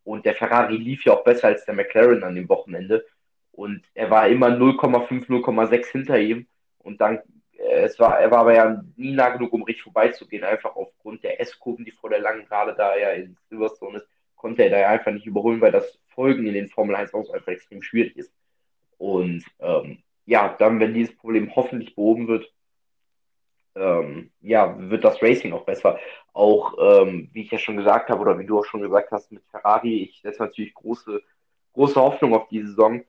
Und 0.04 0.26
der 0.26 0.34
Ferrari 0.34 0.76
lief 0.76 1.06
ja 1.06 1.14
auch 1.14 1.24
besser 1.24 1.48
als 1.48 1.64
der 1.64 1.72
McLaren 1.74 2.24
an 2.24 2.34
dem 2.34 2.50
Wochenende. 2.50 3.06
Und 3.52 3.82
er 3.94 4.10
war 4.10 4.28
immer 4.28 4.48
0,5, 4.48 5.28
0,6 5.28 5.86
hinter 5.92 6.18
ihm. 6.18 6.46
Und 6.78 7.00
dann, 7.00 7.20
äh, 7.58 7.82
es 7.82 7.98
war, 7.98 8.18
er 8.18 8.30
war 8.30 8.40
aber 8.40 8.54
ja 8.54 8.82
nie 8.96 9.12
nah 9.12 9.30
genug, 9.30 9.52
um 9.52 9.62
richtig 9.62 9.84
vorbeizugehen. 9.84 10.44
Einfach 10.44 10.74
aufgrund 10.74 11.22
der 11.22 11.40
S-Kurven, 11.40 11.84
die 11.84 11.92
vor 11.92 12.10
der 12.10 12.20
langen 12.20 12.46
Gerade 12.46 12.74
da 12.74 12.96
ja 12.96 13.10
in 13.10 13.36
Silverstone 13.48 13.98
ist, 13.98 14.08
konnte 14.36 14.64
er 14.64 14.70
da 14.70 14.78
ja 14.78 14.88
einfach 14.88 15.12
nicht 15.12 15.26
überholen, 15.26 15.60
weil 15.60 15.72
das 15.72 15.98
Folgen 16.08 16.46
in 16.46 16.54
den 16.54 16.68
Formel 16.68 16.96
1 16.96 17.14
Autos 17.14 17.30
einfach 17.32 17.52
extrem 17.52 17.82
schwierig 17.82 18.16
ist. 18.16 18.32
Und 18.98 19.44
ähm, 19.60 20.02
ja, 20.26 20.54
dann, 20.58 20.80
wenn 20.80 20.94
dieses 20.94 21.16
Problem 21.16 21.54
hoffentlich 21.54 21.94
behoben 21.94 22.28
wird, 22.28 22.52
ähm, 23.74 24.30
ja, 24.40 24.76
wird 24.78 25.04
das 25.04 25.22
Racing 25.22 25.52
auch 25.52 25.64
besser. 25.64 25.98
Auch, 26.32 26.74
ähm, 26.78 27.30
wie 27.32 27.42
ich 27.42 27.50
ja 27.50 27.58
schon 27.58 27.76
gesagt 27.76 28.10
habe, 28.10 28.20
oder 28.20 28.38
wie 28.38 28.46
du 28.46 28.58
auch 28.58 28.64
schon 28.64 28.82
gesagt 28.82 29.10
hast, 29.12 29.32
mit 29.32 29.42
Ferrari, 29.50 30.02
ich 30.02 30.20
setze 30.22 30.42
natürlich 30.42 30.74
große 30.74 31.22
große 31.72 32.00
Hoffnung 32.00 32.34
auf 32.34 32.48
die 32.48 32.62
Saison. 32.62 33.02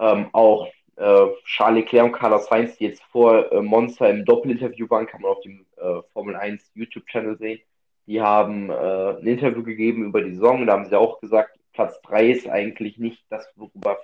Ähm, 0.00 0.30
auch 0.32 0.66
äh, 0.96 1.26
Charles 1.44 1.84
Leclerc 1.84 2.06
und 2.06 2.12
Carlos 2.12 2.46
Sainz, 2.46 2.76
die 2.78 2.84
jetzt 2.84 3.02
vor 3.04 3.52
äh, 3.52 3.60
Monza 3.60 4.06
im 4.06 4.24
Doppelinterview 4.24 4.88
waren, 4.90 5.06
kann 5.06 5.22
man 5.22 5.30
auf 5.30 5.40
dem 5.42 5.66
äh, 5.76 6.02
Formel 6.12 6.36
1 6.36 6.72
YouTube-Channel 6.74 7.36
sehen. 7.36 7.60
Die 8.06 8.20
haben 8.20 8.70
äh, 8.70 8.74
ein 9.18 9.26
Interview 9.26 9.62
gegeben 9.62 10.06
über 10.06 10.22
die 10.22 10.32
Saison. 10.32 10.66
Da 10.66 10.72
haben 10.72 10.86
sie 10.86 10.98
auch 10.98 11.20
gesagt, 11.20 11.58
Platz 11.72 12.00
3 12.02 12.30
ist 12.30 12.48
eigentlich 12.48 12.98
nicht 12.98 13.24
das, 13.30 13.46
worüber 13.56 13.98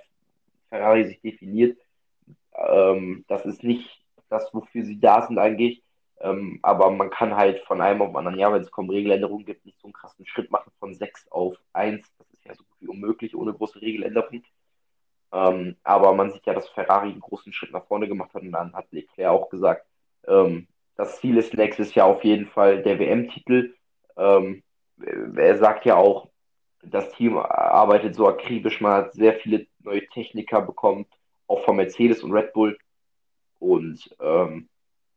Ferrari 0.69 1.05
sich 1.05 1.21
definiert. 1.21 1.77
Ähm, 2.55 3.25
das 3.27 3.45
ist 3.45 3.63
nicht 3.63 3.89
das, 4.29 4.53
wofür 4.53 4.83
sie 4.83 4.99
da 4.99 5.23
sind 5.23 5.37
eigentlich. 5.37 5.83
Ähm, 6.19 6.59
aber 6.63 6.89
man 6.89 7.09
kann 7.09 7.35
halt 7.35 7.63
von 7.65 7.81
einem 7.81 8.01
auf 8.01 8.15
anderen 8.15 8.39
Jahr, 8.39 8.53
wenn 8.53 8.61
es 8.61 8.71
kaum 8.71 8.89
Regeländerungen 8.89 9.45
gibt, 9.45 9.65
nicht 9.65 9.79
so 9.79 9.87
einen 9.87 9.93
krassen 9.93 10.25
Schritt 10.25 10.51
machen 10.51 10.71
von 10.79 10.95
6 10.95 11.31
auf 11.31 11.55
1. 11.73 12.05
Das 12.17 12.27
ist 12.33 12.45
ja 12.45 12.55
so 12.55 12.63
gut 12.63 12.77
wie 12.79 12.87
unmöglich 12.87 13.35
ohne 13.35 13.53
große 13.53 13.81
Regeländerungen. 13.81 14.43
Ähm, 15.31 15.75
aber 15.83 16.13
man 16.13 16.31
sieht 16.31 16.45
ja, 16.45 16.53
dass 16.53 16.69
Ferrari 16.69 17.09
einen 17.09 17.19
großen 17.19 17.51
Schritt 17.51 17.71
nach 17.71 17.85
vorne 17.85 18.07
gemacht 18.07 18.33
hat 18.33 18.43
und 18.43 18.51
dann 18.51 18.73
hat 18.73 18.91
Leclerc 18.91 19.29
auch 19.29 19.49
gesagt, 19.49 19.85
ähm, 20.27 20.67
das 20.95 21.19
Ziel 21.19 21.37
ist 21.37 21.53
nächstes 21.53 21.93
Jahr 21.95 22.07
auf 22.07 22.23
jeden 22.23 22.47
Fall 22.47 22.81
der 22.81 22.99
WM-Titel. 22.99 23.75
Ähm, 24.15 24.63
er 25.35 25.57
sagt 25.57 25.85
ja 25.85 25.95
auch, 25.95 26.29
das 26.81 27.11
Team 27.11 27.37
arbeitet 27.37 28.15
so 28.15 28.27
akribisch, 28.27 28.81
man 28.81 28.93
hat 28.93 29.13
sehr 29.13 29.33
viele 29.35 29.67
neue 29.79 30.05
Techniker 30.07 30.61
bekommen, 30.61 31.05
auch 31.47 31.63
von 31.65 31.75
Mercedes 31.75 32.23
und 32.23 32.31
Red 32.31 32.53
Bull. 32.53 32.77
Und 33.59 34.15
ähm, 34.19 34.69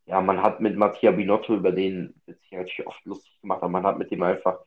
ja, 0.07 0.21
man 0.21 0.43
hat 0.43 0.61
mit 0.61 0.77
Mattia 0.77 1.13
Binotto, 1.13 1.55
über 1.55 1.73
den 1.73 2.15
wird 2.27 2.41
sich 2.41 2.53
natürlich 2.53 2.87
oft 2.87 3.05
lustig 3.05 3.41
gemacht, 3.41 3.63
aber 3.63 3.71
man 3.71 3.85
hat 3.85 3.99
mit 3.99 4.11
dem 4.11 4.23
einfach 4.23 4.59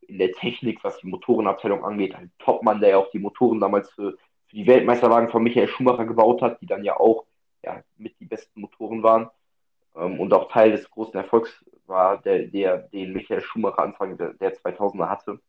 in 0.00 0.18
der 0.18 0.32
Technik, 0.32 0.82
was 0.82 0.98
die 0.98 1.06
Motorenabteilung 1.06 1.84
angeht, 1.84 2.14
einen 2.14 2.32
Topmann, 2.38 2.80
der 2.80 2.90
ja 2.90 2.96
auch 2.98 3.10
die 3.10 3.18
Motoren 3.18 3.60
damals 3.60 3.90
für, 3.90 4.16
für 4.52 4.56
die 4.56 4.66
Weltmeisterwagen 4.66 5.30
von 5.30 5.42
Michael 5.42 5.66
Schumacher 5.66 6.04
gebaut 6.04 6.42
hat, 6.42 6.60
die 6.60 6.66
dann 6.66 6.84
ja 6.84 7.00
auch 7.00 7.24
ja, 7.64 7.82
mit 7.96 8.20
die 8.20 8.26
besten 8.26 8.60
Motoren 8.60 9.02
waren 9.02 9.30
ähm, 9.96 10.20
und 10.20 10.32
auch 10.34 10.52
Teil 10.52 10.72
des 10.72 10.90
großen 10.90 11.14
Erfolgs 11.14 11.64
war, 11.86 12.20
der, 12.20 12.40
der 12.40 12.78
den 12.78 13.14
Michael 13.14 13.40
Schumacher 13.40 13.78
Anfang 13.78 14.18
der, 14.18 14.34
der 14.34 14.54
2000er 14.54 15.08
hatte. 15.08 15.40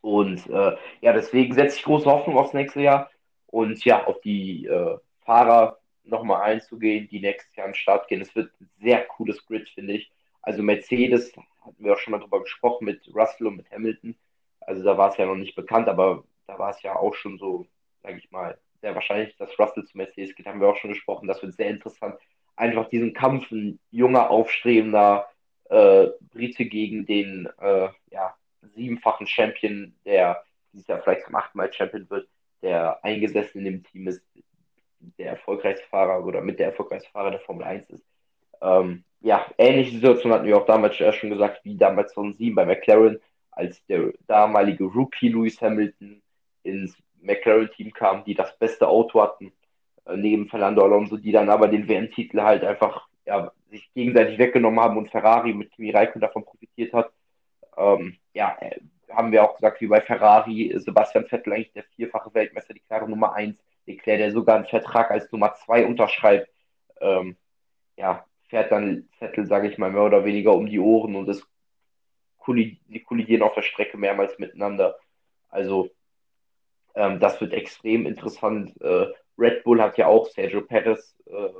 Und 0.00 0.48
äh, 0.48 0.76
ja, 1.02 1.12
deswegen 1.12 1.54
setze 1.54 1.76
ich 1.76 1.84
große 1.84 2.10
Hoffnung 2.10 2.38
aufs 2.38 2.54
nächste 2.54 2.80
Jahr 2.80 3.10
und 3.48 3.84
ja, 3.84 4.06
auf 4.06 4.18
die 4.22 4.64
äh, 4.64 4.96
Fahrer 5.26 5.78
nochmal 6.04 6.40
einzugehen, 6.40 7.06
die 7.06 7.20
nächstes 7.20 7.54
Jahr 7.54 7.66
an 7.66 7.72
den 7.72 7.76
Start 7.78 8.08
gehen. 8.08 8.22
Es 8.22 8.34
wird 8.34 8.50
ein 8.62 8.70
sehr 8.80 9.04
cooles 9.04 9.44
Grid, 9.44 9.68
finde 9.68 9.92
ich. 9.92 10.10
Also 10.40 10.62
Mercedes, 10.62 11.36
hatten 11.60 11.84
wir 11.84 11.92
auch 11.92 11.98
schon 11.98 12.12
mal 12.12 12.20
drüber 12.20 12.40
gesprochen, 12.40 12.86
mit 12.86 13.06
Russell 13.14 13.48
und 13.48 13.58
mit 13.58 13.70
Hamilton. 13.70 14.16
Also 14.60 14.82
da 14.82 14.96
war 14.96 15.10
es 15.10 15.18
ja 15.18 15.26
noch 15.26 15.36
nicht 15.36 15.54
bekannt, 15.54 15.86
aber 15.86 16.24
da 16.46 16.58
war 16.58 16.70
es 16.70 16.80
ja 16.80 16.96
auch 16.96 17.14
schon 17.14 17.36
so, 17.36 17.66
sage 18.02 18.18
ich 18.18 18.30
mal, 18.30 18.58
sehr 18.80 18.94
wahrscheinlich, 18.94 19.36
dass 19.36 19.58
Russell 19.58 19.84
zu 19.84 19.96
Mercedes 19.96 20.34
geht, 20.34 20.46
haben 20.46 20.60
wir 20.60 20.68
auch 20.68 20.76
schon 20.76 20.90
gesprochen. 20.90 21.28
Das 21.28 21.42
wird 21.42 21.54
sehr 21.54 21.68
interessant. 21.68 22.16
Einfach 22.56 22.88
diesen 22.88 23.12
Kampf, 23.12 23.50
ein 23.50 23.78
junger, 23.90 24.30
aufstrebender 24.30 25.28
äh, 25.68 26.08
Brite 26.32 26.64
gegen 26.64 27.06
den 27.06 27.48
äh, 27.60 27.88
ja, 28.10 28.34
siebenfachen 28.74 29.26
Champion, 29.26 29.94
der 30.04 30.42
dieses 30.72 30.86
Jahr 30.86 31.02
vielleicht 31.02 31.24
zum 31.26 31.34
achten 31.34 31.58
Mal 31.58 31.72
Champion 31.72 32.08
wird, 32.10 32.28
der 32.62 33.02
eingesessen 33.04 33.58
in 33.60 33.64
dem 33.64 33.84
Team 33.84 34.08
ist, 34.08 34.22
der 35.18 35.30
erfolgreichste 35.30 35.86
Fahrer 35.88 36.24
oder 36.24 36.40
mit 36.40 36.58
der 36.58 36.68
erfolgreichste 36.68 37.10
Fahrer 37.10 37.30
der 37.30 37.40
Formel 37.40 37.64
1 37.64 37.88
ist. 37.90 38.04
Ähm, 38.60 39.04
ja, 39.20 39.46
ähnliche 39.58 39.92
Situation 39.92 40.32
hatten 40.32 40.46
wir 40.46 40.56
auch 40.56 40.66
damals 40.66 40.96
schon 40.96 41.30
gesagt, 41.30 41.64
wie 41.64 41.76
damals 41.76 42.12
von 42.12 42.34
sieben 42.34 42.56
bei 42.56 42.66
McLaren, 42.66 43.18
als 43.50 43.84
der 43.86 44.12
damalige 44.26 44.84
Rookie 44.84 45.28
Lewis 45.28 45.60
Hamilton 45.60 46.22
ins 46.62 46.96
McLaren-Team 47.22 47.92
kam, 47.92 48.24
die 48.24 48.34
das 48.34 48.56
beste 48.58 48.88
Auto 48.88 49.22
hatten, 49.22 49.52
äh, 50.06 50.16
neben 50.16 50.48
Fernando 50.48 50.82
Alonso, 50.82 51.16
die 51.16 51.32
dann 51.32 51.50
aber 51.50 51.68
den 51.68 51.88
WM-Titel 51.88 52.40
halt 52.40 52.64
einfach 52.64 53.08
ja, 53.26 53.52
sich 53.70 53.92
gegenseitig 53.94 54.38
weggenommen 54.38 54.80
haben 54.80 54.96
und 54.96 55.10
Ferrari 55.10 55.52
mit 55.52 55.72
Kimi 55.72 55.90
Räikkönen 55.90 56.22
davon 56.22 56.44
profitiert 56.44 56.92
hat. 56.92 57.12
Ähm, 57.76 58.16
ja, 58.34 58.56
äh, 58.60 58.80
haben 59.10 59.32
wir 59.32 59.42
auch 59.42 59.56
gesagt, 59.56 59.80
wie 59.80 59.86
bei 59.86 60.00
Ferrari, 60.00 60.72
Sebastian 60.76 61.26
Vettel 61.26 61.52
eigentlich 61.52 61.72
der 61.72 61.84
vierfache 61.96 62.32
Weltmeister, 62.34 62.74
die 62.74 62.80
klare 62.80 63.08
Nummer 63.08 63.34
eins, 63.34 63.62
Leclerc, 63.86 64.18
der 64.18 64.32
sogar 64.32 64.56
einen 64.56 64.66
Vertrag 64.66 65.10
als 65.10 65.30
Nummer 65.32 65.54
zwei 65.54 65.84
unterschreibt, 65.84 66.48
ähm, 67.00 67.36
ja, 67.96 68.24
fährt 68.48 68.72
dann 68.72 69.08
Vettel, 69.18 69.46
sage 69.46 69.68
ich 69.68 69.78
mal, 69.78 69.90
mehr 69.90 70.02
oder 70.02 70.24
weniger 70.24 70.54
um 70.54 70.66
die 70.66 70.78
Ohren 70.78 71.16
und 71.16 71.28
es 71.28 71.46
die 72.52 73.04
kollidieren 73.04 73.42
auf 73.42 73.54
der 73.54 73.62
Strecke 73.62 73.96
mehrmals 73.96 74.38
miteinander. 74.40 74.98
Also 75.50 75.90
ähm, 76.94 77.20
das 77.20 77.40
wird 77.40 77.52
extrem 77.52 78.06
interessant. 78.06 78.80
Äh, 78.80 79.06
Red 79.38 79.64
Bull 79.64 79.80
hat 79.80 79.98
ja 79.98 80.06
auch 80.06 80.26
Sergio 80.28 80.62
Perez 80.62 81.16
äh, 81.26 81.50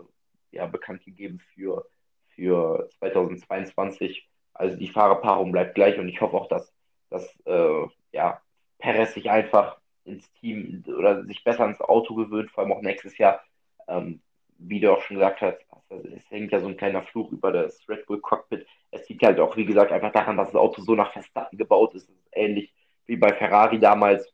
ja, 0.53 0.67
bekannt 0.67 1.05
gegeben 1.05 1.41
für, 1.55 1.87
für 2.35 2.89
2022. 2.99 4.29
Also 4.55 4.77
die 4.77 4.89
Fahrerpaarung 4.89 5.53
bleibt 5.53 5.75
gleich 5.75 5.99
und 5.99 6.09
ich 6.09 6.21
hoffe 6.21 6.37
auch, 6.37 6.49
dass, 6.49 6.73
dass 7.09 7.27
äh, 7.47 7.87
ja, 8.13 8.41
Perez 8.79 9.15
sich 9.15 9.31
einfach 9.31 9.79
ins 10.05 10.31
Team 10.35 10.83
oder 10.87 11.25
sich 11.25 11.45
besser 11.45 11.67
ins 11.67 11.81
Auto 11.81 12.15
gewöhnt, 12.15 12.51
vor 12.51 12.65
allem 12.65 12.73
auch 12.73 12.83
nächstes 12.83 13.17
Jahr. 13.19 13.43
Ähm, 13.89 14.21
wie 14.59 14.81
du 14.81 14.93
auch 14.93 15.01
schon 15.03 15.17
gesagt 15.17 15.41
hast, 15.41 15.59
es 15.91 16.31
hängt 16.31 16.53
ja 16.53 16.61
so 16.61 16.69
ein 16.69 16.77
kleiner 16.77 17.03
Fluch 17.03 17.33
über 17.33 17.53
das 17.53 17.89
Red 17.89 18.07
Bull 18.07 18.21
Cockpit. 18.21 18.67
Es 18.91 19.09
liegt 19.09 19.23
halt 19.25 19.41
auch, 19.41 19.57
wie 19.57 19.65
gesagt, 19.65 19.91
einfach 19.91 20.13
daran, 20.13 20.37
dass 20.37 20.49
das 20.53 20.61
Auto 20.61 20.83
so 20.83 20.95
nach 20.95 21.13
Verstappen 21.13 21.59
gebaut 21.59 21.95
ist. 21.95 22.09
ist 22.09 22.29
ähnlich 22.33 22.73
wie 23.07 23.17
bei 23.17 23.33
Ferrari 23.33 23.81
damals, 23.81 24.33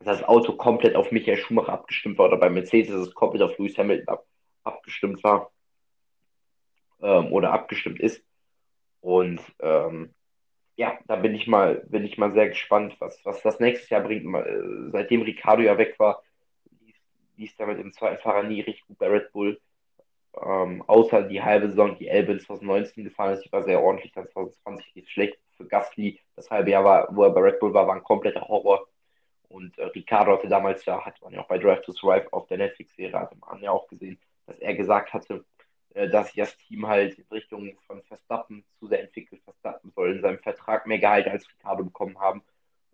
das 0.00 0.22
Auto 0.24 0.52
komplett 0.52 0.96
auf 0.96 1.10
Michael 1.10 1.36
Schumacher 1.36 1.72
abgestimmt 1.72 2.18
war 2.18 2.26
oder 2.26 2.36
bei 2.36 2.50
Mercedes 2.50 2.92
dass 2.92 3.08
es 3.08 3.14
komplett 3.14 3.42
auf 3.42 3.58
Lewis 3.58 3.76
Hamilton 3.76 4.08
ab, 4.08 4.26
abgestimmt 4.62 5.22
war 5.24 5.50
ähm, 7.00 7.32
oder 7.32 7.52
abgestimmt 7.52 8.00
ist. 8.00 8.22
Und 9.00 9.40
ähm, 9.60 10.14
ja, 10.76 10.98
da 11.06 11.16
bin 11.16 11.34
ich 11.34 11.46
mal, 11.46 11.82
bin 11.88 12.04
ich 12.04 12.18
mal 12.18 12.32
sehr 12.32 12.48
gespannt, 12.48 12.96
was, 13.00 13.20
was 13.24 13.42
das 13.42 13.60
nächstes 13.60 13.90
Jahr 13.90 14.02
bringt. 14.02 14.24
Äh, 14.34 14.90
seitdem 14.92 15.22
Ricardo 15.22 15.62
ja 15.62 15.76
weg 15.78 15.98
war, 15.98 16.22
lief 17.36 17.52
es 17.58 17.66
mit 17.66 17.78
dem 17.78 17.92
zweiten 17.92 18.20
Fahrer 18.22 18.44
nie 18.44 18.60
richtig 18.60 18.86
gut 18.86 18.98
bei 18.98 19.08
Red 19.08 19.32
Bull. 19.32 19.60
Ähm, 20.40 20.84
außer 20.86 21.22
die 21.22 21.42
halbe 21.42 21.68
Saison, 21.68 21.96
die 21.98 22.08
Elbe 22.08 22.32
in 22.32 22.40
2019 22.40 23.04
gefahren 23.04 23.34
ist, 23.34 23.44
die 23.44 23.52
war 23.52 23.64
sehr 23.64 23.82
ordentlich, 23.82 24.12
dann 24.12 24.28
2020 24.28 24.94
lief 24.94 25.08
schlecht 25.08 25.38
für 25.56 25.66
Gasly. 25.66 26.20
Das 26.36 26.50
halbe 26.50 26.70
Jahr, 26.70 26.84
war, 26.84 27.08
wo 27.10 27.24
er 27.24 27.30
bei 27.30 27.40
Red 27.40 27.60
Bull 27.60 27.74
war, 27.74 27.86
war 27.86 27.96
ein 27.96 28.04
kompletter 28.04 28.42
Horror. 28.42 28.86
Und 29.48 29.78
äh, 29.78 29.84
Ricardo 29.84 30.32
hatte 30.32 30.48
damals 30.48 30.84
ja, 30.84 31.04
hat 31.04 31.20
man 31.22 31.32
ja 31.32 31.40
auch 31.40 31.48
bei 31.48 31.58
Drive 31.58 31.82
to 31.82 31.92
Survive 31.92 32.32
auf 32.32 32.46
der 32.46 32.58
Netflix-Serie, 32.58 33.18
hat 33.18 33.34
man 33.38 33.62
ja 33.62 33.70
auch 33.70 33.88
gesehen, 33.88 34.18
dass 34.46 34.58
er 34.58 34.74
gesagt 34.74 35.12
hatte, 35.12 35.44
äh, 35.94 36.08
dass 36.08 36.26
sich 36.26 36.36
das 36.36 36.56
Team 36.58 36.86
halt 36.86 37.18
in 37.18 37.24
Richtung 37.30 37.78
von 37.86 38.02
Verstappen 38.02 38.64
zu 38.78 38.86
sehr 38.86 39.02
entwickelt. 39.02 39.42
Verstappen 39.42 39.90
soll 39.92 40.16
in 40.16 40.22
seinem 40.22 40.38
Vertrag 40.38 40.86
mehr 40.86 40.98
Gehalt 40.98 41.26
als 41.28 41.48
Ricardo 41.48 41.84
bekommen 41.84 42.18
haben. 42.18 42.42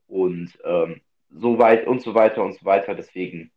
Und 0.06 0.58
ähm, 0.64 1.00
so 1.30 1.58
weit 1.58 1.86
und 1.86 2.02
so 2.02 2.14
weiter 2.14 2.42
und 2.44 2.54
so 2.54 2.64
weiter. 2.64 2.94
Deswegen, 2.94 3.50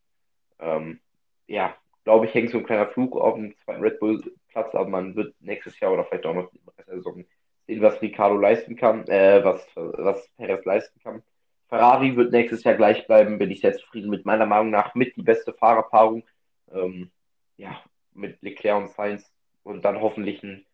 ähm, 0.60 1.00
ja, 1.48 1.76
glaube 2.04 2.26
ich, 2.26 2.34
hängt 2.34 2.50
so 2.50 2.58
ein 2.58 2.66
kleiner 2.66 2.88
Flug 2.88 3.16
auf 3.16 3.36
dem 3.36 3.56
zweiten 3.60 3.82
Red 3.82 4.00
Bull 4.00 4.24
Platz, 4.50 4.74
aber 4.74 4.90
man 4.90 5.16
wird 5.16 5.36
nächstes 5.40 5.80
Jahr 5.80 5.94
oder 5.94 6.06
vielleicht 6.06 6.26
auch 6.26 6.34
noch 6.34 6.52
in 6.54 6.60
der 6.88 6.96
Saison 6.96 7.26
sehen, 7.68 7.82
was 7.82 8.02
Ricardo 8.02 8.38
leisten 8.38 8.76
kann, 8.76 9.08
äh, 9.08 9.44
was, 9.44 9.68
was 9.76 10.28
Perez 10.38 10.66
leisten 10.66 11.00
kann. 11.02 11.22
Ferrari 11.70 12.16
wird 12.16 12.32
nächstes 12.32 12.64
Jahr 12.64 12.76
gleich 12.76 13.06
bleiben, 13.08 13.38
bin 13.38 13.52
ich 13.52 13.62
sehr 13.62 13.74
zufrieden 13.74 14.10
mit 14.10 14.26
meiner 14.26 14.46
Meinung 14.46 14.70
nach 14.70 14.96
mit 14.96 15.16
die 15.18 15.22
beste 15.22 15.54
Fahrerpaarung. 15.54 16.24
Ähm, 16.72 17.12
ja, 17.58 17.82
mit 18.14 18.42
Leclerc 18.42 18.78
und 18.78 18.90
Sainz 18.90 19.32
und 19.64 19.84
dann 19.84 20.02
hoffentlich 20.02 20.44
ein 20.44 20.66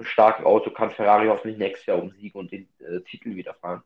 starkes 0.00 0.44
Auto 0.44 0.70
kann 0.70 0.90
Ferrari 0.90 1.28
hoffentlich 1.28 1.58
nächstes 1.58 1.86
Jahr 1.86 2.02
umsiegen 2.02 2.40
und 2.40 2.52
den 2.52 2.68
äh, 2.80 3.00
Titel 3.02 3.36
wieder 3.36 3.54
fahren. 3.54 3.82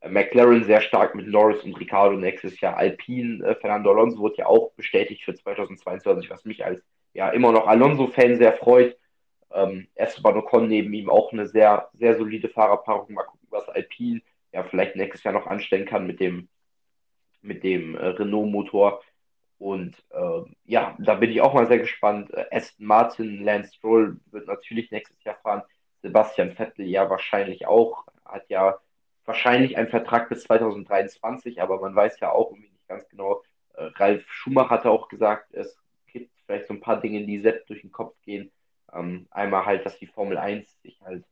Äh, 0.00 0.10
McLaren 0.10 0.64
sehr 0.64 0.80
stark 0.80 1.14
mit 1.14 1.26
Norris 1.26 1.62
und 1.64 1.78
Ricardo 1.78 2.16
nächstes 2.16 2.60
Jahr. 2.60 2.76
Alpine, 2.76 3.44
äh, 3.44 3.54
Fernando 3.56 3.90
Alonso 3.90 4.18
wurde 4.18 4.36
ja 4.38 4.46
auch 4.46 4.72
bestätigt 4.72 5.24
für 5.24 5.34
2022, 5.34 6.30
was 6.30 6.44
mich 6.44 6.64
als 6.64 6.82
ja 7.14 7.30
immer 7.30 7.52
noch 7.52 7.66
Alonso-Fan 7.66 8.36
sehr 8.36 8.52
freut. 8.54 8.96
Ähm, 9.52 9.88
Esteban 9.94 10.36
Ocon 10.36 10.68
neben 10.68 10.92
ihm 10.92 11.08
auch 11.08 11.32
eine 11.32 11.46
sehr, 11.46 11.88
sehr 11.94 12.16
solide 12.16 12.48
Fahrerpaarung. 12.48 13.14
Mal 13.14 13.24
gucken, 13.24 13.46
was 13.50 13.68
Alpine 13.68 14.20
ja 14.54 14.62
vielleicht 14.62 14.96
nächstes 14.96 15.24
Jahr 15.24 15.34
noch 15.34 15.46
anstellen 15.46 15.84
kann 15.84 16.06
mit 16.06 16.20
dem, 16.20 16.48
mit 17.42 17.64
dem 17.64 17.96
äh, 17.96 18.06
Renault-Motor. 18.06 19.02
Und 19.58 19.96
äh, 20.10 20.42
ja, 20.64 20.96
da 20.98 21.14
bin 21.16 21.30
ich 21.30 21.40
auch 21.40 21.54
mal 21.54 21.66
sehr 21.66 21.78
gespannt. 21.78 22.32
Äh, 22.32 22.46
Aston 22.50 22.86
Martin, 22.86 23.44
Lance 23.44 23.74
Stroll 23.74 24.18
wird 24.30 24.46
natürlich 24.46 24.90
nächstes 24.90 25.22
Jahr 25.24 25.36
fahren. 25.42 25.62
Sebastian 26.02 26.52
Vettel 26.52 26.86
ja 26.86 27.10
wahrscheinlich 27.10 27.66
auch. 27.66 28.06
Hat 28.24 28.48
ja 28.48 28.78
wahrscheinlich 29.24 29.76
einen 29.76 29.88
Vertrag 29.88 30.28
bis 30.28 30.44
2023, 30.44 31.60
aber 31.60 31.80
man 31.80 31.94
weiß 31.94 32.20
ja 32.20 32.30
auch 32.30 32.50
irgendwie 32.52 32.70
nicht 32.70 32.88
ganz 32.88 33.08
genau. 33.08 33.42
Äh, 33.74 33.84
Ralf 33.96 34.24
Schumacher 34.28 34.70
hatte 34.70 34.90
auch 34.90 35.08
gesagt, 35.08 35.52
es 35.52 35.76
gibt 36.06 36.30
vielleicht 36.46 36.68
so 36.68 36.74
ein 36.74 36.80
paar 36.80 37.00
Dinge, 37.00 37.26
die 37.26 37.40
selbst 37.40 37.68
durch 37.68 37.80
den 37.80 37.92
Kopf 37.92 38.14
gehen. 38.22 38.52
Ähm, 38.92 39.26
einmal 39.30 39.66
halt, 39.66 39.84
dass 39.84 39.98
die 39.98 40.06
Formel 40.06 40.38
1 40.38 40.80
sich 40.82 41.00
halt 41.00 41.24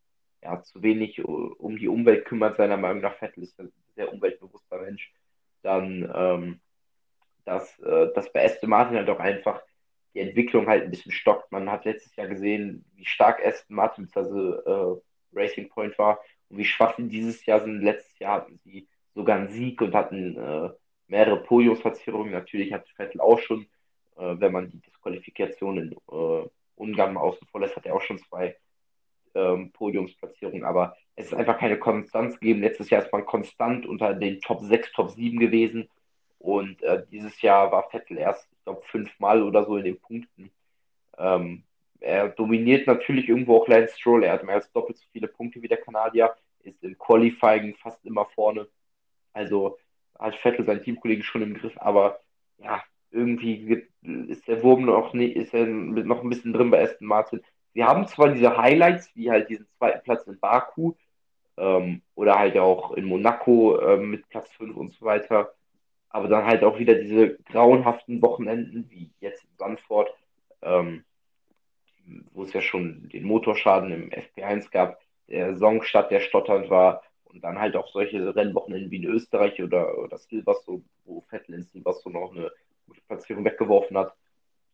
ja, 0.43 0.63
zu 0.63 0.83
wenig 0.83 1.25
um 1.25 1.77
die 1.77 1.89
Umwelt 1.89 2.25
kümmert, 2.25 2.57
seiner 2.57 2.77
Meinung 2.77 3.03
nach. 3.03 3.17
Vettel 3.17 3.45
ist 3.45 3.59
ein 3.61 3.73
sehr 3.95 4.13
umweltbewusster 4.13 4.81
Mensch. 4.81 5.13
Da 5.63 5.79
dann, 5.79 6.13
ähm, 6.15 6.61
dass, 7.45 7.79
äh, 7.81 8.13
dass 8.15 8.33
bei 8.33 8.45
Aston 8.45 8.71
Martin 8.71 8.97
halt 8.97 9.09
auch 9.09 9.21
einfach 9.21 9.63
die 10.15 10.21
Entwicklung 10.21 10.67
halt 10.67 10.85
ein 10.85 10.91
bisschen 10.91 11.13
stockt. 11.13 11.51
Man 11.53 11.71
hat 11.71 11.85
letztes 11.85 12.15
Jahr 12.17 12.27
gesehen, 12.29 12.85
wie 12.95 13.05
stark 13.05 13.45
Aston 13.45 13.77
Martin 13.77 14.07
bzw. 14.07 14.97
Äh, 14.97 15.01
Racing 15.35 15.69
Point 15.71 15.99
war 15.99 16.21
und 16.49 16.59
wie 16.59 16.65
schwach 16.65 16.97
sie 16.97 17.09
dieses 17.09 17.45
Jahr 17.47 17.61
sind. 17.61 17.81
Letztes 17.81 18.19
Jahr 18.19 18.43
hatten 18.43 18.59
sie 18.65 18.89
sogar 19.15 19.37
einen 19.39 19.49
Sieg 19.49 19.81
und 19.81 19.95
hatten 19.95 20.37
äh, 20.37 20.71
mehrere 21.07 21.43
Podiumsplatzierungen. 21.43 22.33
Natürlich 22.33 22.73
hat 22.73 22.89
Vettel 22.97 23.21
auch 23.21 23.39
schon, 23.39 23.63
äh, 24.17 24.35
wenn 24.39 24.53
man 24.53 24.71
die 24.71 24.81
Disqualifikation 24.81 25.79
in 25.79 25.93
äh, 25.93 26.49
Ungarn 26.75 27.15
mal 27.15 27.21
außen 27.21 27.47
vor 27.49 27.61
lässt, 27.61 27.77
hat 27.77 27.87
er 27.87 27.95
auch 27.95 28.03
schon 28.03 28.19
zwei 28.19 28.57
ähm, 29.35 29.73
Podiumsplatzierungen. 29.73 30.65
Aber 30.65 30.97
es 31.17 31.27
ist 31.27 31.35
einfach 31.35 31.59
keine 31.59 31.79
Konstanz 31.79 32.39
gegeben. 32.39 32.61
Letztes 32.61 32.91
Jahr 32.91 33.03
ist 33.03 33.13
man 33.13 33.27
konstant 33.27 33.87
unter 33.87 34.15
den 34.15 34.41
Top 34.41 34.61
6, 34.63 34.93
Top 34.93 35.11
7 35.11 35.39
gewesen. 35.39 35.89
Und 36.39 36.83
äh, 36.83 37.05
dieses 37.11 37.41
Jahr 37.43 37.71
war 37.71 37.89
Vettel 37.91 38.19
erst, 38.19 38.49
ich 38.53 38.65
glaube, 38.65 38.83
fünfmal 38.87 39.43
oder 39.43 39.65
so 39.65 39.77
in 39.77 39.85
den 39.85 40.01
Punkten. 40.01 40.51
Ähm, 41.19 41.63
er 42.01 42.31
dominiert 42.31 42.87
natürlich 42.87 43.29
irgendwo 43.29 43.59
auch 43.59 43.69
Lance 43.69 43.97
Stroll. 43.97 44.25
Er 44.25 44.33
hat 44.33 44.45
mehr 44.45 44.57
als 44.57 44.73
doppelt 44.73 44.99
so 44.99 45.05
viele 45.13 45.29
Punkte 45.29 45.63
wie 45.63 45.69
der 45.69 45.81
Kanadier, 45.81 46.35
ist 46.65 46.83
im 46.83 46.99
Qualifying 46.99 47.77
fast 47.77 48.05
immer 48.05 48.27
vorne. 48.35 48.67
Also 49.33 49.79
hat 50.19 50.35
Vettel 50.37 50.67
seinen 50.67 50.83
Teamkollegen 50.83 51.23
schon 51.23 51.43
im 51.43 51.55
Griff, 51.55 51.75
aber 51.77 52.21
ja, 52.59 52.83
irgendwie 53.11 53.87
ist 54.03 54.49
der 54.49 54.63
Wurm 54.63 54.85
noch 54.85 55.13
nicht, 55.13 55.37
ist 55.37 55.55
er 55.55 55.67
noch 55.67 56.23
ein 56.23 56.29
bisschen 56.29 56.53
drin 56.53 56.71
bei 56.71 56.83
Aston 56.83 57.07
Martin. 57.07 57.41
Sie 57.75 57.85
haben 57.85 58.07
zwar 58.07 58.29
diese 58.29 58.57
Highlights, 58.57 59.11
wie 59.15 59.31
halt 59.31 59.49
diesen 59.49 59.67
zweiten 59.79 60.03
Platz 60.03 60.27
in 60.27 60.39
Baku 60.39 60.95
ähm, 61.57 62.03
oder 62.15 62.39
halt 62.39 62.57
auch 62.59 62.93
in 62.93 63.05
Monaco 63.05 63.81
ähm, 63.81 64.11
mit 64.11 64.29
Platz 64.29 64.51
5 64.53 64.77
und 64.77 64.93
so 64.93 65.05
weiter, 65.05 65.53
aber 66.11 66.29
dann 66.29 66.45
halt 66.45 66.63
auch 66.65 66.79
wieder 66.79 66.95
diese 66.95 67.39
grauenhaften 67.51 68.21
Wochenenden, 68.21 68.89
wie 68.91 69.11
jetzt 69.21 69.45
in 69.45 69.51
Sandford, 69.59 70.13
ähm, 70.61 71.05
wo 72.33 72.43
es 72.43 72.53
ja 72.53 72.61
schon 72.61 73.09
den 73.09 73.25
Motorschaden 73.25 73.93
im 73.93 74.11
FP1 74.11 74.71
gab, 74.71 75.01
der 75.29 75.57
Songstadt, 75.57 76.11
der 76.11 76.21
stotternd 76.21 76.69
war, 76.69 77.03
und 77.33 77.43
dann 77.43 77.59
halt 77.59 77.77
auch 77.77 77.89
solche 77.89 78.35
Rennwochenenden 78.35 78.91
wie 78.91 78.97
in 78.97 79.11
Österreich 79.11 79.63
oder, 79.63 79.97
oder 79.99 80.19
Silverstone, 80.19 80.83
wo 81.05 81.23
Vettel 81.23 81.55
in 81.55 81.63
Silverstone 81.63 82.19
noch 82.19 82.33
eine 82.33 82.51
gute 82.87 83.01
Platzierung 83.09 83.45
weggeworfen 83.45 83.97
hat. 83.97 84.15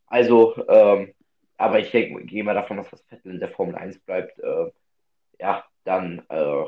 Also, 0.06 0.56
ähm, 0.68 1.14
aber 1.58 1.80
ich 1.80 1.90
denke, 1.90 2.24
gehe 2.24 2.44
mal 2.44 2.54
davon 2.54 2.78
aus, 2.78 2.88
dass 2.90 3.02
Vettel 3.02 3.32
in 3.34 3.40
der 3.40 3.50
Formel 3.50 3.74
1 3.74 3.98
bleibt. 4.00 4.38
Äh, 4.38 4.70
ja, 5.40 5.64
dann 5.84 6.24
äh, 6.28 6.64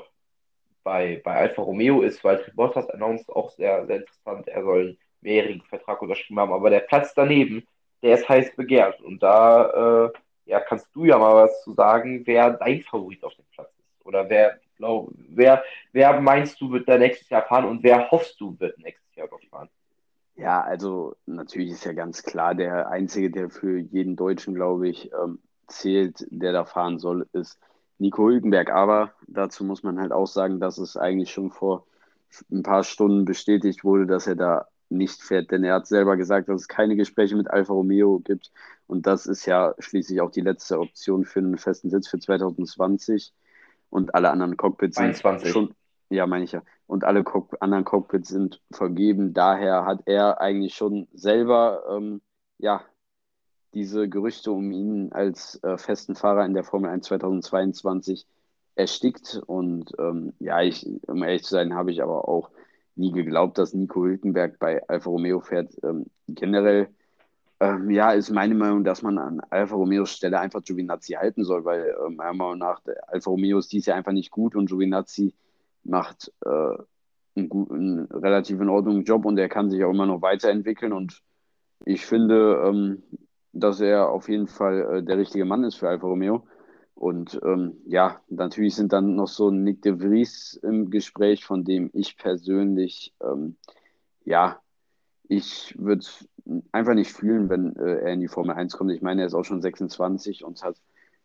bei, 0.83 1.21
bei 1.25 1.37
Alfa 1.37 1.63
Romeo 1.63 2.03
ist 2.03 2.23
Valtteri 2.25 2.53
Bottas 2.55 2.91
announced 2.91 3.29
auch 3.31 3.51
sehr, 3.51 3.87
sehr 3.87 3.99
interessant. 3.99 4.49
Er 4.49 4.63
soll 4.63 4.81
einen 4.81 4.99
mehrjährigen 5.21 5.63
Vertrag 5.63 6.03
unterschrieben 6.03 6.41
haben, 6.41 6.53
aber 6.53 6.71
der 6.71 6.81
Platz 6.81 7.15
daneben, 7.15 7.67
der 8.03 8.19
ist 8.19 8.29
heiß 8.29 8.57
begehrt. 8.57 9.01
Und 9.01 9.23
da 9.23 10.07
äh, 10.07 10.13
ja, 10.47 10.61
kannst 10.61 10.89
du 10.95 11.05
ja 11.05 11.19
mal 11.19 11.45
was 11.45 11.63
zu 11.63 11.73
sagen, 11.75 12.27
wer 12.27 12.51
dein 12.51 12.83
Favorit 12.83 13.23
auf 13.25 13.35
dem 13.35 13.45
Platz 13.53 13.73
ist. 13.79 14.07
Oder 14.07 14.29
wer, 14.29 14.59
glaub, 14.77 15.11
wer, 15.29 15.65
wer 15.93 16.21
meinst 16.21 16.61
du, 16.61 16.73
wird 16.73 16.89
da 16.89 16.99
nächstes 16.99 17.29
Jahr 17.29 17.47
fahren 17.47 17.67
und 17.67 17.83
wer 17.85 18.11
hoffst 18.11 18.41
du, 18.41 18.59
wird 18.59 18.79
nächstes 18.79 19.15
Jahr 19.15 19.29
dort 19.29 19.45
fahren? 19.45 19.69
Ja, 20.41 20.63
also 20.63 21.17
natürlich 21.27 21.71
ist 21.71 21.85
ja 21.85 21.93
ganz 21.93 22.23
klar, 22.23 22.55
der 22.55 22.89
Einzige, 22.89 23.31
der 23.31 23.51
für 23.51 23.79
jeden 23.79 24.17
Deutschen, 24.17 24.55
glaube 24.55 24.89
ich, 24.89 25.11
ähm, 25.13 25.39
zählt, 25.67 26.27
der 26.31 26.53
da 26.53 26.65
fahren 26.65 26.99
soll, 26.99 27.29
ist 27.33 27.59
Nico 27.99 28.27
Hülkenberg. 28.27 28.71
Aber 28.71 29.13
dazu 29.27 29.65
muss 29.65 29.83
man 29.83 30.01
halt 30.01 30.13
auch 30.13 30.27
sagen, 30.27 30.59
dass 30.59 30.79
es 30.79 30.97
eigentlich 30.97 31.31
schon 31.31 31.51
vor 31.51 31.85
ein 32.51 32.63
paar 32.63 32.85
Stunden 32.85 33.27
bestätigt 33.27 33.85
wurde, 33.85 34.07
dass 34.07 34.27
er 34.27 34.35
da 34.35 34.69
nicht 34.89 35.23
fährt, 35.23 35.51
denn 35.51 35.63
er 35.63 35.75
hat 35.75 35.87
selber 35.87 36.17
gesagt, 36.17 36.49
dass 36.49 36.63
es 36.63 36.69
keine 36.69 36.97
Gespräche 36.97 37.37
mit 37.37 37.51
Alfa 37.51 37.73
Romeo 37.73 38.19
gibt 38.19 38.51
und 38.87 39.07
das 39.07 39.27
ist 39.27 39.47
ja 39.47 39.75
schließlich 39.79 40.21
auch 40.21 40.33
die 40.33 40.41
letzte 40.41 40.81
Option 40.81 41.25
für 41.25 41.39
einen 41.39 41.59
festen 41.59 41.91
Sitz 41.91 42.09
für 42.09 42.19
2020 42.19 43.33
und 43.89 44.15
alle 44.17 44.31
anderen 44.31 44.57
Cockpits 44.57 44.97
22. 44.97 45.43
sind 45.45 45.53
schon, 45.53 45.75
ja, 46.11 46.27
meine 46.27 46.45
ich 46.45 46.53
ja, 46.53 46.63
und 46.87 47.05
alle 47.05 47.25
Cock 47.25 47.57
anderen 47.61 47.85
Cockpits 47.85 48.29
sind 48.29 48.61
vergeben. 48.73 49.33
Daher 49.33 49.87
hat 49.87 50.03
er 50.07 50.41
eigentlich 50.41 50.75
schon 50.75 51.09
selber, 51.13 51.85
ähm, 51.91 52.21
ja, 52.59 52.83
diese 53.75 54.09
Gerüchte 54.09 54.51
um 54.51 54.73
ihn 54.73 55.13
als 55.13 55.63
äh, 55.63 55.79
festen 55.79 56.17
Fahrer 56.17 56.45
in 56.45 56.55
der 56.55 56.65
Formel 56.65 56.91
1 56.91 57.07
2022 57.07 58.27
erstickt. 58.75 59.41
Und 59.47 59.93
ähm, 59.99 60.33
ja, 60.41 60.61
ich, 60.63 60.85
um 61.07 61.23
ehrlich 61.23 61.45
zu 61.45 61.51
sein, 61.51 61.75
habe 61.75 61.93
ich 61.93 62.03
aber 62.03 62.29
auch 62.29 62.51
nie 62.97 63.13
geglaubt, 63.13 63.59
dass 63.59 63.73
Nico 63.73 64.03
Hülkenberg 64.05 64.59
bei 64.59 64.83
Alfa 64.89 65.09
Romeo 65.11 65.41
fährt. 65.41 65.73
Ähm, 65.85 66.07
generell, 66.27 66.89
ähm, 67.61 67.91
ja, 67.91 68.11
ist 68.13 68.31
meine 68.31 68.57
Meinung, 68.57 68.83
dass 68.83 69.03
man 69.03 69.19
an 69.19 69.41
Alfa 69.51 69.77
Romeos 69.77 70.11
Stelle 70.11 70.41
einfach 70.41 70.63
Giovinazzi 70.63 71.13
halten 71.13 71.45
soll, 71.45 71.65
weil 71.65 71.83
äh, 71.85 72.11
meiner 72.11 72.35
Meinung 72.35 72.59
nach 72.59 72.83
Alfa 73.07 73.31
Romeo 73.31 73.59
ist 73.59 73.73
dies 73.73 73.87
Jahr 73.87 73.97
einfach 73.97 74.13
nicht 74.13 74.33
gut 74.33 74.57
und 74.57 74.67
Giovinazzi 74.69 75.35
macht 75.85 76.33
äh, 76.45 76.77
einen, 77.37 77.49
guten, 77.49 77.75
einen 77.75 78.05
relativ 78.07 78.61
in 78.61 78.69
Ordnung 78.69 79.05
Job 79.05 79.25
und 79.25 79.39
er 79.39 79.49
kann 79.49 79.71
sich 79.71 79.83
auch 79.85 79.91
immer 79.91 80.07
noch 80.07 80.23
weiterentwickeln 80.23 80.93
und 80.93 81.23
ich 81.85 82.07
finde, 82.07 82.63
ähm, 82.67 83.03
dass 83.53 83.81
er 83.81 84.11
auf 84.11 84.29
jeden 84.29 84.47
Fall 84.47 84.99
äh, 84.99 85.03
der 85.03 85.19
richtige 85.19 85.45
Mann 85.45 85.65
ist 85.65 85.77
für 85.77 85.89
Alfa 85.89 86.07
Romeo. 86.07 86.47
Und 86.95 87.41
ähm, 87.45 87.79
ja, 87.87 88.21
natürlich 88.29 88.75
sind 88.75 88.93
dann 88.93 89.15
noch 89.17 89.29
so 89.29 89.51
Nick 89.51 89.81
de 89.83 89.99
Vries 89.99 90.61
im 90.63 90.91
Gespräch, 90.91 91.45
von 91.45 91.65
dem 91.65 91.89
ich 91.95 92.19
persönlich, 92.19 93.15
ähm, 93.23 93.57
ja, 94.25 94.61
ich 95.27 95.75
würde 95.79 96.05
einfach 96.73 96.95
nicht 96.95 97.13
fühlen, 97.13 97.49
wenn 97.49 97.75
äh, 97.77 98.01
er 98.01 98.13
in 98.13 98.21
die 98.21 98.29
Formel 98.29 98.55
1 98.55 98.77
kommt. 98.77 98.93
Ich 98.93 99.01
meine, 99.01 99.23
er 99.23 99.29
ist 99.29 99.35
auch 99.35 99.45
schon 99.45 99.63
26 99.63 100.45
und 100.45 100.63
hat 100.63 100.77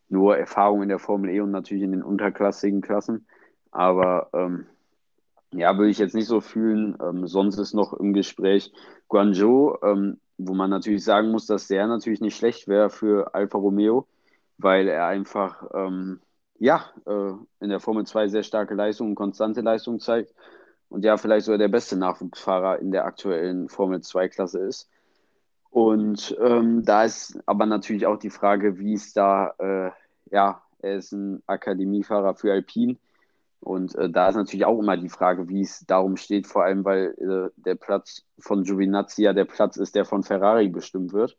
nur 0.08 0.38
Erfahrung 0.38 0.84
in 0.84 0.90
der 0.90 1.00
Formel 1.00 1.32
E 1.32 1.42
und 1.42 1.52
natürlich 1.52 1.84
in 1.84 1.92
den 1.92 2.04
unterklassigen 2.04 2.82
Klassen. 2.82 3.28
Aber 3.76 4.30
ähm, 4.34 4.66
ja, 5.52 5.78
würde 5.78 5.92
ich 5.92 6.00
jetzt 6.00 6.16
nicht 6.16 6.28
so 6.28 6.42
fühlen. 6.42 6.98
Ähm, 7.02 7.28
sonst 7.28 7.58
ist 7.58 7.74
noch 7.74 7.94
im 7.94 8.14
Gespräch 8.14 8.72
Guangzhou, 9.08 9.78
ähm, 9.84 10.20
wo 10.38 10.54
man 10.54 10.70
natürlich 10.70 11.04
sagen 11.04 11.32
muss, 11.32 11.46
dass 11.46 11.68
der 11.68 11.88
natürlich 11.88 12.22
nicht 12.22 12.38
schlecht 12.38 12.68
wäre 12.68 12.90
für 12.90 13.34
Alfa 13.34 13.58
Romeo 13.58 14.08
weil 14.58 14.88
er 14.88 15.08
einfach 15.08 15.64
ähm, 15.74 16.22
ja, 16.58 16.86
äh, 17.06 17.32
in 17.60 17.70
der 17.70 17.80
Formel 17.80 18.06
2 18.06 18.28
sehr 18.28 18.44
starke 18.44 18.74
Leistung 18.74 19.10
und 19.10 19.16
konstante 19.16 19.62
Leistung 19.62 20.00
zeigt 20.00 20.34
und 20.90 21.04
ja, 21.04 21.18
vielleicht 21.18 21.46
sogar 21.46 21.58
der 21.58 21.68
beste 21.68 21.98
Nachwuchsfahrer 21.98 22.80
in 22.80 22.92
der 22.92 23.06
aktuellen 23.06 23.70
Formel 23.70 24.00
2-Klasse 24.00 24.60
ist. 24.60 24.90
Und 25.70 26.38
ähm, 26.40 26.86
da 26.86 27.04
ist 27.04 27.38
aber 27.46 27.66
natürlich 27.66 28.06
auch 28.06 28.18
die 28.18 28.30
Frage, 28.30 28.80
wie 28.80 28.94
es 28.94 29.12
da, 29.12 29.54
äh, 29.58 29.92
ja, 30.32 30.62
er 30.80 30.96
ist 30.96 31.12
ein 31.12 31.44
Akademiefahrer 31.48 32.36
für 32.36 32.54
Alpine. 32.54 32.96
Und 33.66 33.96
äh, 33.96 34.12
da 34.12 34.30
ist 34.30 34.36
natürlich 34.36 34.66
auch 34.66 34.80
immer 34.80 34.96
die 34.96 35.10
Frage, 35.10 35.50
wie 35.50 35.62
es 35.62 35.84
darum 35.88 36.18
steht, 36.18 36.46
vor 36.46 36.64
allem 36.64 36.86
weil 36.86 37.16
äh, 37.18 37.50
der 37.60 37.74
Platz 37.74 38.24
von 38.38 38.64
Giovinazzi 38.64 39.24
ja 39.24 39.34
der 39.34 39.46
Platz 39.46 39.78
ist, 39.78 39.96
der 39.96 40.06
von 40.06 40.22
Ferrari 40.22 40.70
bestimmt 40.70 41.14
wird. 41.14 41.36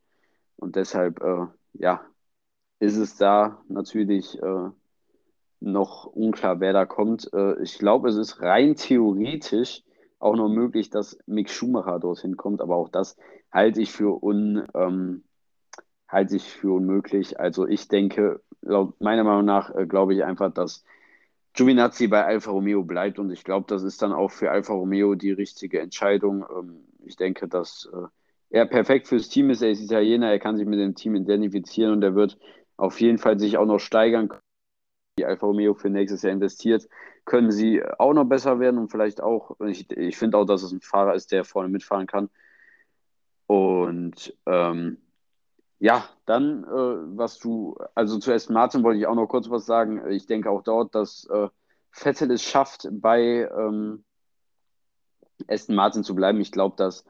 Und 0.56 0.74
deshalb, 0.74 1.22
äh, 1.22 1.46
ja, 1.74 2.00
ist 2.80 2.96
es 2.96 3.16
da 3.16 3.62
natürlich 3.68 4.42
äh, 4.42 4.70
noch 5.60 6.06
unklar, 6.06 6.58
wer 6.58 6.72
da 6.72 6.84
kommt. 6.84 7.32
Äh, 7.32 7.62
ich 7.62 7.78
glaube, 7.78 8.08
es 8.08 8.16
ist 8.16 8.42
rein 8.42 8.74
theoretisch 8.74 9.84
auch 10.18 10.34
noch 10.34 10.48
möglich, 10.48 10.90
dass 10.90 11.18
Mick 11.26 11.48
Schumacher 11.48 12.00
dorthin 12.00 12.36
kommt, 12.36 12.60
aber 12.60 12.74
auch 12.74 12.88
das 12.88 13.16
halte 13.52 13.80
ich 13.80 13.92
für 13.92 14.20
un, 14.20 14.66
ähm, 14.74 15.22
halte 16.08 16.34
ich 16.34 16.50
für 16.50 16.74
unmöglich. 16.74 17.38
Also 17.38 17.68
ich 17.68 17.86
denke, 17.86 18.40
laut 18.62 19.00
meiner 19.00 19.22
Meinung 19.22 19.44
nach 19.44 19.72
äh, 19.76 19.86
glaube 19.86 20.14
ich 20.14 20.24
einfach, 20.24 20.52
dass 20.52 20.82
Giovinazzi 21.56 22.06
bei 22.06 22.24
Alfa 22.24 22.50
Romeo 22.50 22.84
bleibt 22.84 23.18
und 23.18 23.30
ich 23.30 23.42
glaube, 23.42 23.66
das 23.68 23.82
ist 23.82 24.02
dann 24.02 24.12
auch 24.12 24.30
für 24.30 24.50
Alfa 24.50 24.74
Romeo 24.74 25.14
die 25.14 25.32
richtige 25.32 25.80
Entscheidung. 25.80 26.44
Ähm, 26.54 26.84
ich 27.04 27.16
denke, 27.16 27.48
dass 27.48 27.88
äh, 27.92 28.06
er 28.50 28.66
perfekt 28.66 29.08
fürs 29.08 29.30
Team 29.30 29.50
ist. 29.50 29.62
Er 29.62 29.70
ist 29.70 29.80
Italiener, 29.80 30.30
er 30.30 30.38
kann 30.38 30.56
sich 30.56 30.66
mit 30.66 30.78
dem 30.78 30.94
Team 30.94 31.14
identifizieren 31.16 31.92
und 31.92 32.02
er 32.02 32.14
wird 32.14 32.38
auf 32.76 33.00
jeden 33.00 33.18
Fall 33.18 33.38
sich 33.38 33.56
auch 33.56 33.64
noch 33.64 33.78
steigern 33.78 34.28
können. 34.28 34.42
Die 35.18 35.24
Alfa 35.24 35.46
Romeo 35.46 35.72
für 35.72 35.88
nächstes 35.88 36.22
Jahr 36.22 36.34
investiert, 36.34 36.86
können 37.24 37.50
sie 37.50 37.82
auch 37.98 38.12
noch 38.12 38.26
besser 38.26 38.60
werden 38.60 38.78
und 38.78 38.90
vielleicht 38.90 39.22
auch, 39.22 39.56
ich, 39.66 39.90
ich 39.90 40.16
finde 40.18 40.36
auch, 40.36 40.44
dass 40.44 40.62
es 40.62 40.72
ein 40.72 40.82
Fahrer 40.82 41.14
ist, 41.14 41.32
der 41.32 41.44
vorne 41.44 41.70
mitfahren 41.70 42.06
kann. 42.06 42.28
Und 43.46 44.36
ähm, 44.44 44.98
ja, 45.78 46.08
dann, 46.24 46.64
äh, 46.64 47.18
was 47.18 47.38
du, 47.38 47.76
also 47.94 48.18
zuerst 48.18 48.50
Martin 48.50 48.82
wollte 48.82 48.98
ich 48.98 49.06
auch 49.06 49.14
noch 49.14 49.26
kurz 49.26 49.50
was 49.50 49.66
sagen. 49.66 50.10
Ich 50.10 50.26
denke 50.26 50.50
auch 50.50 50.62
dort, 50.62 50.94
dass 50.94 51.26
äh, 51.30 51.48
Vettel 51.90 52.30
es 52.30 52.42
schafft, 52.42 52.88
bei 52.90 53.48
ähm, 53.56 54.04
Aston 55.48 55.76
Martin 55.76 56.02
zu 56.02 56.14
bleiben. 56.14 56.40
Ich 56.40 56.52
glaube, 56.52 56.76
dass 56.76 57.04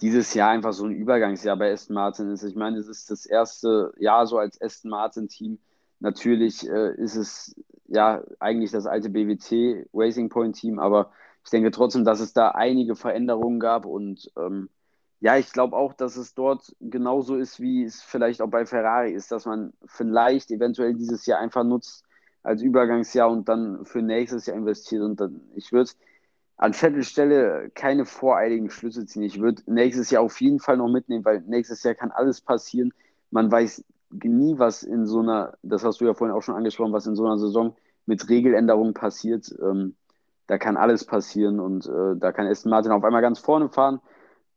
dieses 0.00 0.34
Jahr 0.34 0.50
einfach 0.50 0.72
so 0.72 0.84
ein 0.84 0.92
Übergangsjahr 0.92 1.56
bei 1.56 1.72
Aston 1.72 1.94
Martin 1.94 2.30
ist. 2.30 2.42
Ich 2.42 2.56
meine, 2.56 2.78
es 2.78 2.88
ist 2.88 3.10
das 3.10 3.26
erste 3.26 3.92
Jahr 3.98 4.26
so 4.26 4.38
als 4.38 4.60
Aston 4.60 4.90
Martin-Team. 4.90 5.58
Natürlich 6.00 6.68
äh, 6.68 6.94
ist 6.96 7.16
es 7.16 7.54
ja 7.86 8.22
eigentlich 8.38 8.70
das 8.70 8.86
alte 8.86 9.10
BWC 9.10 9.88
Racing 9.92 10.28
Point 10.28 10.56
Team, 10.56 10.78
aber 10.78 11.10
ich 11.44 11.50
denke 11.50 11.70
trotzdem, 11.70 12.04
dass 12.04 12.20
es 12.20 12.32
da 12.32 12.50
einige 12.50 12.96
Veränderungen 12.96 13.60
gab 13.60 13.84
und 13.86 14.30
ähm, 14.36 14.68
ja, 15.20 15.36
ich 15.36 15.52
glaube 15.52 15.76
auch, 15.76 15.92
dass 15.92 16.16
es 16.16 16.34
dort 16.34 16.74
genauso 16.80 17.36
ist, 17.36 17.60
wie 17.60 17.84
es 17.84 18.02
vielleicht 18.02 18.40
auch 18.40 18.48
bei 18.48 18.64
Ferrari 18.64 19.12
ist, 19.12 19.30
dass 19.30 19.44
man 19.44 19.74
vielleicht 19.84 20.50
eventuell 20.50 20.94
dieses 20.94 21.26
Jahr 21.26 21.38
einfach 21.40 21.62
nutzt 21.62 22.04
als 22.42 22.62
Übergangsjahr 22.62 23.30
und 23.30 23.46
dann 23.48 23.84
für 23.84 24.00
nächstes 24.00 24.46
Jahr 24.46 24.56
investiert. 24.56 25.02
Und 25.02 25.20
dann, 25.20 25.42
ich 25.54 25.72
würde 25.72 25.90
an 26.56 26.72
Vettel 26.72 27.70
keine 27.74 28.06
voreiligen 28.06 28.70
Schlüsse 28.70 29.04
ziehen. 29.04 29.22
Ich 29.22 29.40
würde 29.40 29.62
nächstes 29.66 30.10
Jahr 30.10 30.22
auf 30.22 30.40
jeden 30.40 30.58
Fall 30.58 30.78
noch 30.78 30.88
mitnehmen, 30.88 31.24
weil 31.24 31.42
nächstes 31.42 31.82
Jahr 31.82 31.94
kann 31.94 32.10
alles 32.10 32.40
passieren. 32.40 32.94
Man 33.30 33.52
weiß 33.52 33.84
nie, 34.10 34.58
was 34.58 34.82
in 34.82 35.06
so 35.06 35.20
einer, 35.20 35.52
das 35.62 35.84
hast 35.84 36.00
du 36.00 36.06
ja 36.06 36.14
vorhin 36.14 36.34
auch 36.34 36.42
schon 36.42 36.56
angesprochen, 36.56 36.94
was 36.94 37.06
in 37.06 37.14
so 37.14 37.26
einer 37.26 37.38
Saison 37.38 37.76
mit 38.06 38.26
Regeländerungen 38.30 38.94
passiert. 38.94 39.54
Ähm, 39.60 39.96
da 40.46 40.56
kann 40.56 40.78
alles 40.78 41.04
passieren 41.04 41.60
und 41.60 41.86
äh, 41.86 42.16
da 42.16 42.32
kann 42.32 42.46
Aston 42.46 42.70
Martin 42.70 42.90
auf 42.90 43.04
einmal 43.04 43.22
ganz 43.22 43.38
vorne 43.38 43.68
fahren 43.68 44.00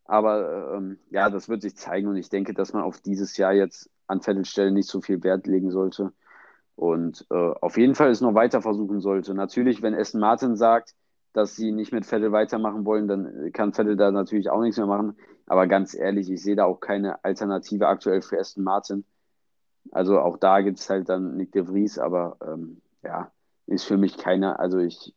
aber 0.05 0.75
ähm, 0.75 0.99
ja, 1.09 1.29
das 1.29 1.49
wird 1.49 1.61
sich 1.61 1.75
zeigen 1.75 2.07
und 2.07 2.17
ich 2.17 2.29
denke, 2.29 2.53
dass 2.53 2.73
man 2.73 2.83
auf 2.83 2.99
dieses 3.01 3.37
Jahr 3.37 3.53
jetzt 3.53 3.89
an 4.07 4.21
Vettelstellen 4.21 4.73
nicht 4.73 4.89
so 4.89 5.01
viel 5.01 5.23
Wert 5.23 5.47
legen 5.47 5.71
sollte 5.71 6.11
und 6.75 7.25
äh, 7.29 7.35
auf 7.35 7.77
jeden 7.77 7.95
Fall 7.95 8.09
es 8.09 8.21
noch 8.21 8.33
weiter 8.33 8.61
versuchen 8.61 8.99
sollte. 8.99 9.33
Natürlich, 9.33 9.81
wenn 9.81 9.95
Aston 9.95 10.21
Martin 10.21 10.55
sagt, 10.55 10.95
dass 11.33 11.55
sie 11.55 11.71
nicht 11.71 11.91
mit 11.91 12.05
Vettel 12.05 12.31
weitermachen 12.31 12.85
wollen, 12.85 13.07
dann 13.07 13.51
kann 13.53 13.73
Vettel 13.73 13.95
da 13.95 14.11
natürlich 14.11 14.49
auch 14.49 14.61
nichts 14.61 14.77
mehr 14.77 14.87
machen. 14.87 15.17
Aber 15.47 15.67
ganz 15.67 15.93
ehrlich, 15.93 16.29
ich 16.29 16.41
sehe 16.41 16.55
da 16.55 16.65
auch 16.65 16.79
keine 16.79 17.23
Alternative 17.23 17.87
aktuell 17.87 18.21
für 18.21 18.39
Aston 18.39 18.63
Martin. 18.63 19.05
Also 19.91 20.19
auch 20.19 20.37
da 20.37 20.61
gibt 20.61 20.79
es 20.79 20.89
halt 20.89 21.09
dann 21.09 21.35
Nick 21.37 21.51
de 21.51 21.63
Vries, 21.67 21.99
aber 21.99 22.37
ähm, 22.45 22.81
ja, 23.03 23.31
ist 23.67 23.85
für 23.85 23.97
mich 23.97 24.17
keiner, 24.17 24.59
also 24.59 24.79
ich, 24.79 25.13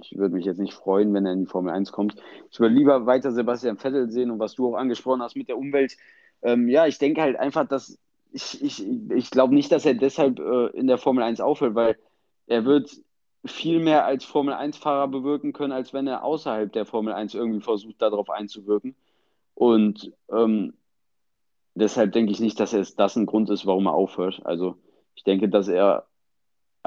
ich 0.00 0.16
würde 0.16 0.34
mich 0.34 0.44
jetzt 0.44 0.60
nicht 0.60 0.74
freuen, 0.74 1.12
wenn 1.14 1.26
er 1.26 1.32
in 1.32 1.40
die 1.40 1.50
Formel 1.50 1.72
1 1.72 1.92
kommt. 1.92 2.16
Ich 2.50 2.60
würde 2.60 2.74
lieber 2.74 3.06
weiter 3.06 3.32
Sebastian 3.32 3.76
Vettel 3.76 4.10
sehen 4.10 4.30
und 4.30 4.38
was 4.38 4.54
du 4.54 4.68
auch 4.68 4.78
angesprochen 4.78 5.22
hast 5.22 5.36
mit 5.36 5.48
der 5.48 5.58
Umwelt. 5.58 5.96
Ähm, 6.42 6.68
ja, 6.68 6.86
ich 6.86 6.98
denke 6.98 7.22
halt 7.22 7.36
einfach, 7.36 7.66
dass 7.66 7.98
ich, 8.32 8.62
ich, 8.62 8.86
ich 9.10 9.30
glaube 9.30 9.54
nicht, 9.54 9.72
dass 9.72 9.86
er 9.86 9.94
deshalb 9.94 10.38
äh, 10.38 10.66
in 10.68 10.86
der 10.86 10.98
Formel 10.98 11.24
1 11.24 11.40
aufhört, 11.40 11.74
weil 11.74 11.96
er 12.46 12.64
wird 12.64 12.90
viel 13.44 13.80
mehr 13.80 14.04
als 14.04 14.24
Formel 14.24 14.54
1-Fahrer 14.54 15.08
bewirken 15.08 15.52
können, 15.52 15.72
als 15.72 15.92
wenn 15.92 16.06
er 16.06 16.24
außerhalb 16.24 16.72
der 16.72 16.86
Formel 16.86 17.12
1 17.12 17.34
irgendwie 17.34 17.60
versucht, 17.60 18.00
darauf 18.02 18.30
einzuwirken. 18.30 18.94
Und 19.54 20.12
ähm, 20.30 20.74
deshalb 21.74 22.12
denke 22.12 22.32
ich 22.32 22.40
nicht, 22.40 22.60
dass 22.60 22.72
es 22.72 22.94
das 22.94 23.16
ein 23.16 23.26
Grund 23.26 23.50
ist, 23.50 23.66
warum 23.66 23.86
er 23.86 23.94
aufhört. 23.94 24.40
Also 24.44 24.76
ich 25.14 25.24
denke, 25.24 25.48
dass 25.48 25.68
er 25.68 26.06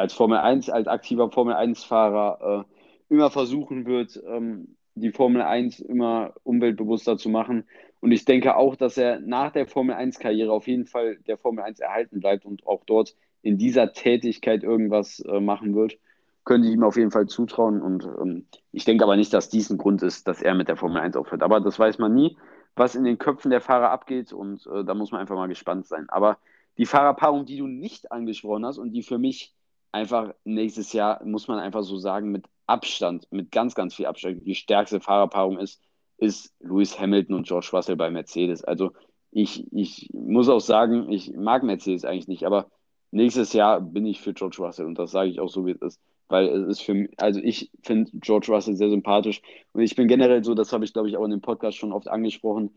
als 0.02 0.14
Formel 0.14 0.40
1, 0.40 0.70
als 0.70 0.88
aktiver 0.88 1.32
Formel 1.32 1.56
1-Fahrer 1.56 2.66
äh, 2.66 3.14
immer 3.14 3.30
versuchen 3.30 3.86
wird, 3.86 4.22
ähm, 4.28 4.76
die 4.96 5.12
Formel 5.12 5.42
1 5.42 5.80
immer 5.80 6.34
umweltbewusster 6.44 7.18
zu 7.18 7.30
machen. 7.30 7.66
Und 8.00 8.12
ich 8.12 8.26
denke 8.26 8.56
auch, 8.58 8.76
dass 8.76 8.98
er 8.98 9.20
nach 9.20 9.52
der 9.52 9.68
Formel 9.68 9.96
1-Karriere 9.96 10.52
auf 10.52 10.68
jeden 10.68 10.86
Fall 10.86 11.18
der 11.28 11.38
Formel 11.38 11.64
1 11.64 11.80
erhalten 11.80 12.20
bleibt 12.20 12.46
und 12.46 12.66
auch 12.66 12.84
dort 12.86 13.16
in 13.42 13.58
dieser 13.58 13.94
Tätigkeit 13.94 14.64
irgendwas 14.64 15.20
äh, 15.20 15.40
machen 15.40 15.76
wird. 15.76 15.98
Könnte 16.44 16.68
ich 16.68 16.74
ihm 16.74 16.84
auf 16.84 16.98
jeden 16.98 17.12
Fall 17.12 17.28
zutrauen. 17.28 17.82
Und 17.82 18.04
ähm, 18.20 18.46
ich 18.72 18.86
denke 18.86 19.04
aber 19.04 19.16
nicht, 19.16 19.34
dass 19.34 19.50
dies 19.50 19.70
ein 19.70 19.78
Grund 19.78 20.02
ist, 20.02 20.28
dass 20.28 20.42
er 20.42 20.56
mit 20.56 20.68
der 20.68 20.78
Formel 20.78 20.98
1 20.98 21.16
aufhört. 21.16 21.44
Aber 21.44 21.62
das 21.62 21.78
weiß 21.78 22.00
man 22.00 22.14
nie, 22.14 22.38
was 22.76 22.96
in 22.96 23.04
den 23.04 23.20
Köpfen 23.20 23.52
der 23.52 23.62
Fahrer 23.62 23.92
abgeht. 23.92 24.34
Und 24.34 24.66
äh, 24.68 24.84
da 24.84 24.96
muss 24.96 25.12
man 25.12 25.22
einfach 25.22 25.36
mal 25.36 25.48
gespannt 25.48 25.86
sein. 25.86 26.10
Aber 26.10 26.40
die 26.78 26.86
Fahrerpaarung, 26.86 27.46
die 27.46 27.58
du 27.58 27.68
nicht 27.68 28.12
angesprochen 28.12 28.66
hast 28.66 28.80
und 28.80 28.92
die 28.92 29.04
für 29.04 29.20
mich 29.20 29.54
einfach 29.92 30.34
nächstes 30.44 30.94
Jahr, 30.94 31.24
muss 31.26 31.48
man 31.48 31.60
einfach 31.60 31.84
so 31.84 31.98
sagen, 31.98 32.32
mit 32.32 32.46
Abstand, 32.68 33.28
mit 33.32 33.52
ganz, 33.52 33.76
ganz 33.76 33.96
viel 33.96 34.06
Abstand, 34.06 34.46
die 34.46 34.56
stärkste 34.56 35.02
Fahrerpaarung 35.02 35.60
ist, 35.60 35.82
ist 36.18 36.54
Lewis 36.60 37.00
Hamilton 37.00 37.36
und 37.36 37.48
George 37.48 37.70
Russell 37.74 37.96
bei 37.96 38.10
Mercedes. 38.10 38.64
Also 38.64 38.92
ich, 39.32 39.72
ich 39.74 40.10
muss 40.14 40.50
auch 40.50 40.60
sagen, 40.60 41.12
ich 41.12 41.34
mag 41.34 41.64
Mercedes 41.64 42.06
eigentlich 42.06 42.28
nicht, 42.28 42.46
aber 42.46 42.70
nächstes 43.12 43.54
Jahr 43.54 43.82
bin 43.82 44.06
ich 44.06 44.22
für 44.22 44.34
George 44.34 44.58
Russell 44.60 44.86
und 44.86 44.98
das 45.00 45.12
sage 45.12 45.30
ich 45.30 45.40
auch 45.40 45.50
so, 45.50 45.66
wie 45.66 45.72
es 45.72 45.82
ist. 45.82 46.00
Weil 46.28 46.48
es 46.48 46.68
ist 46.68 46.82
für 46.82 46.94
mich, 46.94 47.12
also 47.18 47.42
ich 47.42 47.72
finde 47.84 48.10
George 48.14 48.48
Russell 48.52 48.76
sehr 48.76 48.90
sympathisch 48.90 49.42
und 49.74 49.82
ich 49.82 49.96
bin 49.96 50.08
generell 50.08 50.44
so, 50.44 50.54
das 50.54 50.72
habe 50.72 50.86
ich 50.86 50.94
glaube 50.94 51.10
ich 51.10 51.18
auch 51.18 51.26
in 51.26 51.32
dem 51.32 51.42
Podcast 51.42 51.78
schon 51.78 51.92
oft 51.92 52.08
angesprochen. 52.08 52.72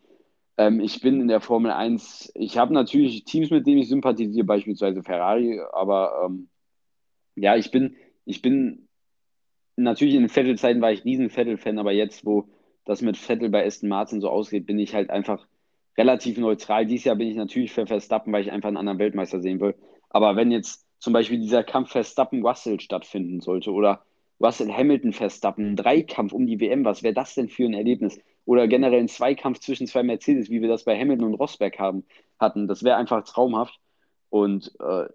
Ähm, 0.57 0.81
ich 0.81 1.01
bin 1.01 1.21
in 1.21 1.29
der 1.29 1.41
Formel 1.41 1.71
1, 1.71 2.33
ich 2.35 2.59
habe 2.59 2.75
natürlich 2.75 3.25
Teams, 3.25 3.51
mit 3.51 3.67
denen 3.67 3.79
ich 3.79 3.89
sympathisiere, 3.89 4.45
beispielsweise 4.47 5.03
Ferrari, 5.03 5.61
aber 5.73 6.25
ähm, 6.27 6.49
ja, 7.37 7.57
ich 7.57 7.71
bin, 7.71 7.97
ich 8.25 8.43
bin 8.43 8.89
natürlich 9.77 10.15
in 10.15 10.23
den 10.23 10.29
Vettel-Zeiten 10.29 10.81
war 10.81 10.93
ich 10.93 11.05
riesen 11.05 11.31
Vettel-Fan, 11.31 11.79
aber 11.79 11.93
jetzt, 11.93 12.25
wo 12.25 12.49
das 12.85 13.03
mit 13.03 13.17
Vettel 13.17 13.49
bei 13.49 13.67
Aston 13.67 13.89
Martin 13.89 14.21
so 14.21 14.29
ausgeht, 14.29 14.67
bin 14.67 14.79
ich 14.79 14.95
halt 14.95 15.11
einfach 15.11 15.47
relativ 15.97 16.39
neutral. 16.39 16.87
Dieses 16.87 17.05
Jahr 17.05 17.17
bin 17.17 17.29
ich 17.29 17.37
natürlich 17.37 17.73
für 17.73 17.87
Verstappen, 17.87 18.33
weil 18.33 18.43
ich 18.43 18.53
einfach 18.53 18.69
einen 18.69 18.77
anderen 18.77 18.99
Weltmeister 18.99 19.41
sehen 19.41 19.61
will. 19.61 19.75
Aber 20.11 20.37
wenn 20.37 20.51
jetzt 20.51 20.87
zum 20.99 21.13
Beispiel 21.13 21.39
dieser 21.39 21.65
Kampf 21.65 21.91
Verstappen-Russell 21.91 22.81
stattfinden 22.81 23.41
sollte 23.41 23.73
oder 23.73 24.05
Russell-Hamilton-Verstappen, 24.41 25.73
ein 25.73 25.77
Dreikampf 25.77 26.33
um 26.33 26.47
die 26.47 26.61
WM, 26.61 26.85
was 26.85 27.03
wäre 27.03 27.15
das 27.15 27.35
denn 27.35 27.49
für 27.49 27.65
ein 27.65 27.75
Erlebnis? 27.75 28.19
Oder 28.47 28.69
generell 28.69 29.01
ein 29.01 29.09
Zweikampf 29.09 29.61
zwischen 29.61 29.87
zwei 29.87 30.03
Mercedes, 30.03 30.51
wie 30.51 30.61
wir 30.61 30.69
das 30.69 30.85
bei 30.85 30.99
Hamilton 30.99 31.29
und 31.29 31.35
Rosberg 31.35 31.79
haben, 31.79 32.05
hatten. 32.39 32.69
Das 32.69 32.83
wäre 32.83 32.97
einfach 32.97 33.25
traumhaft. 33.25 33.79
Und 34.29 34.73
äh, 34.81 35.07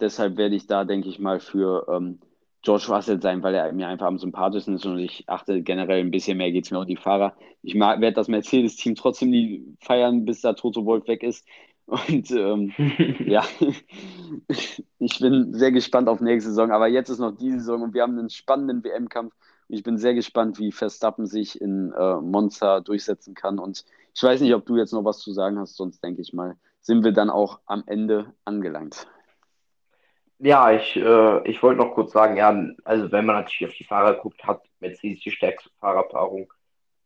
deshalb 0.00 0.36
werde 0.36 0.56
ich 0.56 0.66
da, 0.66 0.84
denke 0.84 1.08
ich 1.08 1.18
mal, 1.18 1.40
für 1.40 1.86
ähm, 1.88 2.18
George 2.62 2.86
Russell 2.88 3.20
sein, 3.20 3.42
weil 3.42 3.54
er 3.54 3.72
mir 3.72 3.88
einfach 3.88 4.06
am 4.06 4.18
sympathischsten 4.18 4.76
ist 4.76 4.86
und 4.86 4.98
ich 4.98 5.24
achte 5.28 5.62
generell 5.62 6.00
ein 6.00 6.10
bisschen 6.10 6.38
mehr, 6.38 6.50
geht 6.50 6.64
es 6.64 6.70
mir 6.70 6.80
um 6.80 6.86
die 6.86 6.96
Fahrer. 6.96 7.36
Ich 7.62 7.74
werde 7.74 8.12
das 8.12 8.28
Mercedes-Team 8.28 8.94
trotzdem 8.94 9.30
nie 9.30 9.76
feiern, 9.80 10.24
bis 10.24 10.40
da 10.40 10.54
Toto 10.54 10.84
Wolf 10.86 11.06
weg 11.06 11.22
ist. 11.22 11.46
Und 11.86 12.30
ähm, 12.30 12.72
ja, 13.26 13.44
ich 14.98 15.18
bin 15.20 15.52
sehr 15.52 15.72
gespannt 15.72 16.08
auf 16.08 16.20
nächste 16.20 16.50
Saison. 16.50 16.70
Aber 16.70 16.88
jetzt 16.88 17.10
ist 17.10 17.18
noch 17.18 17.36
diese 17.36 17.58
Saison 17.58 17.82
und 17.82 17.94
wir 17.94 18.02
haben 18.02 18.18
einen 18.18 18.30
spannenden 18.30 18.82
WM-Kampf. 18.82 19.34
Ich 19.68 19.82
bin 19.82 19.98
sehr 19.98 20.14
gespannt, 20.14 20.58
wie 20.58 20.72
Verstappen 20.72 21.26
sich 21.26 21.60
in 21.60 21.92
äh, 21.92 22.16
Monza 22.16 22.80
durchsetzen 22.80 23.34
kann. 23.34 23.58
Und 23.58 23.84
ich 24.14 24.22
weiß 24.22 24.40
nicht, 24.40 24.54
ob 24.54 24.64
du 24.64 24.76
jetzt 24.76 24.92
noch 24.92 25.04
was 25.04 25.18
zu 25.18 25.32
sagen 25.32 25.58
hast, 25.58 25.76
sonst 25.76 26.02
denke 26.02 26.22
ich 26.22 26.32
mal, 26.32 26.56
sind 26.80 27.04
wir 27.04 27.12
dann 27.12 27.28
auch 27.28 27.60
am 27.66 27.82
Ende 27.86 28.32
angelangt. 28.44 29.06
Ja, 30.38 30.72
ich, 30.72 30.96
äh, 30.96 31.48
ich 31.48 31.62
wollte 31.62 31.80
noch 31.80 31.94
kurz 31.94 32.12
sagen, 32.12 32.36
ja, 32.36 32.50
also 32.84 33.10
wenn 33.12 33.24
man 33.26 33.36
natürlich 33.36 33.70
auf 33.70 33.76
die 33.76 33.84
Fahrer 33.84 34.14
guckt, 34.14 34.44
hat 34.44 34.62
Mercedes 34.80 35.20
die 35.22 35.30
stärkste 35.30 35.70
Fahrerpaarung. 35.80 36.52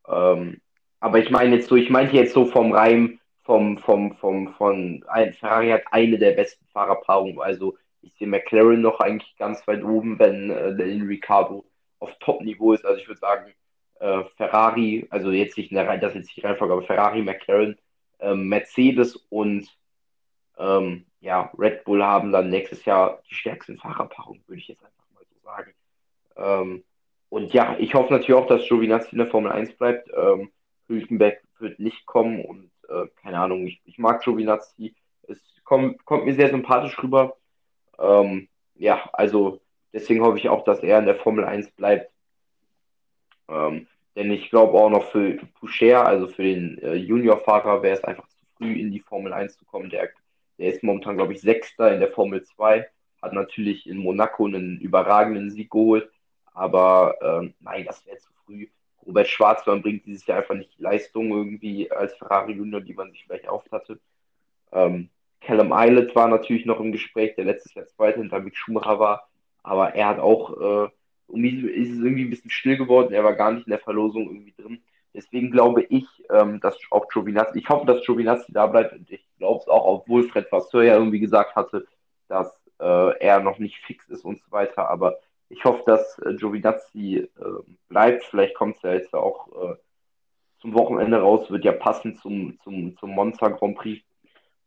Ähm, 0.09 0.61
aber 1.01 1.18
ich 1.18 1.31
meine 1.31 1.57
jetzt 1.57 1.68
so, 1.68 1.76
ich 1.76 1.91
meinte 1.91 2.16
jetzt 2.16 2.35
so 2.35 2.47
vom 2.47 2.72
Reim, 2.72 3.20
vom, 3.45 3.79
vom, 3.79 4.16
vom, 4.16 4.55
von, 4.55 5.05
Ferrari 5.41 5.70
hat 5.70 5.85
eine 5.91 6.18
der 6.18 6.33
besten 6.33 6.66
Fahrerpaarungen. 6.72 7.41
Also 7.41 7.76
ich 8.03 8.14
sehe 8.14 8.26
McLaren 8.26 8.81
noch 8.81 9.01
eigentlich 9.01 9.37
ganz 9.37 9.66
weit 9.68 9.85
oben, 9.85 10.18
wenn 10.18 10.51
äh, 10.51 11.05
Ricciardo 11.05 11.64
auf 12.01 12.11
Top-Niveau 12.20 12.72
ist. 12.72 12.85
Also 12.85 13.01
ich 13.01 13.09
würde 13.09 13.20
sagen, 13.20 13.55
äh, 14.01 14.24
Ferrari, 14.37 15.07
also 15.11 15.31
jetzt 15.31 15.57
nicht 15.57 15.70
in 15.70 15.76
der 15.76 15.87
Reihe, 15.89 15.99
das 16.01 16.14
ist 16.14 16.20
jetzt 16.20 16.37
nicht 16.37 16.45
Reihenfolge, 16.45 16.74
aber 16.74 16.83
Ferrari, 16.83 17.22
McLaren, 17.22 17.79
äh, 18.20 18.35
Mercedes 18.35 19.16
und 19.31 19.68
ähm, 20.59 21.06
ja, 21.20 21.50
Red 21.59 21.84
Bull 21.84 22.02
haben 22.02 22.32
dann 22.32 22.50
nächstes 22.50 22.84
Jahr 22.84 23.22
die 23.28 23.34
stärksten 23.34 23.78
Fahrerpaarungen, 23.78 24.42
würde 24.46 24.61
ich 24.61 24.68
jetzt 24.68 24.84
einfach 24.84 25.04
mal 25.14 25.24
so 25.24 25.38
sagen. 25.42 25.74
Ähm, 26.36 26.84
und 27.28 27.52
ja, 27.52 27.76
ich 27.78 27.94
hoffe 27.94 28.12
natürlich 28.12 28.40
auch, 28.40 28.46
dass 28.46 28.66
Giovinazzi 28.66 29.12
in 29.12 29.18
der 29.18 29.26
Formel 29.28 29.52
1 29.52 29.74
bleibt. 29.74 30.11
Ähm, 30.16 30.50
Hülkenberg 30.86 31.42
wird 31.59 31.78
nicht 31.78 32.06
kommen 32.06 32.44
und 32.44 32.70
äh, 32.88 33.06
keine 33.20 33.38
Ahnung, 33.40 33.66
ich, 33.66 33.80
ich 33.84 33.98
mag 33.98 34.22
Giovinazzi. 34.22 34.94
Es 35.26 35.38
kommt, 35.64 36.04
kommt 36.04 36.24
mir 36.24 36.34
sehr 36.34 36.50
sympathisch 36.50 37.00
rüber. 37.02 37.36
Ähm, 37.98 38.48
ja, 38.74 39.11
also 39.12 39.61
deswegen 39.92 40.22
hoffe 40.22 40.38
ich 40.38 40.48
auch, 40.48 40.64
dass 40.64 40.82
er 40.82 41.00
in 41.00 41.06
der 41.06 41.16
Formel 41.16 41.44
1 41.44 41.72
bleibt. 41.72 42.11
Ähm, 43.48 43.86
denn 44.16 44.30
ich 44.30 44.50
glaube 44.50 44.78
auch 44.78 44.90
noch 44.90 45.11
für 45.11 45.38
Poucher, 45.61 46.06
also 46.06 46.28
für 46.28 46.42
den 46.42 46.78
äh, 46.78 46.94
Juniorfahrer, 46.94 47.82
wäre 47.82 47.96
es 47.96 48.04
einfach 48.04 48.26
zu 48.28 48.38
früh 48.56 48.72
in 48.72 48.90
die 48.90 49.00
Formel 49.00 49.32
1 49.32 49.59
zu 49.59 49.64
kommen. 49.64 49.90
Der 49.90 50.09
der 50.59 50.72
ist 50.72 50.82
momentan, 50.82 51.16
glaube 51.16 51.32
ich, 51.32 51.40
Sechster 51.40 51.92
in 51.92 52.00
der 52.00 52.11
Formel 52.11 52.42
2. 52.42 52.86
Hat 53.22 53.32
natürlich 53.32 53.88
in 53.88 53.98
Monaco 53.98 54.46
einen 54.46 54.80
überragenden 54.80 55.50
Sieg 55.50 55.70
geholt. 55.70 56.11
Aber 56.52 57.16
ähm, 57.22 57.54
nein, 57.61 57.84
das 57.84 58.04
wäre 58.06 58.18
zu 58.18 58.30
früh. 58.44 58.66
Robert 59.06 59.28
Schwarzmann 59.28 59.82
bringt 59.82 60.04
dieses 60.06 60.26
Jahr 60.26 60.38
einfach 60.38 60.54
nicht 60.54 60.76
die 60.76 60.82
Leistung 60.82 61.30
irgendwie 61.30 61.90
als 61.90 62.14
Ferrari 62.14 62.52
Junior, 62.52 62.80
die 62.80 62.94
man 62.94 63.11
sich 63.11 63.24
vielleicht 63.24 63.44
erhofft 63.44 63.70
hatte. 63.72 64.00
Ähm, 64.72 65.09
Callum 65.40 65.72
Eilert 65.72 66.14
war 66.14 66.28
natürlich 66.28 66.66
noch 66.66 66.80
im 66.80 66.92
Gespräch, 66.92 67.34
der 67.36 67.44
letztes 67.44 67.74
Jahr 67.74 67.86
Zweiter 67.86 68.18
hinter 68.18 68.40
Mick 68.40 68.56
Schumacher 68.56 68.98
war. 68.98 69.28
Aber 69.62 69.94
er 69.94 70.09
hat 70.09 70.18
auch, 70.18 70.61
äh, 70.61 70.88
um 71.28 71.44
ihn 71.44 71.68
ist 71.68 71.90
es 71.90 71.98
irgendwie 71.98 72.24
ein 72.24 72.30
bisschen 72.30 72.50
still 72.50 72.76
geworden. 72.76 73.14
Er 73.14 73.24
war 73.24 73.34
gar 73.34 73.52
nicht 73.52 73.66
in 73.66 73.70
der 73.70 73.78
Verlosung 73.78 74.26
irgendwie 74.26 74.54
drin. 74.56 74.82
Deswegen 75.18 75.50
glaube 75.50 75.82
ich, 75.82 76.06
ähm, 76.30 76.60
dass 76.60 76.78
auch 76.92 77.08
Giovinazzi, 77.08 77.58
ich 77.58 77.68
hoffe, 77.68 77.86
dass 77.86 78.06
Giovinazzi 78.06 78.52
da 78.52 78.68
bleibt 78.68 78.92
und 78.92 79.10
ich 79.10 79.26
glaube 79.38 79.58
es 79.60 79.66
auch, 79.66 79.84
obwohl 79.84 80.28
Fred 80.28 80.50
Vasseur 80.52 80.84
ja 80.84 80.94
irgendwie 80.94 81.18
gesagt 81.18 81.56
hatte, 81.56 81.88
dass 82.28 82.54
äh, 82.78 83.18
er 83.18 83.40
noch 83.40 83.58
nicht 83.58 83.78
fix 83.78 84.08
ist 84.08 84.24
und 84.24 84.38
so 84.40 84.48
weiter. 84.52 84.88
Aber 84.88 85.18
ich 85.48 85.64
hoffe, 85.64 85.82
dass 85.86 86.20
äh, 86.20 86.34
Giovinazzi 86.34 87.28
äh, 87.36 87.44
bleibt. 87.88 88.22
Vielleicht 88.26 88.54
kommt 88.54 88.76
es 88.76 88.82
ja 88.82 88.92
jetzt 88.92 89.12
auch 89.12 89.48
äh, 89.48 89.74
zum 90.60 90.74
Wochenende 90.74 91.20
raus, 91.20 91.50
wird 91.50 91.64
ja 91.64 91.72
passen 91.72 92.16
zum, 92.16 92.56
zum, 92.62 92.96
zum 92.96 93.10
Monza 93.10 93.48
Grand 93.48 93.76
Prix. 93.76 94.04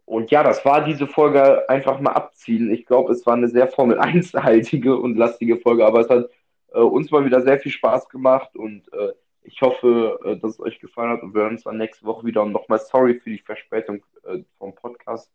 Und 0.04 0.32
ja, 0.32 0.44
das 0.44 0.66
war 0.66 0.84
diese 0.84 1.08
Folge 1.08 1.70
einfach 1.70 2.02
mal 2.02 2.12
abziehen. 2.12 2.72
Ich 2.72 2.86
glaube, 2.86 3.14
es 3.14 3.26
war 3.26 3.36
eine 3.36 3.48
sehr 3.48 3.70
Formel 3.70 4.02
1-haltige 4.02 4.98
und 4.98 5.16
lastige 5.16 5.56
Folge, 5.60 5.86
aber 5.86 6.02
es 6.02 6.10
hat 6.10 6.30
äh, 6.74 6.80
uns 6.80 7.10
mal 7.10 7.24
wieder 7.24 7.42
sehr 7.42 7.58
viel 7.58 7.72
Spaß 7.72 8.10
gemacht 8.10 8.54
und 8.58 8.92
äh, 8.92 9.14
ich 9.44 9.62
hoffe, 9.62 10.20
äh, 10.24 10.38
dass 10.38 10.54
es 10.54 10.60
euch 10.60 10.80
gefallen 10.80 11.12
hat 11.12 11.24
und 11.24 11.34
wir 11.34 11.42
hören 11.42 11.54
uns 11.54 11.64
dann 11.64 11.78
nächste 11.78 12.06
Woche 12.06 12.26
wieder. 12.26 12.44
Und 12.44 12.52
nochmal 12.52 12.80
sorry 12.80 13.20
für 13.20 13.30
die 13.30 13.40
Verspätung 13.40 14.04
äh, 14.24 14.44
vom 14.58 14.76
Podcast. 14.76 15.32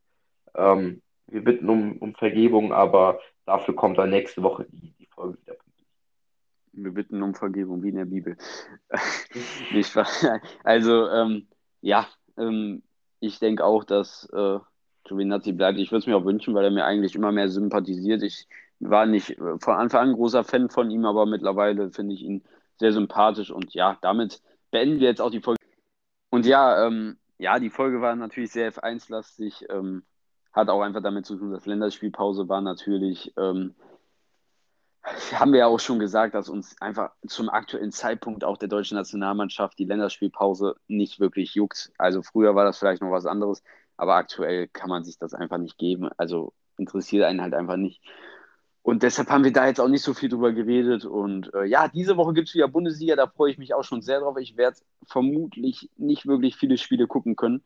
Ähm, 0.55 1.03
wir 1.27 1.43
bitten 1.43 1.69
um, 1.69 1.99
um 1.99 2.15
Vergebung, 2.15 2.73
aber 2.73 3.21
dafür 3.47 3.75
kommt 3.75 3.99
dann 3.99 4.11
nächste 4.11 4.43
Woche 4.43 4.67
die, 4.71 4.93
die 4.99 5.07
Folge 5.07 5.39
wieder. 5.43 5.57
Wir 6.73 6.93
bitten 6.93 7.23
um 7.23 7.35
Vergebung, 7.35 7.83
wie 7.83 7.89
in 7.89 7.97
der 7.97 8.05
Bibel. 8.05 8.37
Nicht 9.73 9.97
Also, 10.63 11.09
ähm, 11.09 11.49
ja, 11.81 12.07
ähm, 12.37 12.83
ich 13.21 13.39
denke 13.39 13.65
auch, 13.65 13.83
dass 13.83 14.29
äh, 14.33 14.59
Giovinazzi 15.05 15.53
bleibt. 15.53 15.79
Ich 15.79 15.91
würde 15.91 16.01
es 16.01 16.07
mir 16.07 16.17
auch 16.17 16.25
wünschen, 16.25 16.55
weil 16.55 16.65
er 16.65 16.71
mir 16.71 16.85
eigentlich 16.85 17.15
immer 17.15 17.33
mehr 17.33 17.49
sympathisiert. 17.49 18.23
Ich 18.23 18.47
war 18.79 19.07
nicht 19.07 19.31
äh, 19.31 19.59
von 19.59 19.75
Anfang 19.75 20.03
an 20.03 20.09
ein 20.11 20.15
großer 20.15 20.45
Fan 20.45 20.69
von 20.69 20.91
ihm, 20.91 21.07
aber 21.07 21.27
mittlerweile 21.27 21.91
finde 21.91 22.15
ich 22.15 22.23
ihn 22.23 22.45
sehr 22.79 22.93
sympathisch. 22.93 23.51
Und 23.51 23.75
ja, 23.75 23.99
damit 24.03 24.43
beenden 24.71 25.01
wir 25.01 25.09
jetzt 25.09 25.21
auch 25.21 25.31
die 25.31 25.41
Folge. 25.41 25.61
Und 26.31 26.47
ja, 26.47 26.87
ähm, 26.87 27.19
ja, 27.39 27.59
die 27.59 27.71
Folge 27.71 28.01
war 28.01 28.15
natürlich 28.17 28.53
sehr 28.53 28.73
F1-lastig. 28.73 29.67
Ähm, 29.71 30.05
hat 30.53 30.71
auch 30.71 30.81
einfach 30.81 31.03
damit 31.03 31.27
zu 31.27 31.37
tun, 31.37 31.53
dass 31.53 31.67
Länderspielpause 31.67 32.49
war 32.49 32.63
natürlich. 32.63 33.33
Ähm, 33.37 33.75
haben 35.33 35.53
wir 35.53 35.61
ja 35.61 35.67
auch 35.67 35.79
schon 35.79 35.99
gesagt, 35.99 36.35
dass 36.35 36.49
uns 36.49 36.81
einfach 36.81 37.13
zum 37.27 37.49
aktuellen 37.49 37.93
Zeitpunkt 37.93 38.43
auch 38.43 38.57
der 38.57 38.69
deutschen 38.69 38.97
Nationalmannschaft 38.97 39.79
die 39.79 39.85
Länderspielpause 39.85 40.77
nicht 40.89 41.21
wirklich 41.21 41.55
juckt. 41.55 41.93
Also 41.99 42.23
früher 42.23 42.55
war 42.55 42.65
das 42.65 42.79
vielleicht 42.79 43.03
noch 43.03 43.13
was 43.13 43.27
anderes, 43.27 43.63
aber 43.97 44.17
aktuell 44.17 44.67
kann 44.67 44.89
man 44.89 45.05
sich 45.05 45.19
das 45.19 45.33
einfach 45.33 45.59
nicht 45.59 45.79
geben. 45.79 46.09
Also 46.17 46.55
interessiert 46.77 47.25
einen 47.25 47.43
halt 47.43 47.55
einfach 47.55 47.77
nicht. 47.77 48.03
Und 48.87 49.03
deshalb 49.03 49.31
haben 49.31 49.43
wir 49.43 49.53
da 49.53 49.67
jetzt 49.67 49.81
auch 49.81 49.89
nicht 49.89 50.05
so 50.05 50.15
viel 50.15 50.29
drüber 50.29 50.53
geredet. 50.53 51.05
Und 51.05 51.53
äh, 51.55 51.65
ja, 51.65 51.89
diese 51.89 52.17
Woche 52.17 52.35
gibt 52.35 52.47
es 52.47 52.55
wieder 52.55 52.69
Bundesliga, 52.69 53.17
da 53.17 53.27
freue 53.27 53.51
ich 53.51 53.59
mich 53.59 53.75
auch 53.75 53.83
schon 53.83 54.01
sehr 54.01 54.21
drauf. 54.21 54.37
Ich 54.39 54.57
werde 54.57 54.77
vermutlich 55.05 55.91
nicht 55.97 56.29
wirklich 56.29 56.55
viele 56.55 56.79
Spiele 56.79 57.09
gucken 57.09 57.35
können. 57.35 57.65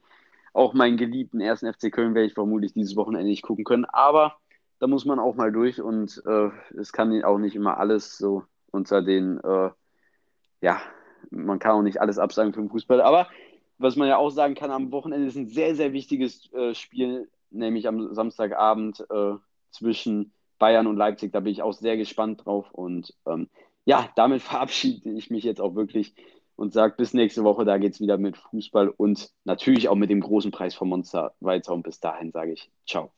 Auch 0.55 0.73
meinen 0.73 0.97
geliebten 0.97 1.43
ersten 1.43 1.71
FC 1.71 1.93
Köln 1.93 2.15
werde 2.15 2.29
ich 2.29 2.33
vermutlich 2.33 2.73
dieses 2.73 2.97
Wochenende 2.97 3.29
nicht 3.29 3.43
gucken 3.43 3.65
können. 3.65 3.85
Aber 3.85 4.39
da 4.79 4.87
muss 4.87 5.05
man 5.05 5.19
auch 5.19 5.35
mal 5.35 5.53
durch 5.53 5.83
und 5.83 6.23
äh, 6.25 6.49
es 6.79 6.91
kann 6.91 7.23
auch 7.23 7.37
nicht 7.37 7.55
immer 7.55 7.77
alles 7.77 8.17
so 8.17 8.45
unter 8.71 9.03
den, 9.03 9.41
äh, 9.41 9.69
ja, 10.63 10.81
man 11.31 11.59
kann 11.59 11.73
auch 11.73 11.83
nicht 11.83 12.01
alles 12.01 12.19
absagen 12.19 12.55
für 12.55 12.63
den 12.63 12.71
Fußball. 12.71 13.03
Aber 13.03 13.29
was 13.77 13.95
man 13.95 14.09
ja 14.09 14.17
auch 14.17 14.31
sagen 14.31 14.55
kann, 14.55 14.71
am 14.71 14.91
Wochenende 14.91 15.27
ist 15.27 15.37
ein 15.37 15.49
sehr, 15.49 15.75
sehr 15.75 15.93
wichtiges 15.93 16.51
äh, 16.55 16.73
Spiel, 16.73 17.29
nämlich 17.51 17.87
am 17.89 18.15
Samstagabend 18.15 19.05
äh, 19.11 19.35
zwischen 19.71 20.33
Bayern 20.61 20.87
und 20.87 20.97
Leipzig. 20.97 21.33
Da 21.33 21.41
bin 21.41 21.53
ich 21.53 21.63
auch 21.63 21.73
sehr 21.73 21.97
gespannt 21.97 22.47
drauf. 22.47 22.71
Und 22.71 23.15
ähm, 23.27 23.49
ja, 23.85 24.09
damit 24.15 24.43
verabschiede 24.43 25.11
ich 25.11 25.31
mich 25.31 25.43
jetzt 25.43 25.61
auch 25.61 25.75
wirklich 25.75 26.15
und 26.55 26.73
sage 26.73 26.95
bis 26.97 27.15
nächste 27.15 27.43
Woche. 27.43 27.65
Da 27.65 27.79
geht 27.79 27.95
es 27.95 28.01
wieder 28.01 28.19
mit 28.19 28.37
Fußball 28.37 28.91
und 28.91 29.31
natürlich 29.45 29.89
auch 29.89 29.97
mit 29.97 30.11
dem 30.11 30.21
großen 30.21 30.53
Preis 30.53 30.77
von 30.77 30.89
Monster 30.89 31.35
weiter. 31.41 31.73
Und 31.75 31.83
bis 31.83 31.99
dahin 31.99 32.31
sage 32.31 32.53
ich 32.53 32.71
ciao. 32.87 33.11